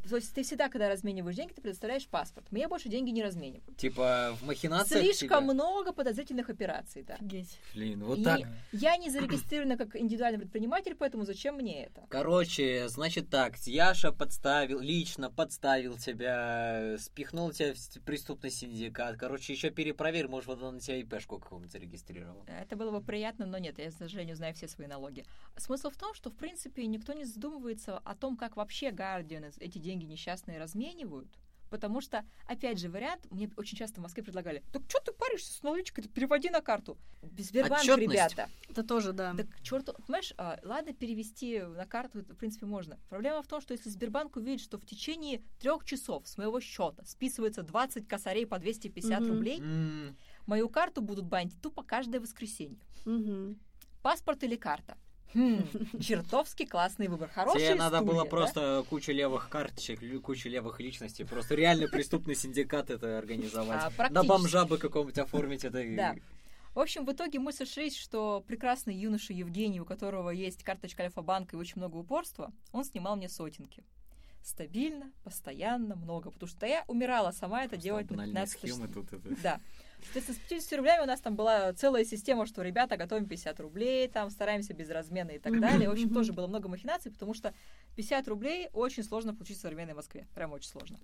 [0.10, 2.50] То есть ты всегда, когда размениваешь деньги, ты предоставляешь паспорт.
[2.52, 3.78] Мне больше деньги не разменивают.
[3.78, 5.54] Типа в махинациях Слишком тебе?
[5.54, 7.16] много подозрительных операций, да.
[7.16, 7.60] Офигеть.
[7.74, 8.42] Блин, вот И так.
[8.72, 12.06] я не зарегистрирована как индивидуальный предприниматель, поэтому зачем мне это?
[12.10, 19.18] Короче, значит так, Яша подставил, лично подставил тебя, спихнул тебя в преступный синдикат.
[19.18, 22.44] Короче, еще перепроверь, может, вот он на тебя ИПшку какую-нибудь зарегистрировал.
[22.48, 25.26] Это было бы приятно, но нет, я, к сожалению, знаю все свои налоги.
[25.58, 29.81] Смысл в том, что, в принципе, никто не задумывается о том, как вообще Guardian эти
[29.82, 31.28] деньги несчастные разменивают.
[31.70, 35.54] Потому что, опять же, вариант, мне очень часто в Москве предлагали, так что ты паришься
[35.54, 36.98] с наличкой, переводи на карту.
[37.38, 38.50] Сбербанк, ребята.
[38.70, 39.34] Это тоже, да.
[39.34, 43.00] Так черту, понимаешь, а, ладно, перевести на карту, это, в принципе, можно.
[43.08, 47.06] Проблема в том, что если Сбербанк увидит, что в течение трех часов с моего счета
[47.06, 49.30] списывается 20 косарей по 250 Мгм.
[49.30, 50.18] рублей, М,
[50.48, 52.82] мою карту будут банить тупо каждое воскресенье.
[53.06, 53.58] Мгм.
[54.02, 54.98] Паспорт или карта?
[55.34, 55.64] Хм,
[56.02, 57.30] чертовски классный выбор.
[57.34, 58.30] Хорошая Тебе надо было да?
[58.30, 63.94] просто кучу левых карточек, кучу левых личностей, просто реально преступный синдикат это организовать.
[63.98, 65.84] А, На бомжа бы какого-нибудь оформить это.
[65.96, 66.16] Да.
[66.74, 71.56] В общем, в итоге мы сошлись, что прекрасный юноша Евгений, у которого есть карточка Альфа-банка
[71.56, 73.84] и очень много упорства, он снимал мне сотенки.
[74.44, 76.32] Стабильно, постоянно, много.
[76.32, 78.74] Потому что я умирала сама это делать на Банальные 15 тысяч.
[78.74, 79.36] схемы тут это.
[79.44, 79.60] Да.
[80.04, 84.08] Соответственно, с 50 рублями у нас там была целая система, что ребята готовим 50 рублей,
[84.08, 85.90] там стараемся без размена и так далее.
[85.90, 87.54] В общем, тоже было много махинаций, потому что
[87.96, 90.28] 50 рублей очень сложно получить в современной Москве.
[90.36, 91.00] Прям очень сложно.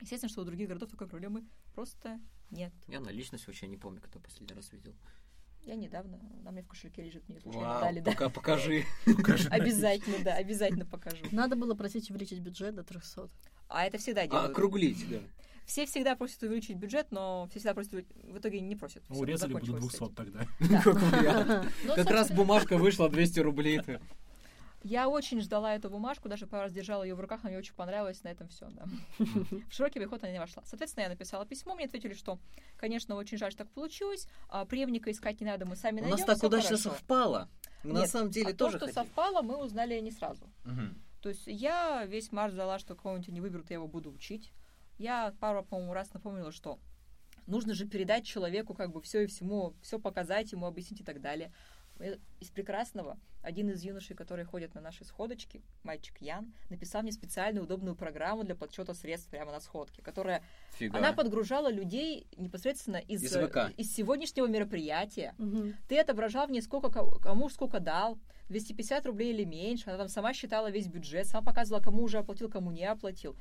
[0.00, 1.44] Естественно, что у других городов такой проблемы
[1.74, 2.18] просто
[2.50, 2.72] нет.
[2.88, 4.94] Я на личность вообще не помню, когда последний раз видел.
[5.62, 8.10] Я недавно, на мне в кошельке лежит, мне случайно Вау, дали, да.
[8.12, 8.84] пока покажи.
[9.50, 11.18] Обязательно, да, обязательно покажу.
[11.32, 13.28] Надо было просить увеличить бюджет до 300.
[13.68, 14.50] А это всегда А, делают.
[14.52, 15.18] округлить, да.
[15.70, 19.04] Все всегда просят увеличить бюджет, но все всегда просят, в итоге не просят.
[19.08, 20.40] Ну, Урезали бы до закончилось с 200 тогда.
[20.82, 21.72] Как вариант.
[21.84, 23.80] Ну, Как раз бумажка вышла 200 рублей.
[24.82, 27.74] Я очень ждала эту бумажку, даже пару раз держала ее в руках, она мне очень
[27.74, 28.84] понравилась, на этом все, да.
[29.18, 30.64] В широкий обиход она не вошла.
[30.66, 32.40] Соответственно, я написала письмо, мне ответили, что,
[32.76, 36.16] конечно, очень жаль, что так получилось, а преемника искать не надо, мы сами У найдем.
[36.18, 36.90] нас так удачно хорошо».
[36.90, 37.48] совпало.
[37.84, 39.04] Мы на Нет, самом деле а тоже то, что хотим.
[39.04, 40.50] совпало, мы узнали не сразу.
[40.64, 41.00] Мгм.
[41.20, 44.50] То есть я весь март ждала, что кого-нибудь не выберут, я его буду учить.
[45.00, 46.78] Я пару, по-моему, раз напомнила, что
[47.46, 51.22] нужно же передать человеку как бы все и всему, все показать ему, объяснить и так
[51.22, 51.50] далее.
[51.98, 57.12] Э, Из прекрасного один из юношей, которые ходят на наши сходочки, мальчик Ян, написал мне
[57.12, 60.98] специальную удобную программу для подсчета средств прямо на сходке, которая Фига.
[60.98, 63.72] она подгружала людей непосредственно из, Из э, ВК.
[63.78, 65.34] из сегодняшнего мероприятия.
[65.38, 65.76] Мгм.
[65.88, 68.18] Ты отображал в ней сколько ко- кому сколько дал,
[68.50, 69.88] 250 рублей или меньше.
[69.88, 73.34] Она там сама считала весь бюджет, сама показывала, кому уже оплатил, кому не оплатил.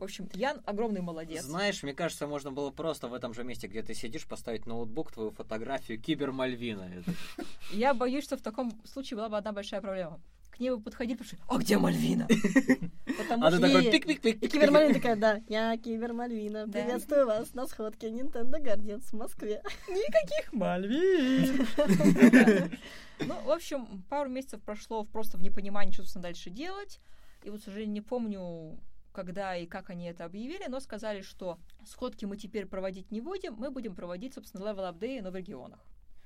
[0.00, 1.42] В общем, Ян огромный молодец.
[1.44, 5.12] Знаешь, мне кажется, можно было просто в этом же месте, где ты сидишь, поставить ноутбук,
[5.12, 6.90] твою фотографию, кибер Мальвина.
[7.70, 10.18] Я боюсь, что в таком случае была бы одна большая проблема.
[10.50, 12.26] К ней бы подходили, потому что «А где Мальвина?»
[13.18, 13.66] Потому А ты что...
[13.66, 14.38] И- такой пик-пик-пик.
[14.42, 16.72] И Кибермальвина такая, да, я Кибермальвина, Да.
[16.82, 19.62] приветствую вас на сходке Nintendo Guardians в Москве.
[19.86, 21.66] Никаких Мальвин!
[23.26, 27.00] Ну, в общем, пару месяцев прошло просто в непонимании, что, собственно, дальше делать.
[27.44, 28.78] И вот, к сожалению, не помню,
[29.12, 33.54] когда и как они это объявили, но сказали, что сходки мы теперь проводить не будем,
[33.54, 35.80] мы будем проводить, собственно, Day, но в регионах.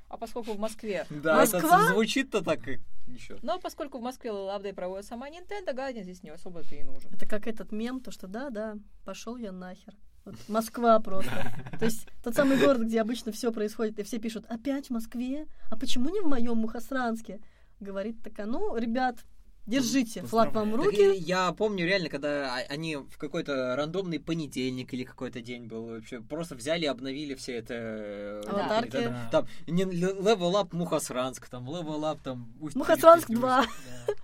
[0.09, 1.07] А поскольку в Москве...
[1.11, 1.93] Да, это Москва?
[1.93, 3.39] звучит-то так как еще.
[3.43, 7.11] Но поскольку в Москве Day проводит сама Nintendo, Guardian здесь не особо-то и нужен.
[7.13, 9.95] Это как этот мем, то что да-да, пошел я нахер.
[10.25, 11.33] Вот Москва просто.
[11.79, 15.47] То есть тот самый город, где обычно все происходит, и все пишут, опять в Москве?
[15.71, 17.41] А почему не в моем Мухосранске?
[17.81, 19.25] Говорит такая, ну, ребят,
[19.67, 21.15] держите, флаг вам в Так руки.
[21.15, 25.87] и я помню реально, когда а- они в какой-то рандомный понедельник или какой-то день был
[25.87, 27.75] вообще, просто взяли и обновили все это...
[27.75, 28.97] э, Аватарки.
[28.97, 29.29] это, Да.
[29.31, 32.53] Там не Level Up Мухосранск, там Level Up там...
[32.61, 33.65] Усть- Мухосранск Усть- 2.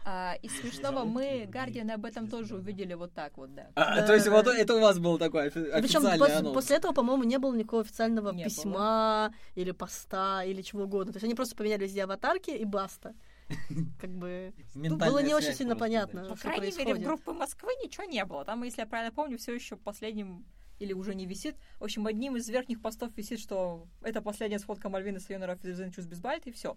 [0.04, 3.68] А, из смешного мы Guardian об этом тоже увидели вот так вот, да.
[3.74, 4.06] А, Да.
[4.06, 6.52] То есть вот это у вас был такой офи- Причем анонс.
[6.54, 11.12] после этого, по-моему, не было никакого официального Не письма или поста или чего угодно.
[11.12, 13.14] То есть они просто поменяли везде аватарки и баста.
[14.00, 16.24] Как бы ну, было не очень сильно понятно.
[16.24, 18.44] По крайней мере, в группе Москвы ничего не было.
[18.44, 20.44] Там, если я правильно помню, все еще последним
[20.78, 21.56] или уже не висит.
[21.78, 25.92] В общем, одним из верхних постов висит, что это последняя сходка Мальвины с Юнора Физен
[25.92, 26.76] Чус Бисбальт, и все.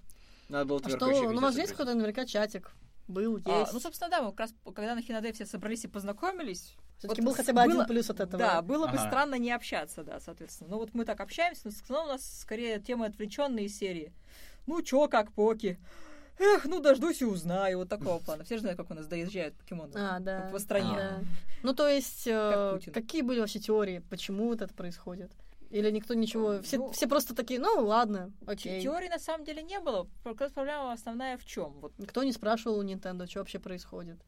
[0.50, 2.74] Надо было А что, ну, у вас есть какой-то наверняка чатик?
[3.08, 3.48] Был, есть.
[3.50, 7.22] А, ну, собственно, да, мы как раз, когда на Хинаде все собрались и познакомились, Все-таки
[7.22, 8.38] вот был хотя бы один было- плюс от этого.
[8.38, 9.08] Да, было бы Ага.
[9.10, 10.70] странно не общаться, да, соответственно.
[10.72, 14.14] Ну вот мы так общаемся, но основном у нас скорее темы отвлеченные из серии.
[14.68, 15.78] Ну чё, как поки?
[16.39, 17.80] Эх, ну дождусь и узнаю.
[17.80, 18.43] Вот такого плана.
[18.43, 20.49] Все же знают, как у нас доезжают покемоны А, да.
[20.51, 20.95] по стране.
[20.95, 21.19] Да.
[21.61, 25.31] Ну, то есть, э, Как какие были вообще теории, почему вот это происходит?
[25.69, 26.61] Или никто ничего...
[26.61, 28.81] Все, Ну, все просто такие, ну, ладно, окей.
[28.81, 30.07] Теории на самом деле не было.
[30.23, 31.80] Проблема основная в чем?
[31.80, 34.19] Вот Никто не спрашивал у Nintendo, что вообще происходит.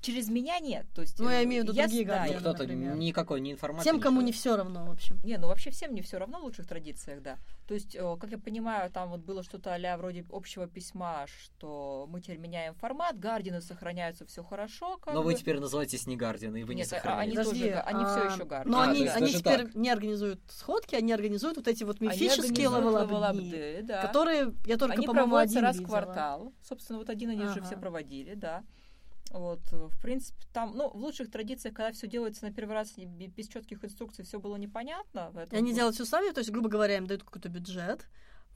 [0.00, 0.86] Через меня нет.
[0.94, 2.66] То есть, Ну, я э, имею в виду я другие с- да, Guardian, Ну, кто-то
[2.66, 3.88] никакой не информации.
[3.90, 5.18] Тем, кому не все равно, в общем.
[5.24, 7.38] Не, ну вообще всем не все равно в лучших традициях, да.
[7.66, 12.06] То есть, э, как я понимаю, там вот было что-то а вроде общего письма, что
[12.08, 14.98] мы теперь меняем формат, гардины сохраняются, все хорошо.
[14.98, 15.38] Как Но вы бы.
[15.38, 17.22] теперь называетесь не Гардиан, и вы не Нет, а- сохранили.
[17.28, 18.62] они Подожди, тоже они а, всё ещё Guardian.
[18.66, 19.74] Но А, они, они теперь так.
[19.74, 24.02] не организуют сходки, они организуют вот эти вот мифические day, да.
[24.02, 26.52] которые я только, Они по-моему, один раз в квартал.
[26.62, 27.62] Собственно, вот один они же Ага.
[27.64, 28.62] все проводили, да.
[29.38, 33.48] Вот, в принципе, там, ну, в лучших традициях, когда все делается на первый раз без
[33.48, 35.32] четких инструкций, все было непонятно.
[35.50, 38.06] И они делают все сами, то есть, грубо говоря, им дают какой-то бюджет,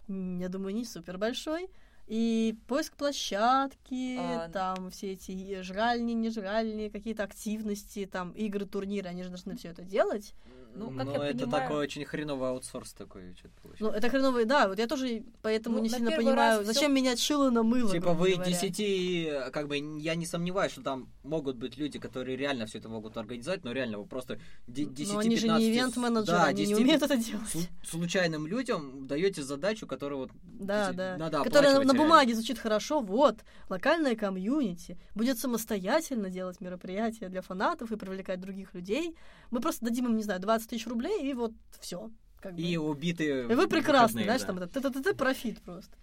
[0.08, 1.70] я думаю, не супер большой,
[2.06, 9.08] и поиск площадки, А, там все эти жральни, не жральни, какие-то активности, там игры, турниры,
[9.08, 10.34] они же должны все это делать.
[10.74, 14.46] Ну, как Ну, я это понимаю- такой очень хреновый аутсорс такой что-то Ну, это хреновые,
[14.46, 17.90] да, вот я тоже поэтому Ну, не сильно понимаю, зачем менять шило на мыло.
[17.90, 18.50] Типа вы говоря.
[18.50, 22.88] 10, как бы, я не сомневаюсь, что там могут быть люди, которые реально все это
[22.88, 26.62] могут организовать, но реально вы просто де- 10 Но они же не ивент-менеджеры, да, они
[26.62, 27.54] не 10 умеют это делать.
[27.54, 31.16] слу- случайным людям даете задачу, которую вот Да, да.
[31.18, 33.00] надо Которая на, на бумаге звучит хорошо.
[33.00, 33.36] Вот,
[33.68, 39.16] локальная комьюнити будет самостоятельно делать мероприятия для фанатов и привлекать других людей.
[39.50, 42.10] Мы просто дадим им, не знаю, 20 тысяч рублей, и вот все.
[42.40, 42.62] Как бы.
[42.62, 44.46] и убитые И вы прекрасны, знаешь, да.
[44.46, 45.94] там это т-т-т профит просто.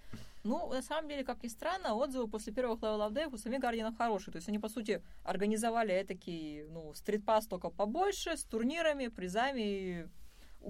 [0.43, 3.59] Ну, на самом деле, как ни странно, отзывы после первых Level of Day у самих
[3.59, 4.31] Гардианов хорошие.
[4.31, 10.05] То есть они, по сути, организовали этакий, ну, стритпас только побольше, с турнирами, призами, и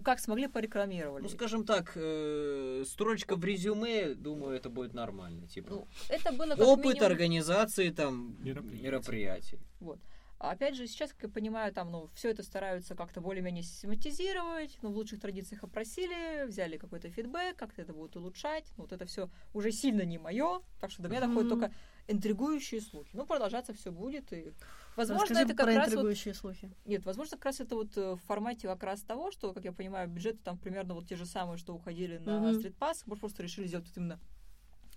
[0.03, 1.23] как смогли порекламировали.
[1.23, 5.47] Ну, скажем так, э, строчка в резюме, думаю, это будет нормально.
[5.47, 8.84] Типа, Ну, это было как опыт минимум- организации там Мероприятий.
[8.84, 9.59] мероприятий.
[9.81, 9.99] Вот.
[10.39, 14.77] А Опять же, сейчас, как я понимаю, там, ну, все это стараются как-то более-менее систематизировать,
[14.84, 18.65] ну, в лучших традициях опросили, взяли какой-то фидбэк, как-то это будут улучшать.
[18.77, 21.59] Ну, вот это все уже сильно не мое, так что до меня доходят Мгм.
[21.59, 21.76] только
[22.07, 23.09] интригующие слухи.
[23.14, 24.53] Ну, продолжаться все будет, и
[24.95, 26.72] возможно, Расскажи это как про раз вот интригующие слухи.
[26.85, 29.72] Нет, возможно, как раз это вот э, в формате как раз того, что, как я
[29.72, 33.65] понимаю, бюджеты там примерно вот те же самые, что уходили на стритпасс, может, просто решили
[33.65, 34.19] сделать вот именно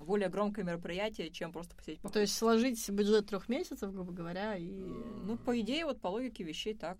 [0.05, 4.71] более громкое мероприятие, чем просто посидеть То есть сложить бюджет трех месяцев, грубо говоря, и...
[5.25, 6.99] Ну, по идее, вот по логике вещей так.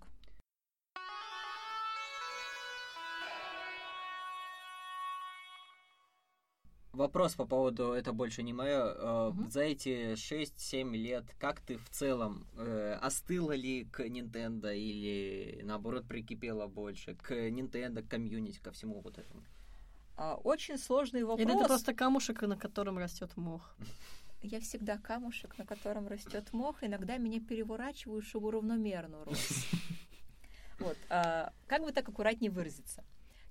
[6.93, 9.31] Вопрос по поводу «это больше не мое».
[9.31, 9.49] Мгм.
[9.49, 16.05] За эти 6-7 лет, как ты в целом э, остыла ли к Nintendo или, наоборот,
[16.05, 19.41] прикипела больше к Nintendo, к комьюнити, ко всему вот этому?
[20.17, 21.39] А, очень сложный вопрос.
[21.39, 23.75] Или это просто камушек, на котором растет мох.
[24.41, 29.65] Я всегда камушек, на котором растет мох, иногда меня переворачивают, чтобы равномерно рос.
[30.79, 30.97] Вот.
[31.09, 33.03] а, Как бы так аккуратнее выразиться?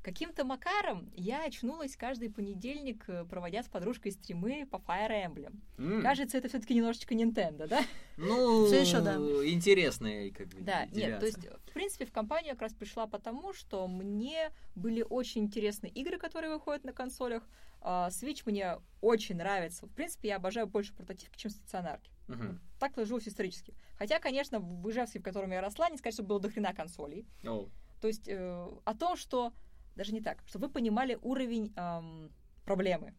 [0.02, 5.60] Каким-то макаром я очнулась каждый понедельник, э, проводя с подружкой стримы по Fire Emblem.
[5.76, 7.82] М, Кажется, это все-таки немножечко Nintendo, да?
[8.16, 9.16] Ну, Всё ещё да.
[9.16, 11.26] интересная как бы Да, нет, то девиация.
[11.26, 16.16] есть, в принципе, в компанию как раз пришла потому, что мне были очень интересны игры,
[16.18, 17.46] которые выходят на консолях.
[17.82, 19.86] А, Switch мне очень нравится.
[19.86, 22.10] В принципе, я обожаю больше портативки, чем стационарки.
[22.28, 22.58] Мгм.
[22.78, 23.74] Так сложилось исторически.
[23.98, 27.26] Хотя, конечно, в Ижевске, в котором я росла, не сказать, что было дохрена консолей.
[27.44, 27.68] О,
[28.00, 29.52] То есть э, о том, что...
[29.96, 32.32] Даже не так, чтобы вы понимали уровень эм,
[32.64, 33.14] проблемы.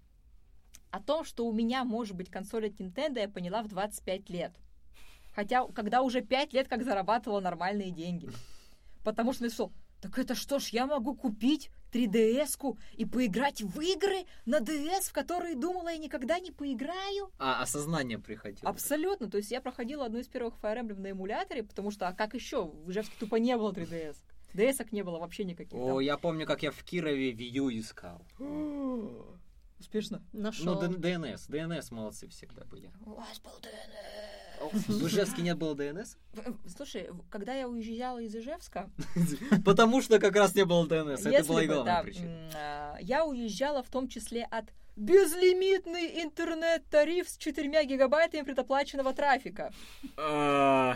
[0.90, 4.54] О том, что у меня может быть консоль от Nintendo, я поняла в 25 лет.
[5.34, 8.30] Хотя, когда уже 5 лет как зарабатывала нормальные деньги.
[9.04, 9.52] Потому что мне
[10.02, 15.14] так это что ж, я могу купить 3DS-ку и поиграть в игры на DS, в
[15.14, 17.32] которые думала я никогда не поиграю?
[17.38, 18.68] А, осознание приходило.
[18.68, 19.30] Абсолютно.
[19.30, 22.34] То есть я проходила одну из первых Fire Emblem на эмуляторе, потому что, а как
[22.34, 22.66] еще?
[22.66, 24.16] В Ижевске тупо не было 3DS.
[24.54, 25.80] DS-ок не было вообще никаких.
[25.80, 28.22] О, я помню, как я в Кирове Вью искал.
[28.38, 29.16] там.
[29.80, 30.22] Успешно.
[30.32, 30.80] Нашел.
[30.80, 31.50] Ну, Д- DNS.
[31.50, 32.92] DNS молодцы всегда были.
[33.04, 33.52] У вас был
[34.88, 36.18] В Ижевске нет было DNS?
[36.68, 38.92] Слушай, в- когда я уезжала из Ижевска,
[39.66, 41.28] Потому что как раз не было DNS.
[41.28, 42.50] Это была и главная причина.
[42.54, 44.66] а, я уезжала в том числе от
[44.96, 49.74] безлимитный интернет-тариф с 4 гигабайтами предоплаченного трафика.
[50.16, 50.96] А,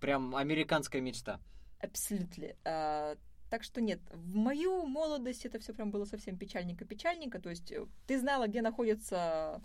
[0.00, 1.38] Прям американская мечта.
[1.84, 2.46] Абсолютно.
[2.64, 3.16] А,
[3.50, 7.40] так что нет, в мою молодость это все прям было совсем печальненько-печальненько.
[7.40, 9.62] То есть э, ты знала, где находится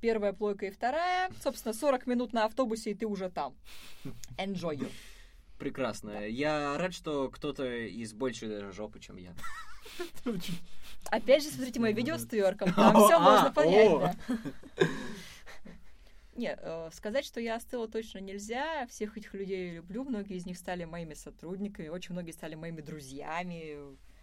[0.00, 1.30] первая плойка и вторая.
[1.42, 3.54] Собственно, 40 минут на автобусе, и ты уже там.
[4.36, 4.90] Enjoy you.
[5.58, 6.26] Прекрасно.
[6.26, 9.34] Я рад, что кто-то из большей даже жопы, чем я.
[11.10, 12.72] Опять же, смотрите мое видео с тверком.
[12.74, 14.16] Там все а, можно понять,
[14.76, 14.86] да.
[16.38, 18.86] Не, э, сказать, что я остыла точно нельзя.
[18.86, 20.04] Всех этих людей я люблю.
[20.04, 21.88] Многие из них стали моими сотрудниками.
[21.88, 23.76] Очень многие стали моими друзьями.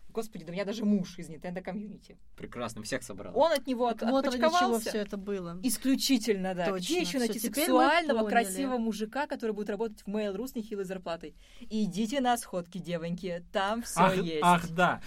[0.08, 2.18] Господи, да у меня даже муж из Nintendo комьюнити.
[2.38, 3.38] Прекрасно, всех собрал.
[3.38, 5.60] Он от него от, вот ради чего все это было.
[5.62, 6.68] Исключительно, да.
[6.68, 6.86] Точно.
[6.86, 11.36] Где еще найти сексуального, красивого мужика, который будет работать в Mail.ru с нехилой зарплатой?
[11.60, 14.42] Идите на сходки, девоньки, там все Ах, есть.
[14.42, 15.02] ах, да.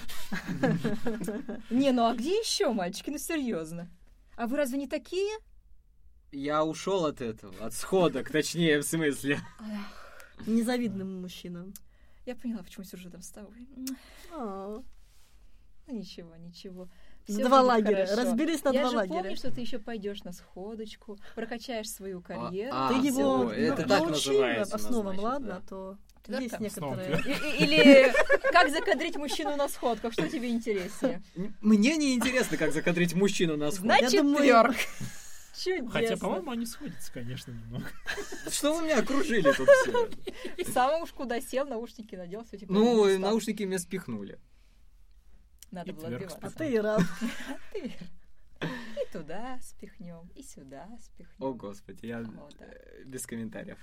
[1.71, 3.09] Не, ну а где еще, мальчики?
[3.09, 3.89] Ну серьезно.
[4.37, 5.39] А вы разве не такие?
[6.31, 9.41] Я ушел от этого, от сходок, точнее, в смысле.
[10.47, 11.73] Незавидным мужчинам.
[12.27, 13.67] Я поняла, почему рядом с тобой.
[14.33, 14.83] А.
[15.87, 16.89] Ну ничего, ничего.
[17.27, 18.07] Всё Два лагеря.
[18.07, 18.23] хорошо.
[18.23, 19.19] Разбились на Я два же лагеря.
[19.23, 22.71] помню, что ты еще пойдешь на сходочку, прокачаешь свою карьеру.
[22.75, 25.57] а, Ты его всё, это ну, так называется, основам, значит, ладно, да.
[25.57, 27.23] а то Ты есть некоторые...
[27.59, 28.13] Или
[28.53, 31.23] как закадрить мужчину на сходках, что тебе интереснее?
[31.63, 33.87] Мне не интересно, как закадрить мужчину на сходке.
[33.87, 34.75] Значит, Я думаю-.
[35.59, 35.91] Чудесно.
[35.91, 37.87] Хотя, по-моему, они сходятся, конечно, немного.
[38.51, 40.11] Что вы меня окружили тут все?
[40.73, 44.39] Сам уж куда сел, наушники надел, все теперь Ну, наушники меня спихнули.
[45.71, 46.39] Надо было отбиваться.
[46.41, 47.03] А ты и рад.
[47.73, 47.93] Ты-
[48.61, 51.45] И туда спихнем, и сюда спихнем.
[51.45, 52.25] О, господи, я
[52.61, 53.79] э, без комментариев.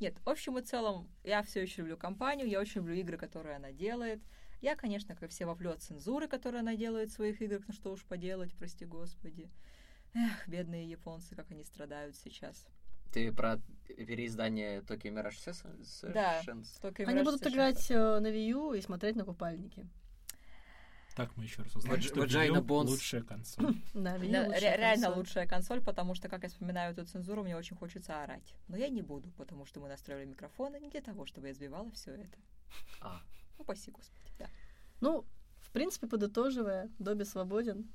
[0.00, 3.56] Нет, в общем и целом, я все еще люблю компанию, я очень люблю игры, которые
[3.56, 4.20] она делает.
[4.60, 7.92] Я, конечно, как все, вовлю от цензуры, которые она делает в своих играх, ну что
[7.92, 9.50] уж поделать, прости господи.
[10.14, 12.66] Эх, бедные японцы, как они страдают сейчас.
[13.12, 16.12] Ты про переиздание Tokyo Mirage Sessions?
[16.12, 16.42] Да.
[16.80, 19.86] Только Они будут играть э, на Wii U и смотреть на купальники.
[21.18, 22.86] Так мы еще раз узнаем, что Vagina Bones.
[22.86, 23.74] лучшая консоль.
[23.92, 28.54] Да, реально лучшая консоль, потому что, как я вспоминаю эту цензуру, мне очень хочется орать.
[28.68, 31.90] Но я не буду, потому что мы настроили микрофоны не для того, чтобы я сбивала
[31.90, 32.38] все это.
[33.00, 33.20] А.
[33.56, 34.46] Ну, упаси господи, да.
[35.00, 35.24] Ну,
[35.60, 37.88] в принципе, подытоживая, Добби свободен.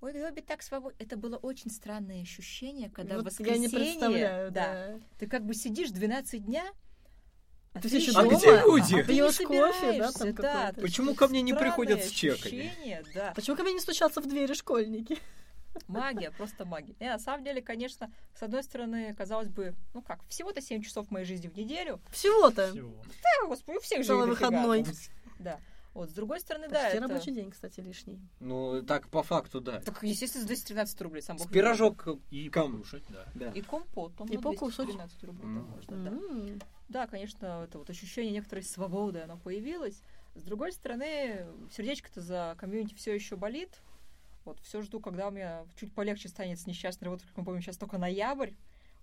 [0.00, 0.96] Ой, Добби так свободно.
[0.98, 3.92] Это было очень странное ощущение, когда в Вот я не воскресенье...
[3.92, 5.00] представляю, да, да.
[5.18, 6.64] Ты как бы сидишь 12 дня,
[7.72, 8.36] а Ты всё ещё А дома?
[8.36, 8.94] где люди?
[8.94, 13.02] а ты не Пьёшь кофе, да, там да, Почему ко мне не приходят с чеками?
[13.14, 13.32] Да.
[13.34, 15.18] Почему ко мне не стучатся в двери школьники?
[15.88, 16.94] Магия, просто магия.
[16.98, 21.10] И на самом деле, конечно, с одной стороны, казалось бы, ну как, всего-то 7 часов
[21.10, 22.00] моей жизни в неделю.
[22.10, 22.70] Всего-то.
[22.72, 22.94] Всего.
[23.22, 24.86] Да, господи, у всех же выходной.
[25.38, 25.60] Да.
[25.96, 27.08] Вот, с другой стороны, Почти да, это...
[27.08, 28.20] рабочий день, кстати, лишний.
[28.38, 29.80] Ну, так по факту, да.
[29.80, 32.72] Так, естественно, за 213 рублей сам С Бог пирожок, И Кам.
[32.72, 33.24] покушать, да.
[33.34, 33.50] да.
[33.52, 34.88] И компот, там И покушать.
[34.88, 35.64] 213 рублей М.
[35.64, 36.10] можно, да.
[36.10, 36.60] М.
[36.90, 40.02] Да, конечно, это вот ощущение некоторой свободы, оно появилось.
[40.34, 43.80] С другой стороны, сердечко-то за комьюнити все еще болит.
[44.44, 47.62] Вот все жду, когда у меня чуть полегче станет с несчастной работой, как мы помним,
[47.62, 48.50] сейчас только ноябрь.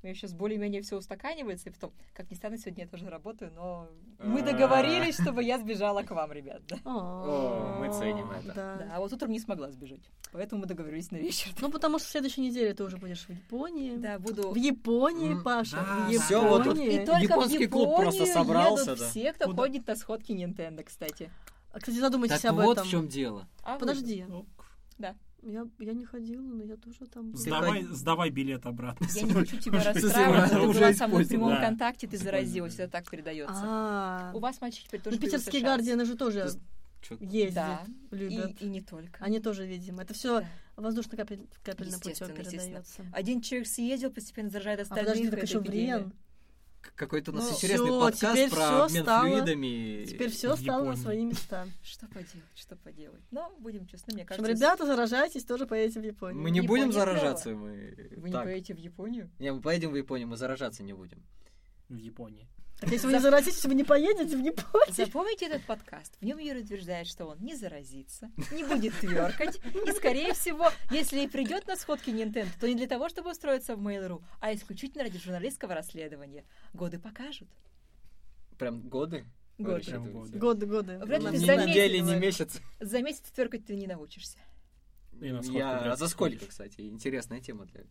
[0.04, 3.54] У меня сейчас более-менее все устаканивается, и потом, как ни странно, сегодня я тоже работаю,
[3.56, 3.88] но
[4.20, 4.44] мы А.
[4.44, 6.62] договорились, чтобы я сбежала к вам, ребят.
[6.68, 6.76] Да.
[7.80, 8.54] Мы ценим это.
[8.54, 8.76] Да.
[8.76, 10.02] Да, а вот утром не смогла сбежать,
[10.34, 11.54] поэтому мы договорились на вечер.
[11.62, 13.96] Ну, потому что в следующей неделе ты уже будешь в Японии.
[13.96, 14.52] Да, буду...
[14.52, 16.12] В Японии, Паша, да, в да.
[16.12, 16.50] Японии.
[16.50, 19.10] Вот И только Японский в клуб просто Японию собрался, едут да.
[19.10, 21.32] все, кто ходит на сходки Nintendo, кстати.
[21.72, 22.88] А, кстати, задумайтесь Так об вот этом.
[22.90, 23.48] в чем дело.
[23.64, 23.80] А?
[23.80, 24.26] Подожди.
[24.30, 24.66] Ок.
[25.45, 27.41] Я, я не ходила, но я тоже там была.
[27.41, 29.06] Сдавай, сдавай билет обратно.
[29.14, 32.18] Я не хочу тебя расстраивать, но ты уже была со мной в прямом контакте, ты
[32.18, 33.61] заразилась, это так передается.
[33.64, 36.49] А, У вас мальчики теперь тоже ну, питерские гардианы же тоже
[37.20, 37.86] ездят, Да.
[38.11, 38.61] любят.
[38.61, 39.24] И, и не только.
[39.24, 40.03] Они тоже, видимо.
[40.03, 40.48] Это все Да.
[40.78, 43.06] воздушно-капельным путем передается.
[43.11, 45.07] Один человек съездил, постепенно заражает А остальных.
[45.07, 45.60] подожди, так еще.
[45.60, 46.14] Врен.
[46.96, 50.06] Какой-то у нас Ну, интересный всё, подкаст про обмен стало- флюидами.
[50.06, 51.68] Теперь все стало на свои места.
[51.84, 53.22] Что поделать, что поделать.
[53.32, 56.42] Но будем честны, мне В общем, кажется, ребята, заражайтесь, тоже поедете в Японию.
[56.42, 57.96] Мы не Япония будем заражаться, мы...
[58.18, 59.30] вы не поедете в Японию?
[59.40, 61.24] Не, мы поедем в Японию, мы заражаться не будем.
[61.90, 62.48] В Японии.
[62.84, 64.94] Так если вы не заразитесь, вы не поедете в Японию.
[64.94, 66.18] Запомните этот подкаст.
[66.20, 69.58] В нем Юра утверждает, что он не заразится, не будет тверкать.
[69.88, 73.78] И, скорее всего, если и придет на сходки Nintendo, то не для того, чтобы устроиться
[73.78, 76.44] в Mail.ru, а исключительно ради журналистского расследования.
[76.74, 77.48] Годы покажут.
[78.58, 79.24] Прям годы?
[79.58, 79.98] Годы.
[79.98, 80.38] Годы.
[80.38, 81.00] Годы, годы.
[81.06, 82.62] Вряд ли ты за недели, месяц не месяц.
[82.82, 84.40] За месяц тверкать ты не научишься.
[85.22, 85.96] И на Я...
[85.96, 86.82] За сколько, кстати?
[86.82, 87.86] Интересная тема для...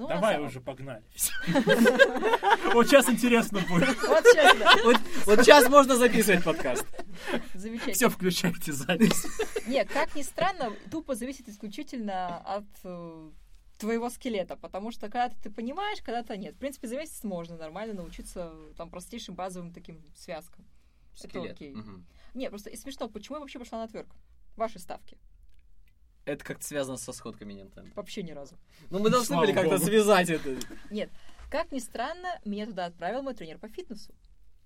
[0.00, 1.04] Ну, Давай самом- уже, погнали.
[2.72, 3.88] Вот сейчас интересно будет.
[4.02, 4.74] Вот сейчас, да.
[4.82, 4.96] Вот,
[5.26, 6.86] вот сейчас можно записывать подкаст.
[7.52, 7.92] Замечательно.
[7.92, 9.26] Все, включайте запись.
[9.66, 13.30] Нет, как ни странно, тупо зависит исключительно от э,
[13.76, 16.54] твоего скелета, потому что когда-то ты понимаешь, когда-то нет.
[16.54, 20.64] В принципе, за месяц можно нормально научиться там простейшим базовым таким связкам.
[21.18, 21.52] Это Скелет.
[21.52, 21.74] окей.
[21.74, 22.06] Мгм.
[22.32, 24.08] Не, просто и смешно, почему я вообще пошла на тверк?
[24.56, 25.18] Ваши ставки.
[26.30, 27.90] Это как-то связано со сходками Nintendo.
[27.94, 28.56] Вообще ни разу.
[28.90, 30.56] Ну, мы должны Слава были как-то связать это.
[30.90, 31.10] Нет.
[31.50, 34.12] Как ни странно, меня туда отправил мой тренер по фитнесу.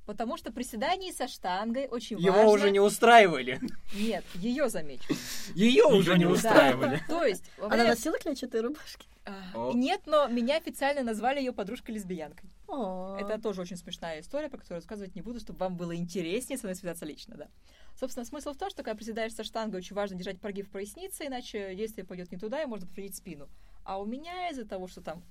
[0.06, 2.50] Потому что приседаний со штангой очень Его важно.
[2.50, 3.58] уже не устраивали.
[3.94, 5.14] Нет, ее замечу.
[5.54, 7.02] Ее уже не устраивали.
[7.08, 9.06] То есть, Она носила клетчатые рубашки?
[9.24, 9.72] А.
[9.72, 12.50] Нет, но меня официально назвали ее подружкой-лесбиянкой.
[12.68, 16.66] Это тоже очень смешная история, про которую рассказывать не буду, чтобы вам было интереснее со
[16.66, 17.48] мной связаться лично, да.
[17.94, 21.74] Собственно, смысл в том, что когда приседаешь со штангой, очень важно держать прогиб поясницы, иначе
[21.74, 23.48] действие пойдет не туда, и можно повредить спину.
[23.84, 25.22] А у меня из-за того, что там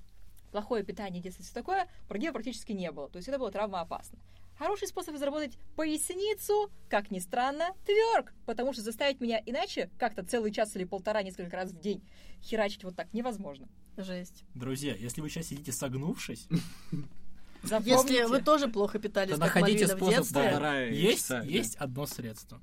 [0.52, 3.10] плохое питание, детство, все такое, прогиба практически не было.
[3.10, 4.19] То есть это было травмоопасно.
[4.57, 8.34] Хороший способ заработать поясницу, как ни странно, тверк.
[8.45, 12.03] Потому что заставить меня иначе, как-то целый час или полтора, несколько раз в день,
[12.41, 13.68] херачить вот так невозможно.
[13.98, 14.44] Жесть.
[14.53, 16.48] Друзья, если вы сейчас сидите согнувшись,
[17.64, 18.14] Запомните.
[18.14, 21.45] Если вы тоже плохо питались, То находите Мальвина в способ детстве, полтора есть, часа, да.
[21.45, 22.61] есть одно средство.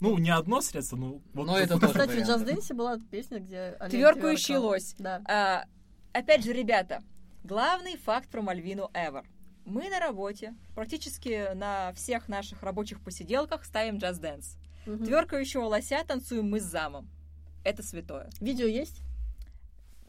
[0.00, 1.22] Ну, не одно средство, ну...
[1.32, 2.28] вот Но это тоже Кстати, в.
[2.28, 4.94] Just Dance была песня, где Тверкающий лось.
[4.98, 5.22] Да.
[5.26, 5.64] А,
[6.12, 7.02] опять же, ребята,
[7.42, 9.24] главный факт про Мальвину ever.
[9.64, 14.58] Мы на работе, практически на всех наших рабочих посиделках ставим Just Dance.
[14.84, 15.06] Мгм.
[15.06, 17.08] Тверкающего лося танцуем мы с замом.
[17.64, 18.28] Это святое.
[18.40, 19.00] Видео есть?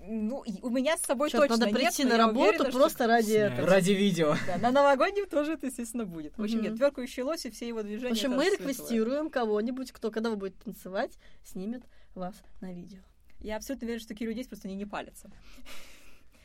[0.07, 2.69] Ну, и у меня с собой Чё-то точно надо нет, прийти но на работу уверена,
[2.69, 3.53] что- просто ради Снять.
[3.53, 3.67] этого.
[3.67, 4.35] Ради видео.
[4.47, 6.37] Да, на новогоднем тоже это, естественно, будет.
[6.37, 8.09] В общем, нет, тверкающий лось и все его движения.
[8.09, 11.83] В общем, мы реквестируем кого-нибудь, кто, когда вы будете танцевать, снимет
[12.13, 12.99] вас на видео.
[13.39, 15.29] Я абсолютно уверена, что такие люди есть, просто они не палятся.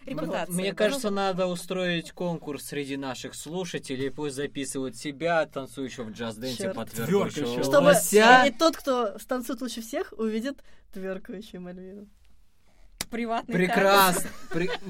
[0.07, 0.55] Ну, Репутация.
[0.55, 0.77] Мне да.
[0.77, 7.63] кажется, надо устроить конкурс среди наших слушателей, пусть записывают себя, танцующего в джаз-денсе Твёркающего тверкающего
[7.63, 7.93] Чтобы
[8.49, 10.63] и тот, кто станцует лучше всех, увидит
[10.93, 12.09] тверкающую Мальвину.
[13.11, 14.31] Приватный Прекрасно.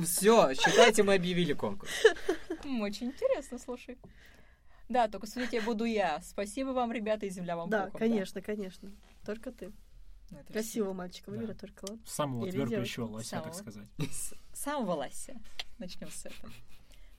[0.05, 1.91] Все, считайте, мы объявили конкурс.
[2.81, 3.99] Очень интересно, слушай.
[4.89, 6.21] Да, только судить я буду я.
[6.23, 8.91] Спасибо вам, ребята, и земля вам Да, пухом, конечно, конечно.
[9.25, 9.73] Только ты.
[10.31, 11.37] Ну, это Красивого мальчика Да.
[11.37, 11.99] выберет только вот.
[12.07, 13.71] Самого Или твергающего лося, так Самого.
[13.73, 13.89] сказать.
[14.11, 15.35] С самого лася.
[15.79, 16.53] Начнем с этого.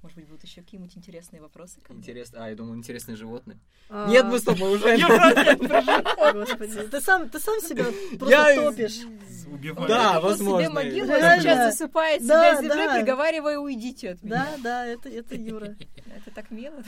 [0.02, 1.80] Может быть, будут еще какие-нибудь интересные вопросы?
[1.90, 2.44] Интересно.
[2.46, 3.60] А, я думал, интересные животные.
[3.90, 4.98] А, Нет, мы с тобой уже.
[6.34, 7.86] Господи, ты сам, ты сам себя
[8.18, 9.00] просто топишь.
[9.48, 9.88] Убиваю.
[9.88, 10.66] Да, возможно.
[10.66, 12.96] себе могилу, сейчас засыпает Да, себя землей, да.
[13.00, 14.36] приговаривая, уйдите от меня.
[14.36, 15.76] Да, да, это, это Юра.
[16.16, 16.82] Это так мило.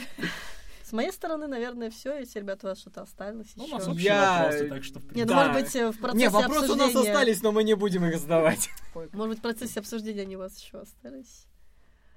[0.83, 2.17] С моей стороны, наверное, все.
[2.19, 3.75] Если, ребята, у вас что-то осталось Ну, у еще.
[3.77, 5.35] нас общие Я- вопросы, так что, в Нет, принципе, ну, Да.
[5.35, 8.17] может быть, в процессе Не, вопросы у нас обсуждения- остались, но мы не будем их
[8.19, 8.69] задавать.
[8.93, 11.47] Может быть, в процессе обсуждения они у вас еще остались.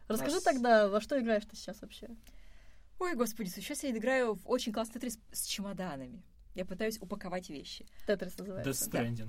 [0.09, 2.09] Расскажи Нас- тогда, во что играешь ты сейчас вообще?
[2.99, 6.23] Ой, господи, сейчас я играю в очень классный тетрис с чемоданами.
[6.55, 7.85] Я пытаюсь упаковать вещи.
[8.07, 8.91] Тетрис Death называется.
[8.91, 9.28] Stranding.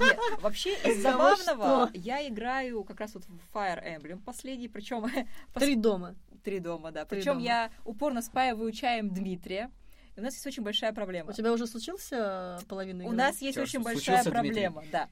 [0.00, 5.06] Нет, вообще из забавного я играю как раз вот в Fire Emblem последний, причем
[5.54, 6.14] Три дома.
[6.44, 7.04] три дома, да.
[7.04, 9.70] Причем я упорно спаиваю чаем Дмитрия.
[10.16, 11.30] У нас есть очень большая проблема.
[11.30, 13.16] У тебя уже случился половина У игры?
[13.16, 15.08] нас есть очень большая проблема, да.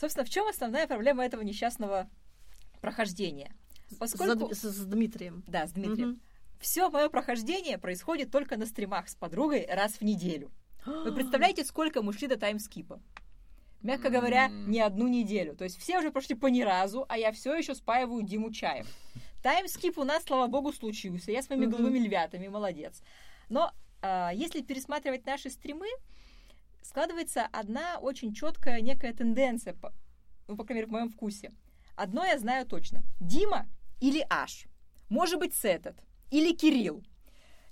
[0.00, 2.08] Собственно, в чем основная проблема этого несчастного
[2.84, 3.50] прохождения?
[3.90, 4.54] С- Поскольку...
[4.54, 5.42] с, с Дмитрием.
[5.46, 6.10] Да, с Дмитрием.
[6.10, 6.20] Мгм.
[6.60, 10.50] Все мое прохождение происходит только на стримах с подругой раз в неделю.
[10.84, 13.00] Вы представляете, сколько мы шли до таймскипа?
[13.82, 15.54] Мягко говоря, не одну неделю.
[15.56, 18.86] То есть все уже прошли по ни разу, а я все еще спаиваю Диму чаем.
[19.42, 21.30] Таймскип у нас, слава богу, случился.
[21.32, 23.02] Я с моими голубыми львятами, молодец.
[23.50, 25.86] Но а, если пересматривать наши стримы,
[26.82, 29.92] складывается одна очень четкая некая тенденция, по-
[30.48, 31.52] ну, по крайней мере, в моем вкусе.
[31.96, 33.02] Одно я знаю точно.
[33.20, 33.66] Дима
[34.00, 34.66] или Аш.
[35.08, 35.96] Может быть, Сетет.
[36.30, 37.02] Или Кирилл.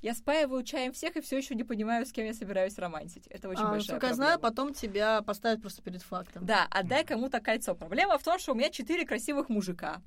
[0.01, 3.27] Я спаиваю чаем всех и все еще не понимаю, с кем я собираюсь романтить.
[3.29, 4.15] Это очень А, большая насколько я проблема.
[4.27, 6.45] знаю, потом тебя поставят просто перед фактом.
[6.45, 7.75] Да, отдай кому-то кольцо.
[7.77, 10.03] Проблема в том, что у меня четыре красивых мужика.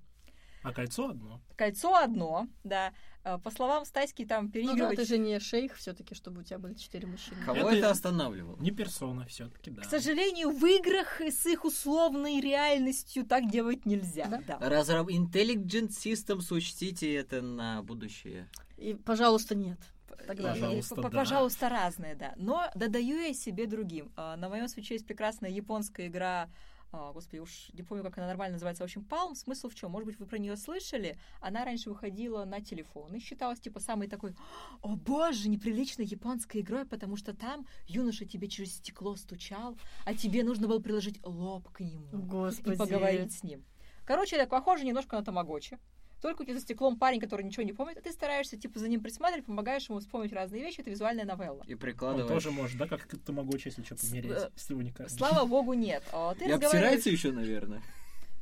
[0.65, 1.41] А кольцо одно.
[1.55, 2.91] Кольцо одно, да.
[3.23, 4.95] Э, По словам Стаськи, там Ну да, переигрывать...
[4.97, 7.37] ты же не шейх все-таки, чтобы у тебя были четыре мужчины.
[7.45, 8.57] Кого Это- это останавливало?
[8.59, 9.81] Не персона все-таки, да.
[9.83, 14.25] К сожалению, в играх с их условной реальностью так делать нельзя.
[14.27, 14.41] Да?
[14.59, 14.69] Да.
[14.69, 15.07] Разраб...
[15.09, 18.49] Intelligent Systems, учтите это на будущее.
[18.77, 19.79] И, пожалуйста, нет.
[20.27, 20.53] Тогда.
[20.53, 21.09] И- и, Пожалуйста, п- да.
[21.09, 22.33] пожалуйста, разные, да.
[22.37, 24.11] Но додаю я себе другим.
[24.15, 26.49] А, На моем свече есть прекрасная японская игра.
[26.91, 28.83] А, Господи, уж не помню, как она нормально называется.
[28.83, 29.35] В общем, Palm.
[29.35, 29.91] Смысл в чем?
[29.91, 31.17] Может быть, вы про нее слышали?
[31.41, 34.35] Она раньше выходила на телефон и считалась типа самой такой,
[34.81, 40.43] о боже, неприличной японской игрой, потому что там юноша тебе через стекло стучал, а тебе
[40.43, 42.75] нужно было приложить лоб к нему Господи.
[42.75, 43.65] и поговорить с ним.
[44.05, 45.79] Короче, это похоже немножко на тамагочи.
[46.21, 48.87] Только у тебя за стеклом парень, который ничего не помнит, а ты стараешься типа за
[48.87, 50.81] ним присматривать, помогаешь ему вспомнить разные вещи.
[50.81, 51.63] Это визуальная новелла.
[51.67, 52.27] И Он прикладываешь.
[52.27, 55.17] тоже может, да, как ты могу, если что, С- помереть, э, если его не кажется.
[55.17, 56.03] Слава богу, нет.
[56.11, 57.81] А Ты И разговариваешь, обтирается еще, наверное.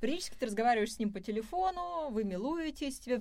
[0.01, 3.19] периодически ты разговариваешь с ним по телефону, вы милуетесь, тебе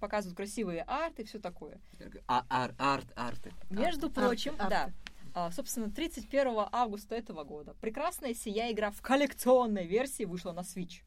[0.00, 1.78] показывают красивые арты и все такое.
[2.26, 3.52] А, ар- арт, арты.
[3.70, 4.68] Между Арты, прочим, арты.
[4.70, 4.90] да.
[5.36, 11.02] А, собственно, 31 августа этого года прекрасная сия игра в коллекционной версии вышла на Switch.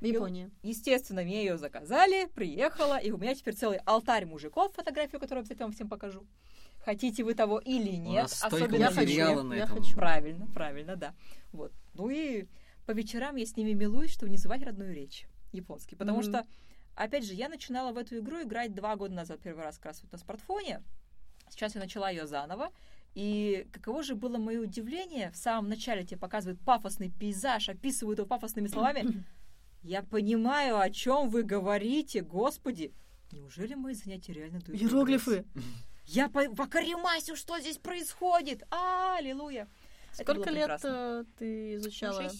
[0.00, 0.50] В Японии.
[0.62, 5.66] Естественно, мне ее заказали, приехала, и у меня теперь целый алтарь мужиков, фотографию, которую обязательно
[5.66, 6.26] вам всем покажу.
[6.84, 9.94] Хотите вы того или У нет, особенно Я хочу, я хочу.
[9.94, 11.14] Правильно, правильно, да.
[11.52, 11.72] Вот.
[11.92, 12.46] Ну и
[12.86, 15.96] по вечерам я с ними милуюсь, чтобы не звать родную речь японский.
[15.96, 16.28] Потому Мгм.
[16.28, 16.46] что,
[16.94, 20.02] опять же, я начинала в эту игру играть два года назад, первый раз как раз
[20.02, 20.82] вот на смартфоне.
[21.50, 22.70] Сейчас я начала ее заново.
[23.14, 28.28] И каково же было мое удивление, в самом начале тебе показывают пафосный пейзаж, описывают его
[28.28, 29.24] пафосными словами.
[29.82, 32.92] Я понимаю, о чем вы говорите, господи.
[33.32, 35.44] Неужели мои занятия реально дают Иероглифы.
[36.06, 38.64] Я по покаримасю, что здесь происходит.
[38.70, 39.68] А, аллилуйя.
[40.12, 40.88] Сколько лет прекрасно.
[40.88, 42.30] э, ты изучала?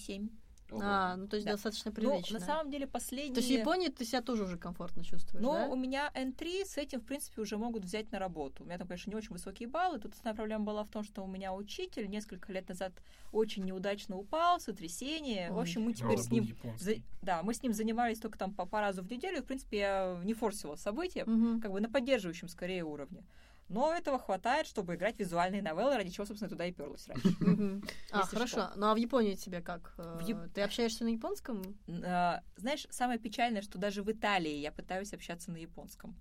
[0.71, 0.79] 6-7.
[0.83, 1.53] А, ну то есть Да.
[1.53, 2.39] достаточно Ну, прилично.
[2.39, 3.33] на самом деле, последние...
[3.33, 5.67] То есть в Японии ты себя тоже уже комфортно чувствуешь, Ну, да?
[5.69, 8.63] у меня N3 с этим, в принципе, уже могут взять на работу.
[8.63, 9.99] У меня там, конечно, не очень высокие баллы.
[9.99, 12.93] Тут основная проблема была в том, что у меня учитель несколько лет назад
[13.31, 15.51] очень неудачно упал, сотрясение.
[15.51, 15.61] В Ой.
[15.63, 16.47] общем, мы А, теперь он с ним...
[16.77, 19.37] за- Да, мы с ним занимались только там по, по разу в неделю.
[19.37, 21.61] И, в принципе, я не форсила события, Мгм.
[21.61, 23.23] как бы на поддерживающем скорее уровне.
[23.71, 27.81] Но этого хватает, чтобы играть в визуальные новеллы, ради чего, собственно, туда и перлась раньше.
[28.11, 28.69] А, хорошо.
[28.75, 29.93] Ну а в Японии тебе как?
[29.97, 30.19] Э,
[30.53, 31.61] Ты общаешься на японском?
[32.03, 36.15] А, Знаешь, самое печальное, что даже в Италии я пытаюсь общаться на японском.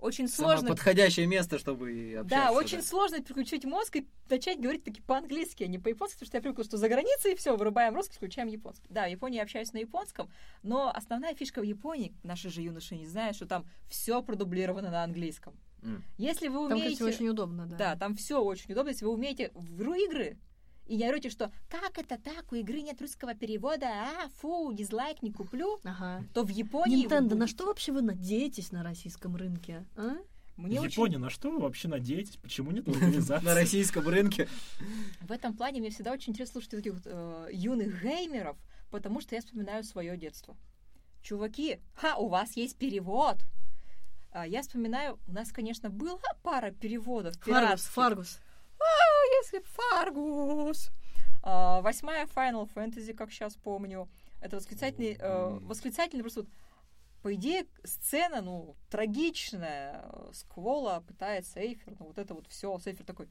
[0.00, 2.28] Очень Самое сложно подходящее место, чтобы общаться.
[2.28, 6.36] Да, очень сложно переключить мозг и начать говорить таки по-английски, а не по-японски, потому что
[6.36, 8.86] я привыкла, что за границей все, вырубаем русский, включаем японский.
[8.90, 10.28] Да, в Японии я общаюсь на японском,
[10.62, 15.02] но основная фишка в Японии, наши же юноши не знают, что там все продублировано на
[15.02, 15.54] английском.
[15.86, 16.04] М.
[16.18, 16.94] Если вы Там, умеете...
[16.94, 17.76] кстати, очень удобно, да.
[17.76, 20.36] Да, там все очень удобно, если вы умеете в игры,
[20.86, 25.22] и не орете, что «как это так, у игры нет русского перевода, а, фу, дизлайк
[25.22, 26.24] не куплю», Ага.
[26.32, 27.06] то в Японии...
[27.06, 29.84] Nintendo, на что вообще вы надеетесь на российском рынке?
[29.96, 30.16] а?
[30.56, 30.92] Мне очень...
[30.92, 32.36] Япония, на что вы вообще надеетесь?
[32.36, 33.44] Почему нет локализации?
[33.44, 34.48] На российском рынке.
[35.20, 38.56] В этом плане мне всегда очень интересно слушать таких э, юных геймеров,
[38.90, 40.56] потому что я вспоминаю свое детство.
[41.22, 43.44] Чуваки, ха, у вас есть перевод.
[44.36, 47.86] А я вспоминаю, у нас, конечно, была пара переводов Фаргус.
[47.86, 48.38] Фаргус.
[49.42, 50.90] если б Фаргус.
[51.42, 54.10] А, восьмая Final Fantasy, как сейчас помню.
[54.42, 56.50] Это восклицательный, э, восклицательный просто вот,
[57.22, 60.04] по идее, сцена, ну, трагичная.
[60.34, 62.78] Сквола пытается Эйфер, ну, вот это вот все.
[62.78, 63.30] Сейфер такой,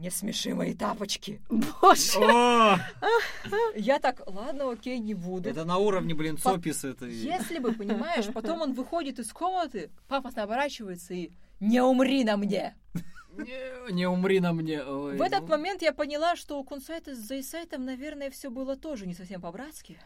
[0.00, 1.40] не смеши мои тапочки.
[1.50, 2.18] Боже.
[2.20, 2.78] О,
[3.76, 5.48] Я так, ладно, окей, не буду.
[5.48, 7.06] Это на уровне, блин, По- Сопис это.
[7.06, 12.74] Если бы, понимаешь, потом он выходит из комнаты, пафосно оборачивается и «Не умри на мне!»
[13.36, 14.82] Не, не умри на мне.
[14.82, 15.48] ой, В этот ну.
[15.48, 19.98] момент я поняла, что у Кунсайта с Зайсайтом, наверное, все было тоже не совсем по-братски.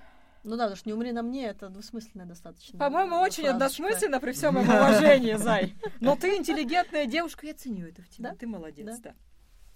[0.42, 2.78] Ну да, потому что не умри на мне, это двусмысленное достаточно.
[2.78, 3.54] По-моему, очень фразочка.
[3.54, 5.74] односмысленно при всем моем уважении, Зай.
[6.00, 8.28] Но ты интеллигентная девушка, я ценю это в тебе.
[8.28, 8.34] Да?
[8.34, 9.14] Ты молодец, да.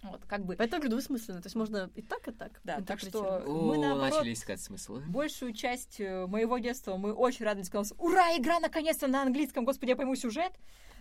[0.02, 1.42] Вот, как бы, Поэтому двусмысленно.
[1.42, 2.60] То есть можно и так, и так.
[2.62, 5.00] Да, так что- мы, наоборот, начали искать смысл.
[5.08, 9.22] большую часть э, моего детства мы очень радовались, когда у нас, ура, игра наконец-то на
[9.22, 10.52] английском, господи, я пойму сюжет.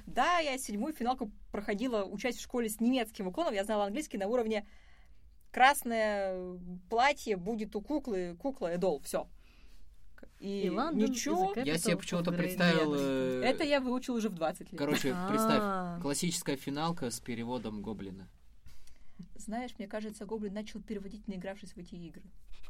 [0.07, 4.27] Да, я седьмую финалку проходила, учась в школе с немецким уклоном, я знала английский на
[4.27, 4.65] уровне
[5.51, 6.59] красное
[6.89, 9.27] платье будет у куклы, кукла Эдол, все.
[10.39, 12.93] И, И London ничего, Я себе почему-то представил...
[12.95, 14.77] Э, это я выучил уже в 20 лет.
[14.77, 15.99] Короче, представь, А.
[16.01, 18.29] классическая финалка с переводом Гоблина.
[19.35, 22.23] Знаешь, мне кажется, Гоблин начал переводить, наигравшись в эти игры.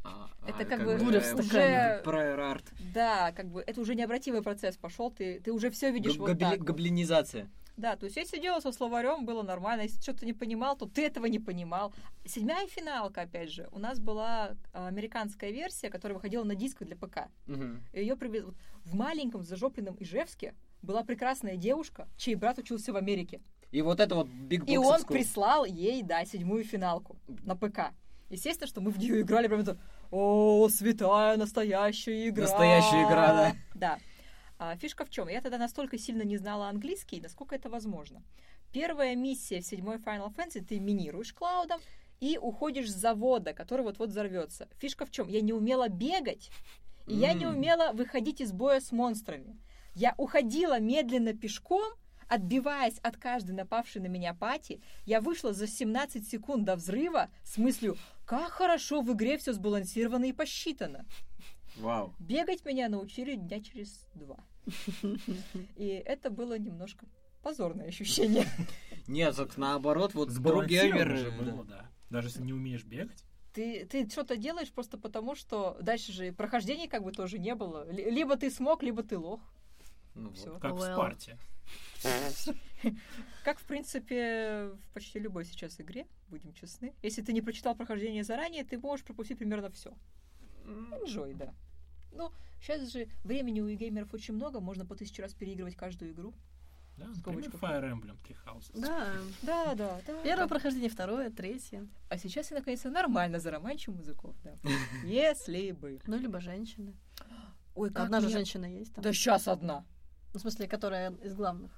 [0.04, 2.66] А, Это а, как бы Буря в э, уже- Prior art.
[2.94, 6.30] Да, как бы это уже необратимый процесс пошел, ты, ты уже все видишь Г- вот
[6.32, 6.60] гобли- так.
[6.60, 6.68] вот.
[6.68, 7.50] Гоблинизация.
[7.76, 9.82] Да, то есть я сидела со словарем, было нормально.
[9.84, 11.94] Если что-то не понимал, то ты этого не понимал.
[12.26, 16.96] Седьмая финалка, опять же, у нас была а, американская версия, которая выходила на дисках для
[16.96, 17.28] ПК.
[17.46, 17.84] Мгм.
[17.94, 23.42] Ее привезли вот в маленьком зажопленном Ижевске была прекрасная девушка, чей брат учился в Америке.
[23.72, 27.94] И вот это вот Big И он прислал ей, да, седьмую финалку на ПК.
[28.30, 29.78] Естественно, что мы в нее играли прям это
[30.12, 33.56] «О, святая настоящая игра!» Настоящая игра, да.
[33.76, 34.00] Да.
[34.60, 35.28] А, фишка в чем?
[35.28, 38.24] Я тогда настолько сильно не знала английский, насколько это возможно.
[38.74, 41.80] Первая миссия в седьмой Final Fantasy ты минируешь Клаудом
[42.20, 44.68] и уходишь с завода, который вот-вот взорвется.
[44.78, 45.28] Фишка в чем?
[45.28, 46.50] Я не умела бегать,
[47.06, 49.58] и я не умела выходить из боя с монстрами.
[49.94, 51.86] Я уходила медленно пешком,
[52.28, 57.58] отбиваясь от каждой напавшей на меня пати, я вышла за 17 секунд до взрыва с
[57.58, 61.06] мыслью, как хорошо в игре все сбалансировано и посчитано.
[61.78, 62.14] Вау.
[62.20, 64.38] Бегать меня научили дня через два.
[65.76, 67.06] И это было немножко
[67.44, 68.46] позорное ощущение.
[69.08, 71.90] Нет, так наоборот, вот Сбалансировано было, да.
[72.10, 73.24] Даже если не умеешь бегать.
[73.54, 77.90] Ты, ты что-то делаешь просто потому, что дальше же прохождений как бы тоже не было.
[77.92, 79.42] Ли- Либо ты смог, либо ты лох.
[80.14, 80.38] Ну вот.
[80.38, 80.60] Всё.
[80.60, 80.94] Как в Well.
[80.94, 81.38] Спарте.
[83.44, 86.94] Как, в принципе, в почти любой сейчас игре, будем честны.
[87.02, 89.94] Если ты не прочитал прохождение заранее, ты можешь пропустить примерно все.
[90.66, 91.54] Enjoy, да.
[92.12, 96.34] Ну, сейчас же времени у геймеров очень много, можно по тысяче раз переигрывать каждую игру.
[96.98, 97.50] Да, например.
[97.52, 98.72] Fire Emblem Three Houses.
[98.74, 99.14] Да.
[99.44, 100.22] Да, да, да.
[100.24, 100.48] Первое да.
[100.48, 101.88] прохождение, второе, третье.
[102.10, 104.36] А сейчас я наконец-то нормально зароманчу музыку.
[104.44, 104.56] Да.
[105.04, 106.00] Если бы.
[106.08, 106.96] Ну, либо женщины.
[107.76, 109.04] Ой, как Одна же женщина есть там.
[109.04, 109.86] Да сейчас одна.
[110.34, 111.72] Ну, в смысле, которая из главных.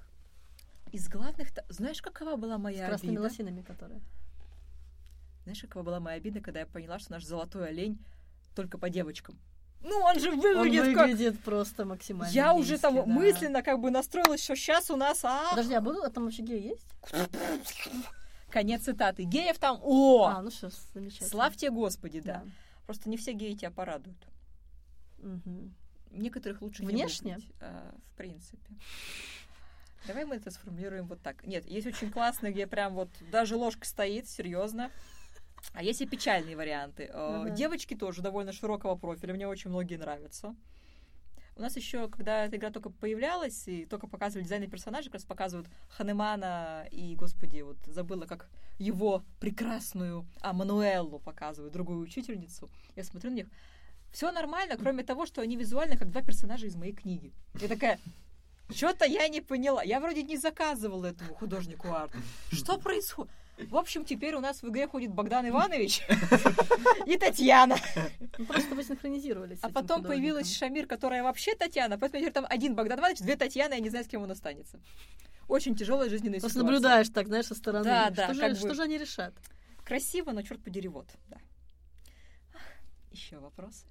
[0.92, 1.52] Из главных...
[1.52, 3.22] то- Знаешь, какова была С моя красными обида?
[3.22, 4.00] лосинами, которая.
[5.44, 7.98] Знаешь, какова была моя обида, когда я поняла, что наш золотой олень
[8.54, 9.38] только по девочкам?
[9.82, 11.08] Ну, он же Он выглядит как...
[11.08, 13.06] выглядит просто максимально Я уже там да.
[13.06, 15.24] мысленно как бы настроилась, что сейчас у нас...
[15.24, 16.04] А, Подожди, а будут?
[16.04, 16.86] А там вообще геи есть?
[18.50, 19.22] Конец цитаты.
[19.22, 19.78] Геев там...
[19.82, 20.26] О!
[20.26, 21.30] А, ну что, замечательно.
[21.30, 22.44] Славьте Господи, да.
[22.84, 24.18] Просто не все геи тебя порадуют.
[25.18, 25.74] Мгм.
[26.10, 27.30] Некоторых лучше Внешне?
[27.30, 28.74] не выбрать, а, в принципе.
[30.06, 31.46] Давай мы это сформулируем вот так.
[31.46, 34.90] Нет, есть очень классные, где прям вот даже ложка стоит, серьезно.
[35.74, 37.10] А есть и печальные варианты.
[37.12, 37.50] Ага.
[37.50, 40.56] Девочки тоже довольно широкого профиля, мне очень многие нравятся.
[41.56, 45.24] У нас еще, когда эта игра только появлялась, и только показывали дизайны персонажей, как раз
[45.24, 52.70] показывают Ханемана и, господи, вот забыла, как его прекрасную, а, Мануэллу показывают, другую учительницу.
[52.96, 53.46] Я смотрю на них,
[54.12, 57.32] все нормально, кроме того, что они визуально как два персонажа из моей книги.
[57.60, 57.98] Я такая,
[58.74, 59.82] что-то я не поняла.
[59.82, 62.12] Я вроде не заказывала этому художнику арт.
[62.52, 63.32] Что происходит?
[63.68, 66.02] В общем, теперь у нас в игре ходит Богдан Иванович
[67.06, 67.76] и Татьяна.
[68.48, 69.58] Просто вы синхронизировались.
[69.62, 71.98] А потом появилась Шамир, которая вообще Татьяна.
[71.98, 74.80] Поэтому теперь там один Богдан Иванович, две Татьяны, я не знаю, с кем он останется.
[75.46, 76.72] Очень тяжелая жизненная Просто ситуация.
[76.72, 77.84] наблюдаешь так, знаешь, со стороны.
[77.84, 78.74] Да, что да, же, как что бы.
[78.74, 79.34] же они решат?
[79.84, 81.08] Красиво, но черт подери, вот.
[81.28, 81.38] Да.
[83.10, 83.84] Еще вопросы?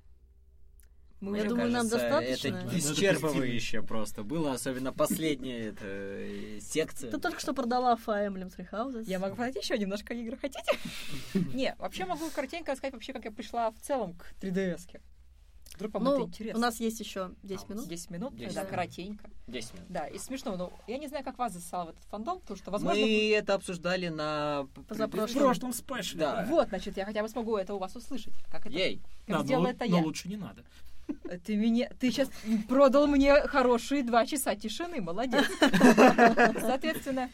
[1.21, 2.47] Мы Мне уже, думаю, нам кажется, достаточно.
[2.47, 7.11] Это Да, исчерпывающе просто было, особенно последняя эта, э, секция.
[7.11, 9.03] Ты только что продала Fire Emblem Three Houses.
[9.05, 10.71] Я могу подать еще немножко игры, хотите?
[11.53, 15.01] Не, вообще могу коротенько рассказать вообще, как я пришла в целом к 3DS-ке.
[15.75, 16.57] Вдруг вам это Ну, интересно.
[16.57, 17.87] у нас есть еще 10 А, минут.
[17.87, 18.69] 10 минут, 10 да, минут.
[18.71, 19.29] коротенько.
[19.47, 19.85] 10 минут.
[19.89, 22.71] Да, и смешно, но я не знаю, как вас засал в этот фандом, потому что,
[22.71, 23.01] возможно...
[23.01, 24.67] Мы это обсуждали на...
[24.73, 25.39] п- В Позапрошлом.
[25.41, 26.19] прошлом спешле.
[26.21, 26.45] Да.
[26.49, 28.33] Вот, значит, я хотя бы смогу это у вас услышать.
[28.49, 29.01] Как это Ей.
[29.27, 30.03] как Да, сделала но, это но я.
[30.03, 30.63] лучше не надо.
[31.45, 32.29] Ты меня, ты сейчас
[32.67, 35.45] продал мне хорошие два часа тишины, молодец.
[36.59, 37.29] Соответственно,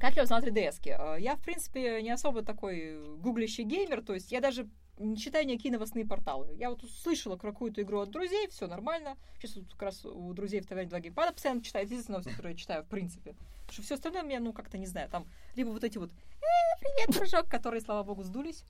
[0.00, 0.80] как я узнала 3DS?
[0.80, 1.20] -ки?
[1.20, 4.68] Я, в принципе, не особо такой гуглящий геймер, то есть я даже
[4.98, 6.54] не читаю никакие новостные порталы.
[6.54, 9.16] Я вот услышала какую-то игру от друзей, все нормально.
[9.36, 11.84] Сейчас вот как раз у друзей в таверне два геймпада постоянно читаю.
[11.84, 13.32] Это единственные новости, которые я читаю, в принципе.
[13.32, 16.80] Потому что все остальное меня, ну, как-то не знаю, там либо вот эти вот «Э,
[16.80, 18.64] привет, дружок, которые, слава богу, сдулись.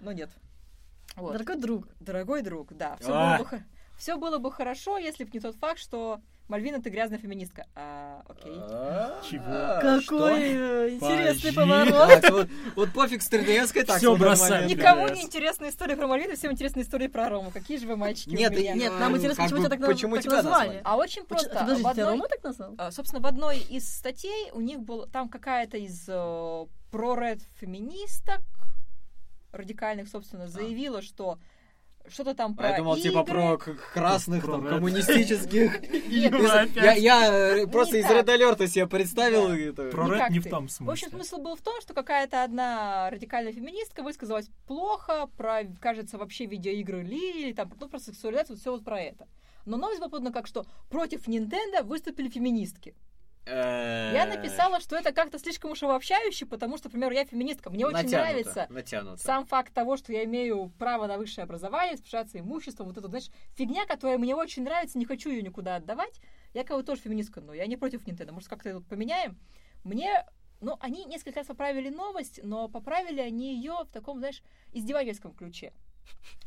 [0.00, 0.30] Но нет.
[1.16, 1.32] Вот.
[1.32, 2.96] Дорогой друг, Дорогой друг, да.
[3.00, 3.38] Все А.
[3.38, 3.62] было, бы,
[3.96, 7.64] всё было бы хорошо, если бы не тот факт, что Мальвина, ты грязная феминистка.
[7.74, 8.52] А, окей.
[9.30, 9.44] Чего?
[9.46, 10.28] А, какой что?
[10.28, 12.48] э, интересный поворот.
[12.76, 14.68] Вот, пофиг с 3DS, так Всё в данный бросаем.
[14.68, 15.14] Никому 3DS.
[15.14, 17.50] не интересна история про Мальвину, всем интересна история про Рому.
[17.50, 18.52] Какие же вы мальчики Нет.
[18.52, 20.82] Нет, нам интересно, почему тебя так, назвали.
[20.84, 21.48] А очень просто.
[21.48, 22.74] Подожди, в тебя Рома так назвал?
[22.76, 28.40] а, Собственно, в одной из статей у них был там какая-то из э, про-ред феминисток
[29.54, 31.38] радикальных, собственно, заявила, что
[32.06, 33.24] что-то там про А я думал, типа игры.
[33.24, 35.80] про к- красных, Про там, коммунистических.
[36.10, 38.04] Я, э, просто из.
[38.04, 39.46] Red Alert себе представил.
[39.90, 41.08] Про рэп не в том В общем, смысле.
[41.08, 47.02] смысл был в том, что какая-то одна радикальная феминистка высказалась плохо про, кажется, вообще видеоигры
[47.02, 49.26] Ли, или там, ну, про сексуализацию, все вот про это.
[49.64, 52.94] Но новость была подана как, что против Nintendo выступили феминистки.
[53.46, 57.70] Э, Я написала, что это как-то слишком уж обобщающе, потому что, например, я феминистка.
[57.70, 59.22] Мне очень натянуто, нравится Натянуто.
[59.22, 63.28] сам факт того, что я имею право на высшее образование, распоряжаться имуществом, вот это, знаешь,
[63.54, 66.20] фигня, которая мне очень нравится, не хочу ее никуда отдавать.
[66.54, 68.32] Я бы тоже феминистка, но я не против Nintendo.
[68.32, 69.36] Может, как-то это поменяем?
[69.82, 70.24] Мне,
[70.60, 74.42] ну, они несколько раз поправили новость, но поправили они ее в таком, знаешь,
[74.72, 75.72] издевательском ключе.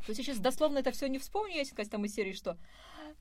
[0.05, 2.57] То есть я сейчас дословно это все не вспомню, если сказать там из серии, что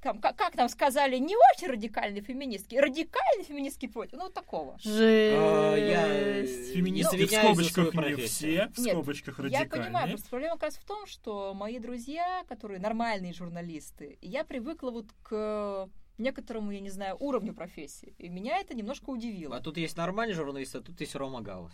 [0.02, 4.78] там, как, как там сказали, не очень радикальные феминистки, радикальные феминистки против, ну, вот такого.
[4.84, 6.74] А, я, Жесть.
[6.74, 9.86] Феминистки в извиняюсь за скобочках не все, в Нет, скобочках Я радикальные.
[9.86, 14.90] понимаю, просто проблема как раз в том, что мои друзья, которые нормальные журналисты, я привыкла
[14.90, 15.88] вот к
[16.18, 18.14] некоторому, я не знаю, уровню профессии.
[18.18, 19.56] И меня это немножко удивило.
[19.56, 21.72] А тут есть нормальный журналист, а тут есть Рома Гаус.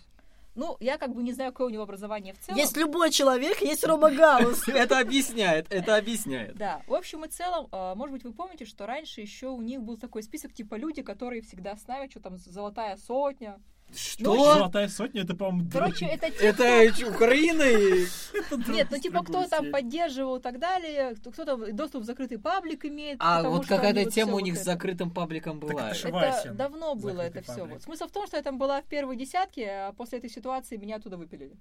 [0.55, 2.59] Ну, я как бы не знаю, какое у него образование в целом.
[2.59, 4.69] Есть любой человек, есть Рома Гаус.
[4.69, 6.57] Это объясняет, это объясняет.
[6.57, 9.83] Да, в общем и целом, э, может быть, вы помните, что раньше еще у них
[9.83, 13.61] был такой список типа люди, которые всегда с нами, что там золотая сотня.
[13.95, 14.55] Что?
[14.55, 18.07] Золотая сотня, это, по-моему, Короче, это те, Это Украина и...
[18.69, 22.85] Нет, ну типа кто там поддерживал и так далее, кто- кто-то доступ в закрытый паблик
[22.85, 23.19] имеет.
[23.21, 25.91] А вот какая-то тема у них с закрытым пабликом была.
[25.91, 27.79] это давно было это все.
[27.81, 30.97] Смысл в том, что я там была в первой десятке, а после этой ситуации меня
[30.97, 31.57] оттуда выпилили.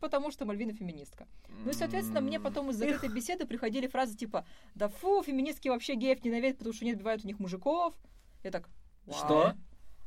[0.00, 1.26] Потому что Мальвина феминистка.
[1.64, 4.46] Ну и, соответственно, мне потом из закрытой беседы приходили фразы типа
[4.76, 7.94] «Да фу, феминистки вообще геев ненавидят, потому что они отбивают у них мужиков».
[8.44, 8.68] Я так
[9.06, 9.16] «Вау».
[9.18, 9.54] Что?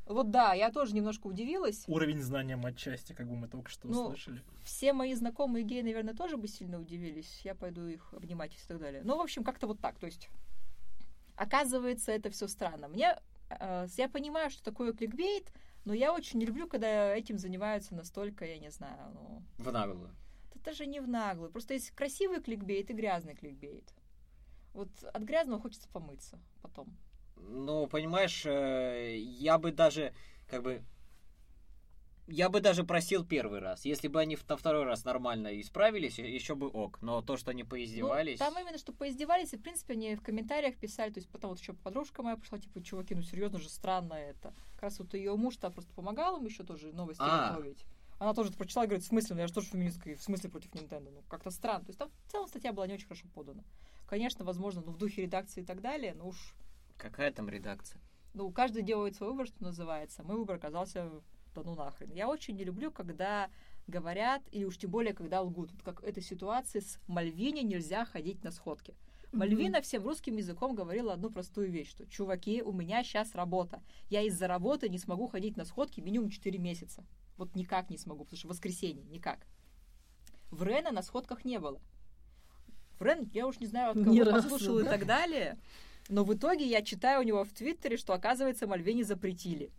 [0.06, 1.84] Вот да, я тоже немножко удивилась.
[1.88, 4.42] Уровень знания матчасти, как бы мы только что Ну, услышали.
[4.64, 7.42] Все мои знакомые геи, наверное, тоже бы сильно удивились.
[7.44, 9.02] Я пойду их обнимать и так далее.
[9.04, 9.98] Ну, в общем, как-то вот так.
[10.00, 10.30] То есть,
[11.36, 12.88] оказывается, это все странно.
[12.88, 13.18] Мне,
[13.50, 15.52] э, я понимаю, что такое кликбейт,
[15.86, 19.44] но я очень не люблю, когда этим занимаются настолько, я не знаю, ну...
[19.58, 20.14] В наглую.
[20.50, 21.52] Это даже не в наглую.
[21.52, 23.94] Просто есть красивый кликбейт и грязный кликбейт.
[24.74, 26.96] Вот от грязного хочется помыться потом.
[27.50, 30.14] Ну, понимаешь, э, я бы даже,
[30.50, 30.82] как бы,
[32.28, 33.86] я бы даже просил первый раз.
[33.86, 37.02] Если бы они на второй раз нормально исправились, еще бы ок.
[37.02, 38.40] Но то, что они поиздевались...
[38.40, 41.52] Ну, там именно, что поиздевались, и, в принципе, они в комментариях писали, то есть потом
[41.52, 44.54] вот еще подружка моя пришла, типа, чуваки, ну серьезно же странно это.
[44.76, 47.52] Как раз вот ее муж там просто помогал им еще тоже новости А.
[47.52, 47.86] готовить.
[48.22, 51.10] Она тоже прочитала говорит, в смысле, ну я же тоже феминистка, в смысле против Nintendo.
[51.12, 51.86] Ну, как-то странно.
[51.86, 53.64] То есть там в целом статья была не очень хорошо подана.
[54.06, 56.54] Конечно, возможно, ну, в духе редакции и так далее, но уж,
[57.02, 58.00] Какая там редакция?
[58.34, 60.24] ну, каждый делает свой выбор, что называется.
[60.24, 61.10] Мой выбор оказался,
[61.54, 62.12] да ну нахрен.
[62.12, 63.50] Я очень не люблю, когда
[63.88, 65.72] говорят, или уж тем более, когда лгут.
[65.72, 68.96] Вот как эта ситуация с Мальвине нельзя ходить на сходки.
[69.34, 73.82] Мальвина всем русским языком говорила одну простую вещь, что «Чуваки, у меня сейчас работа.
[74.10, 77.06] Я из-за работы не смогу ходить на сходки минимум 4 месяца.
[77.38, 79.40] Вот никак не смогу, потому что воскресенье, никак».
[80.52, 81.82] В Рена на сходках не было.
[83.00, 84.92] В Рен, я уж не знаю, от кого разу, послушал и да?
[84.92, 85.58] так далее,
[86.12, 89.72] но в итоге я читаю у него в Твиттере, что, оказывается, Мальвине запретили.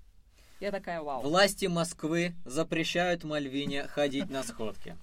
[0.60, 1.20] Я такая, вау.
[1.22, 4.96] Власти Москвы запрещают Мальвине ходить на сходки.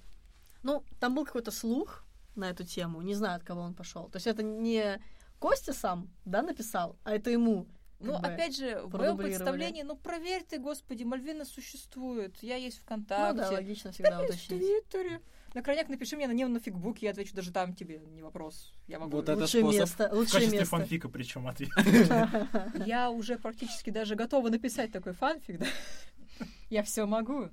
[0.62, 2.04] Ну, там был какой-то слух,
[2.36, 4.08] на эту тему, не знаю, от кого он пошел.
[4.08, 5.00] То есть это не
[5.38, 7.66] Костя сам, да, написал, а это ему.
[7.98, 12.78] Ну, бы опять же, в моем представлении, ну, проверь ты, господи, Мальвина существует, я есть
[12.78, 13.42] Ну ВКонтакте.
[13.42, 14.60] да, логично всегда Да, есть в уточнить.
[14.60, 15.20] Твиттере.
[15.54, 18.72] На крайняк напиши мне на нем на фигбук, я отвечу даже там тебе, не вопрос.
[18.86, 19.16] Я могу.
[19.16, 19.80] Вот это Лучшее способ.
[19.80, 20.76] место, В лучшее качестве место.
[20.76, 21.70] фанфика причем ответ.
[22.86, 25.66] Я уже практически даже готова написать такой фанфик, да?
[26.70, 27.48] Я все могу.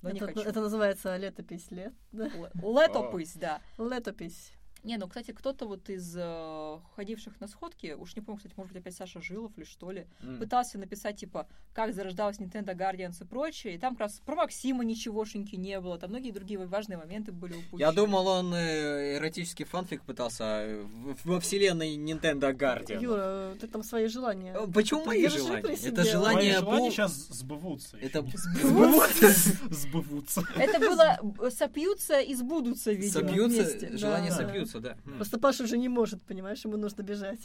[0.00, 0.40] Но не Это, хочу.
[0.40, 1.92] это называется летопись лет.
[2.12, 2.28] Да?
[2.54, 3.60] Летопись, да.
[3.78, 4.52] Летопись.
[4.84, 8.72] Не, ну, кстати, кто-то вот из э, ходивших на сходки, уж не помню, кстати, может
[8.72, 10.38] быть, опять Саша Жилов или что ли, М.
[10.38, 14.84] пытался написать, типа, как зарождалась Nintendo Guardians и прочее, и там как раз про Максима
[14.84, 17.78] ничегошеньки не было, там многие другие важные моменты были упущены.
[17.80, 23.00] Я думал, он э, эротический фанфик пытался э, в- во вселенной Nintendo Guardian.
[23.00, 24.52] Юра, ты там свои желания.
[24.52, 25.76] Э, Почему мои желания?
[25.86, 27.96] Это Мои желание желания пол- сейчас сбывутся.
[27.98, 29.28] Это сбывутся.
[29.70, 30.42] Сбывутся.
[30.56, 33.96] Это было э, сопьются и сбудутся, видимо, Сопьются, вместе.
[33.96, 34.36] желание Да.
[34.72, 35.12] Сопьются, да.
[35.16, 37.40] Просто Паша уже не может, понимаешь, ему нужно бежать.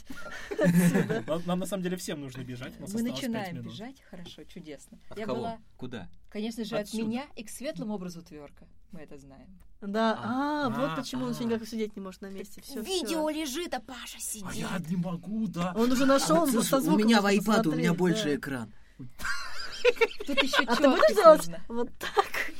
[1.26, 2.72] Нам, нам, на самом деле всем нужно бежать.
[2.78, 4.98] у нас Мы начинаем бежать, хорошо, чудесно.
[5.08, 5.38] От Я кого?
[5.38, 6.08] была, Куда?
[6.30, 7.02] конечно же, Отсюда.
[7.02, 8.66] от меня и к светлому образу тверка.
[8.92, 9.58] Мы это знаем.
[9.80, 10.66] Да, А.
[10.66, 11.34] а, вот А, почему он а.
[11.34, 12.60] все никак сидеть не может на месте.
[12.62, 14.46] Все, лежит, а Паша сидит.
[14.48, 15.72] А я не могу, да.
[15.76, 18.34] Он уже нашел, он Слушай, со у звуком меня в iPad, у меня больше да.
[18.36, 18.72] экран.
[20.26, 22.52] Тут еще А ты будешь делать вот так?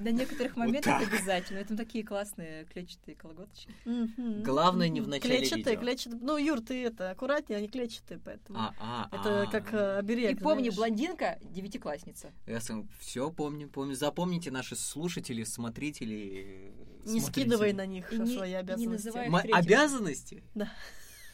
[0.00, 1.12] На некоторых моментах так.
[1.12, 1.58] обязательно.
[1.58, 3.74] Это такие классные клетчатые колготочки.
[3.84, 4.42] Мгм.
[4.42, 5.80] Главное, не в начале Клетчатые, видео.
[5.80, 6.20] клетчатые.
[6.22, 8.58] Ну, Юр, ты это, аккуратнее, они клетчатые, поэтому.
[8.58, 9.46] А, а, Это а.
[9.50, 10.76] как э, оберег, И помни, знаешь.
[10.76, 12.32] блондинка девятиклассница.
[12.46, 12.60] Я
[13.00, 13.94] все помню, помню.
[13.94, 16.72] Запомните наши слушатели, смотрители.
[17.04, 17.26] Не Смотрите.
[17.30, 19.06] скидывай на них И не- свои и не обязанности.
[19.08, 20.42] называй- обязанности?
[20.54, 20.70] Да.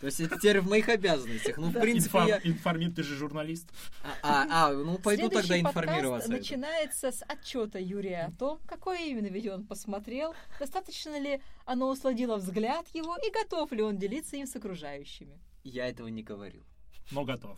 [0.04, 1.56] То есть это теперь в моих обязанностях.
[1.56, 2.38] Ну, в принципе, я...
[2.44, 3.70] Информит, ты же журналист.
[4.02, 6.30] А, а, а, ну пойду тогда информироваться.
[6.30, 12.36] начинается с отчета Юрия о том, какое именно видео он посмотрел, достаточно ли оно усладило
[12.36, 15.40] взгляд его и готов ли он делиться им с окружающими.
[15.62, 16.64] Я этого не говорил.
[17.10, 17.56] Но готов.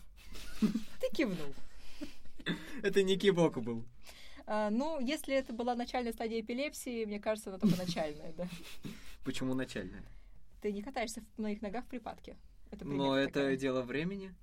[0.61, 1.53] Ты кивнул.
[2.81, 3.85] Это не кивок был.
[4.47, 8.49] А, ну, если это была начальная стадия эпилепсии, мне кажется, это только начальная, да.
[9.25, 10.05] Почему начальное?
[10.67, 12.37] Ты не катаешься в моих ногах в припадке.
[12.73, 13.57] Это Но это такая.
[13.57, 14.35] дело времени.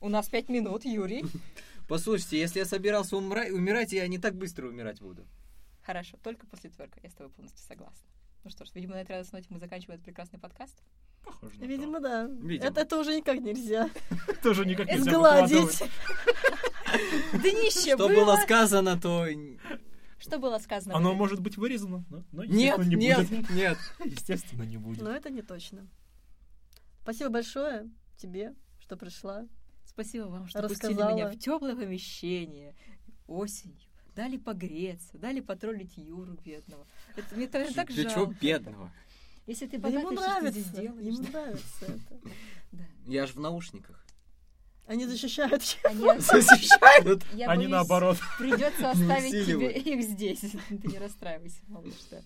[0.00, 1.22] У нас пять минут, Юрий.
[1.86, 5.26] Послушайте, если я собирался умра- умирать, я не так быстро умирать буду.
[5.82, 6.98] Хорошо, только после тверка.
[7.02, 8.08] Я с тобой полностью согласна.
[8.42, 10.82] Ну что ж, видимо, на этой радостной ноте мы заканчиваем этот прекрасный подкаст.
[11.22, 12.26] Похоже на Видимо, да.
[12.26, 12.70] Видимо.
[12.70, 14.34] Это, это уже никак нельзя то.
[14.42, 15.82] Тоже никак нельзя сгладить.
[17.34, 19.26] Днище Что было сказано, то...
[20.24, 20.96] Что было сказано?
[20.96, 23.50] Оно может быть вырезано, но, но, Нет, естественно, не нет, будет.
[23.50, 23.78] нет.
[24.04, 25.02] Естественно, не будет.
[25.02, 25.86] Но это не точно.
[27.02, 29.46] Спасибо большое тебе, что пришла.
[29.84, 31.14] Спасибо вам, что пустили Рассказала.
[31.14, 32.74] меня в теплое помещение
[33.26, 33.76] осенью.
[34.16, 36.86] Дали погреться, дали потроллить Юру бедного.
[37.16, 38.36] Это мне так, так Для чего жалко.
[38.40, 38.92] бедного?
[39.46, 40.82] Если ты Да ему богатый, что ты здесь нравится.
[40.82, 41.04] делаешь?
[41.18, 41.40] Ему да?
[41.44, 42.20] нравится это.
[42.72, 42.84] Да.
[43.06, 44.03] Я же в наушниках.
[44.86, 47.24] Они защищают Они, Защищают.
[47.32, 48.18] я Они боюсь, наоборот.
[48.38, 50.40] Придется оставить тебе их здесь.
[50.68, 52.20] Ты не расстраивайся, малыш, да.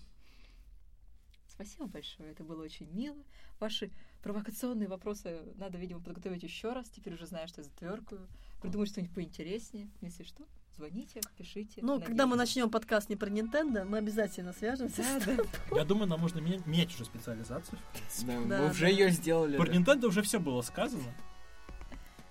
[1.47, 3.17] Спасибо большое, это было очень мило.
[3.59, 3.91] Ваши
[4.23, 6.89] провокационные вопросы надо, видимо, подготовить еще раз.
[6.89, 8.27] Теперь уже знаю, что я затверкаю.
[8.61, 9.89] Придумать что-нибудь поинтереснее.
[10.01, 10.43] Если что,
[10.75, 11.81] звоните, пишите.
[11.81, 12.55] Ну, когда мы Надеюсь.
[12.55, 15.01] начнем подкаст не про Nintendo, мы обязательно свяжемся.
[15.01, 15.43] Да, с да.
[15.77, 17.77] Я думаю, нам нужно менять, менять уже специализацию.
[18.21, 18.87] Да, Да, Мы уже да.
[18.87, 19.57] ее сделали.
[19.57, 19.73] Про да.
[19.73, 21.13] Nintendo уже все было сказано.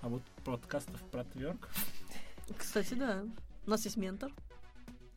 [0.01, 1.69] А вот подкастов про тверк.
[2.57, 3.25] Кстати, да.
[3.67, 4.31] У нас есть ментор,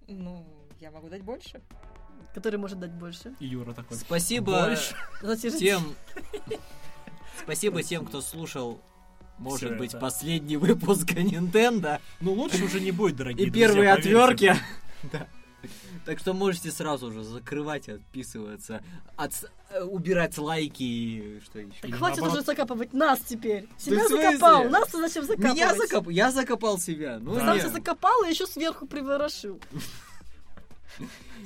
[0.08, 0.46] Ну,
[0.80, 1.62] я могу дать больше.
[2.34, 3.36] который может дать больше.
[3.40, 3.98] И Юра такой.
[3.98, 4.96] Спасибо Больше.
[5.58, 5.96] Тем...
[7.44, 8.82] Спасибо тем, кто слушал,
[9.38, 10.00] может Всё быть, это.
[10.00, 14.10] последний выпуск Nintendo Ну, лучше уже не будет, дорогие и друзья, первые поверьте.
[14.52, 14.56] отвертки.
[15.12, 15.28] Да.
[16.06, 18.84] Так что можете сразу же закрывать, отписываться,
[19.18, 21.80] отс- э, убирать лайки и что еще.
[21.82, 22.34] Так хватит наоборот.
[22.34, 23.68] уже закапывать нас теперь.
[23.78, 24.64] Себя закопал.
[24.70, 25.54] Нас ты зачем закапывать?
[25.56, 26.10] Меня закоп...
[26.10, 27.20] Я закопал себя.
[27.20, 27.42] Ну, Да.
[27.46, 29.60] Сам себя закопал и еще сверху приворошил.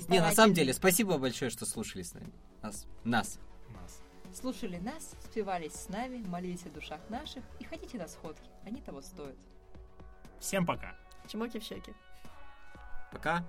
[0.08, 2.32] не, на самом деле, спасибо большое, что слушали с нами.
[2.62, 2.86] Нас.
[3.04, 3.38] Нас.
[3.74, 4.00] Нас.
[4.34, 8.50] Слушали нас, спевались с нами, молились о душах наших и ходите на сходки.
[8.66, 9.36] Они того стоят.
[10.40, 10.96] Всем пока.
[11.28, 11.94] Чмоки в щеки.
[13.12, 13.44] Пока.